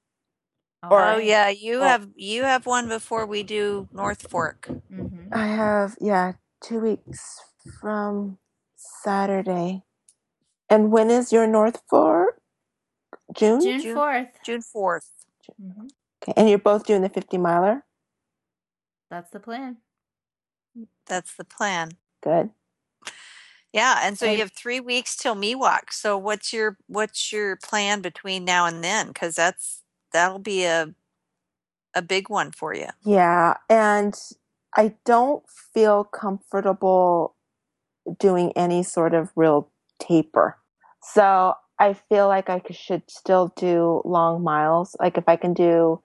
[0.82, 1.85] All Or- Oh yeah, you Oh.
[1.85, 4.69] have you have one before we do North Fork.
[4.93, 5.28] Mhm.
[5.32, 6.32] I have yeah,
[6.62, 7.40] two weeks
[7.81, 8.39] from
[8.77, 9.85] Saturday.
[10.73, 12.40] And when is your North Fork?
[13.35, 13.61] June.
[13.61, 14.28] June June- 4th.
[14.43, 15.11] June fourth.
[15.61, 15.89] hmm
[16.23, 17.85] Okay, and you're both doing the 50 miler.
[19.11, 19.78] That's the plan.
[21.07, 21.90] That's the plan.
[22.23, 22.51] Good.
[23.73, 25.93] Yeah, and so And- you have three weeks till Miwok.
[25.93, 29.09] So what's your what's your plan between now and then?
[29.09, 29.82] Because that's
[30.12, 30.94] that'll be a
[31.94, 32.89] a big one for you.
[33.03, 34.15] Yeah, and
[34.77, 35.44] I don't
[35.74, 37.35] feel comfortable
[38.19, 40.59] doing any sort of real taper.
[41.03, 44.97] So I feel like I should still do long miles.
[45.01, 46.01] Like if I can do,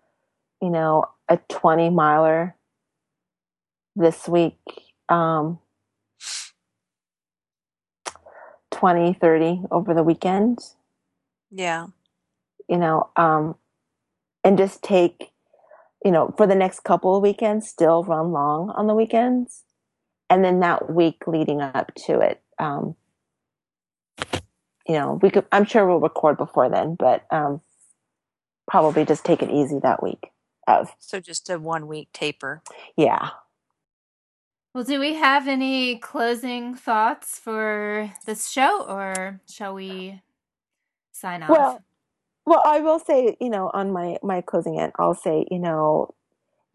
[0.62, 2.56] you know, a 20 miler
[3.96, 4.58] this week,
[5.10, 5.60] um,
[8.72, 10.60] 20, 30 over the weekend,
[11.52, 11.88] Yeah.
[12.68, 13.56] you know, um,
[14.44, 15.32] and just take,
[16.04, 19.64] you know, for the next couple of weekends, still run long on the weekends.
[20.30, 22.96] And then that week leading up to it, um,
[24.88, 27.62] you know, we could, I'm sure we'll record before then, but, um,
[28.68, 30.32] probably just take it easy that week
[30.68, 32.64] of, So just a one week taper.
[32.98, 33.32] yeah.
[34.74, 40.22] Well, do we have any closing thoughts for this show or shall we
[41.14, 41.50] sign off?
[41.50, 41.84] Well,
[42.46, 46.16] well, I will say, you know, on my my closing end, I'll say, you know,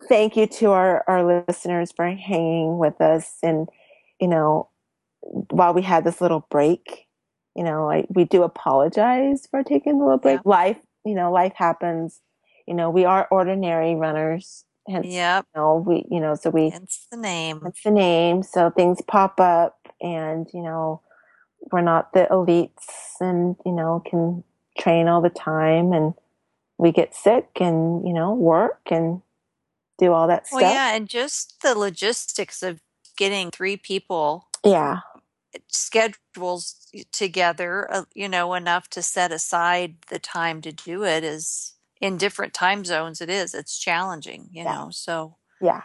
[0.08, 3.68] thank you to our our listeners for hanging with us, and
[4.20, 4.70] you know,
[5.22, 7.06] while we had this little break,
[7.56, 10.40] you know, I, we do apologize for taking a little break.
[10.44, 12.20] Life, you know, life happens.
[12.66, 15.46] You know, we are ordinary runners, hence, Yep.
[15.54, 17.60] you know, we, you know, so we Hence the name.
[17.62, 18.42] that's the name.
[18.42, 21.00] So things pop up, and you know,
[21.72, 22.86] we're not the elites,
[23.20, 24.44] and you know, can
[24.78, 26.14] train all the time, and
[26.78, 29.22] we get sick, and you know, work and
[29.98, 30.72] do all that Well, stuff.
[30.72, 32.80] yeah, and just the logistics of
[33.16, 35.00] getting three people yeah,
[35.68, 41.74] schedules together, uh, you know, enough to set aside the time to do it is
[42.00, 43.20] in different time zones.
[43.20, 43.54] It is.
[43.54, 44.74] It's challenging, you Yeah.
[44.74, 44.90] know.
[44.90, 45.82] So yeah.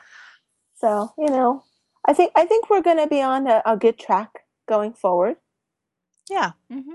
[0.76, 1.64] So you know,
[2.08, 4.32] I think I think we're going to be on a, a good track
[4.68, 5.38] going forward.
[6.30, 6.94] yeah, Mm-hmm.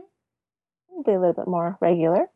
[0.89, 2.27] We'll be a little bit more regular.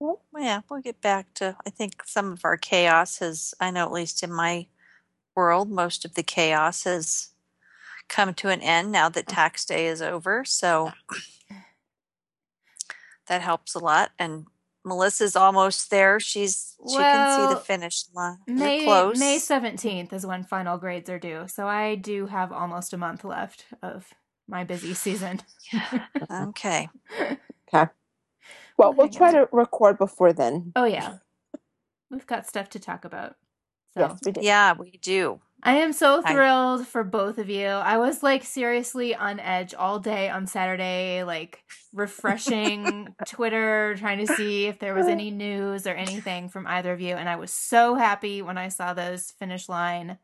[0.00, 1.56] Well, yeah, we'll get back to.
[1.66, 3.54] I think some of our chaos has.
[3.60, 4.66] I know at least in my
[5.36, 7.30] world, most of the chaos has
[8.10, 10.44] come to an end now that tax day is over.
[10.44, 10.92] So
[13.28, 14.10] that helps a lot.
[14.18, 14.46] And
[14.84, 16.20] Melissa's almost there.
[16.20, 18.38] She's she can see the finish line.
[18.46, 21.44] You're May May 17th is when final grades are due.
[21.46, 24.08] So I do have almost a month left of
[24.48, 25.40] my busy season.
[26.30, 26.88] Okay.
[27.72, 27.88] Okay.
[28.76, 30.72] Well, We'll we'll try to record before then.
[30.74, 31.18] oh yeah.
[32.10, 33.36] We've got stuff to talk about.
[33.94, 34.40] So Yes, we do.
[34.42, 35.40] Yeah, we do.
[35.62, 37.66] I am so I thrilled for both of you.
[37.66, 41.62] I was like seriously on edge all day on Saturday, like
[41.92, 47.00] refreshing Twitter, trying to see if there was any news or anything from either of
[47.00, 47.14] you.
[47.14, 50.18] And I was so happy when I saw those finish line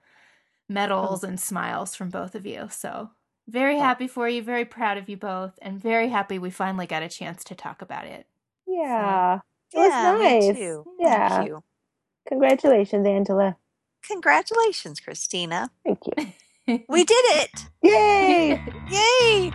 [0.69, 2.69] medals and smiles from both of you.
[2.71, 3.11] So
[3.49, 7.03] very happy for you, very proud of you both, and very happy we finally got
[7.03, 8.27] a chance to talk about it.
[8.67, 9.41] Yeah.
[9.73, 10.57] It was yeah, nice.
[10.57, 10.85] too.
[10.99, 11.29] Yeah.
[11.29, 11.63] Thank you.
[12.29, 13.57] Congratulations, Angela.
[14.03, 15.71] Congratulations, Christina.
[15.85, 16.83] Thank you.
[16.89, 17.67] We did it.
[17.83, 18.61] Yay!
[18.91, 19.53] Yay!